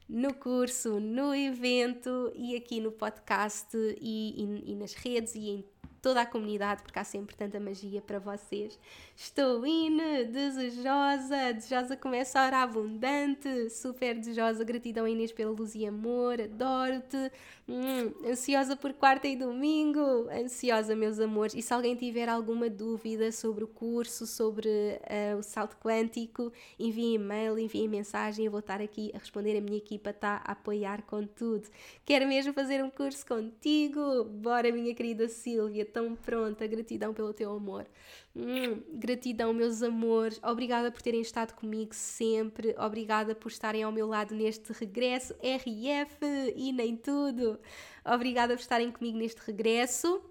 no 0.09 0.33
curso, 0.35 1.01
no 1.01 1.35
evento 1.35 2.31
e 2.37 2.55
aqui 2.55 2.79
no 2.79 2.93
podcast 2.93 3.77
e, 4.01 4.63
e, 4.67 4.73
e 4.73 4.75
nas 4.77 4.95
redes 4.95 5.35
e 5.35 5.49
em 5.49 5.65
toda 6.03 6.23
a 6.23 6.27
comunidade, 6.27 6.83
porque 6.83 6.99
há 6.99 7.05
sempre 7.05 7.37
tanta 7.37 7.61
magia 7.61 8.03
para 8.03 8.19
vocês. 8.19 8.77
Estou 9.17 9.65
in, 9.65 9.99
desejosa, 10.33 11.53
desejosa 11.55 11.97
começa 11.97 12.41
a 12.41 12.47
hora 12.47 12.63
abundante, 12.63 13.71
super 13.71 14.19
desejosa, 14.19 14.65
gratidão 14.65 15.07
Inês 15.07 15.31
pela 15.31 15.53
luz 15.53 15.77
e 15.77 15.87
amor, 15.87 16.41
adoro-te, 16.41 17.31
hum, 17.69 18.13
ansiosa 18.29 18.75
por 18.75 18.93
quarta 18.95 19.29
e 19.29 19.37
domingo, 19.37 20.29
ansiosa 20.29 20.97
meus 20.97 21.21
amores, 21.21 21.55
e 21.55 21.63
se 21.63 21.73
alguém 21.73 21.95
tiver 21.95 22.29
alguma 22.29 22.69
dúvida 22.69 23.31
sobre 23.31 23.63
o 23.63 23.69
curso, 23.69 24.27
sobre 24.27 24.69
uh, 24.69 25.39
o 25.39 25.43
salto 25.43 25.77
quântico, 25.77 26.53
enviem 26.81 27.15
e-mail, 27.15 27.57
enviem 27.61 27.87
mensagem, 27.87 28.47
eu 28.47 28.51
vou 28.51 28.61
estar 28.61 28.81
aqui 28.81 29.13
a 29.15 29.19
responder, 29.19 29.57
a 29.57 29.61
minha 29.61 29.79
equipa 29.79 30.11
está 30.11 30.43
a 30.45 30.51
apoiar 30.53 31.03
com 31.03 31.25
tudo. 31.25 31.69
Quero 32.05 32.27
mesmo 32.27 32.53
fazer 32.53 32.83
um 32.83 32.91
curso 32.91 33.25
contigo? 33.25 34.25
Bora 34.25 34.73
minha 34.73 34.93
querida 34.95 35.29
Silvia, 35.29 35.92
tão 35.93 36.17
pronta, 36.17 36.67
gratidão 36.67 37.13
pelo 37.13 37.33
teu 37.33 37.53
amor. 37.53 37.87
Hum, 38.35 38.83
gratidão, 38.95 39.53
meus 39.53 39.83
amores. 39.83 40.41
Obrigada 40.43 40.91
por 40.91 41.03
terem 41.03 41.21
estado 41.21 41.55
comigo 41.55 41.95
sempre. 41.95 42.75
Obrigada 42.79 43.35
por 43.35 43.51
estarem 43.51 43.83
ao 43.83 43.93
meu 43.93 44.07
lado 44.07 44.35
neste 44.35 44.73
regresso. 44.73 45.35
RF 45.35 46.19
e 46.57 46.73
nem 46.73 46.97
tudo. 46.97 47.59
Obrigada 48.05 48.55
por 48.55 48.61
estarem 48.61 48.91
comigo 48.91 49.19
neste 49.19 49.41
regresso. 49.47 50.23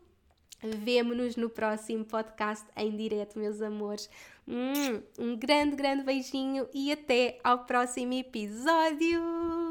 Vemo-nos 0.63 1.35
no 1.35 1.49
próximo 1.49 2.05
podcast 2.05 2.65
em 2.75 2.95
direto, 2.95 3.39
meus 3.39 3.61
amores. 3.61 4.09
Hum, 4.47 5.01
um 5.17 5.35
grande, 5.35 5.75
grande 5.75 6.03
beijinho 6.03 6.67
e 6.73 6.91
até 6.91 7.39
ao 7.43 7.65
próximo 7.65 8.13
episódio. 8.13 9.70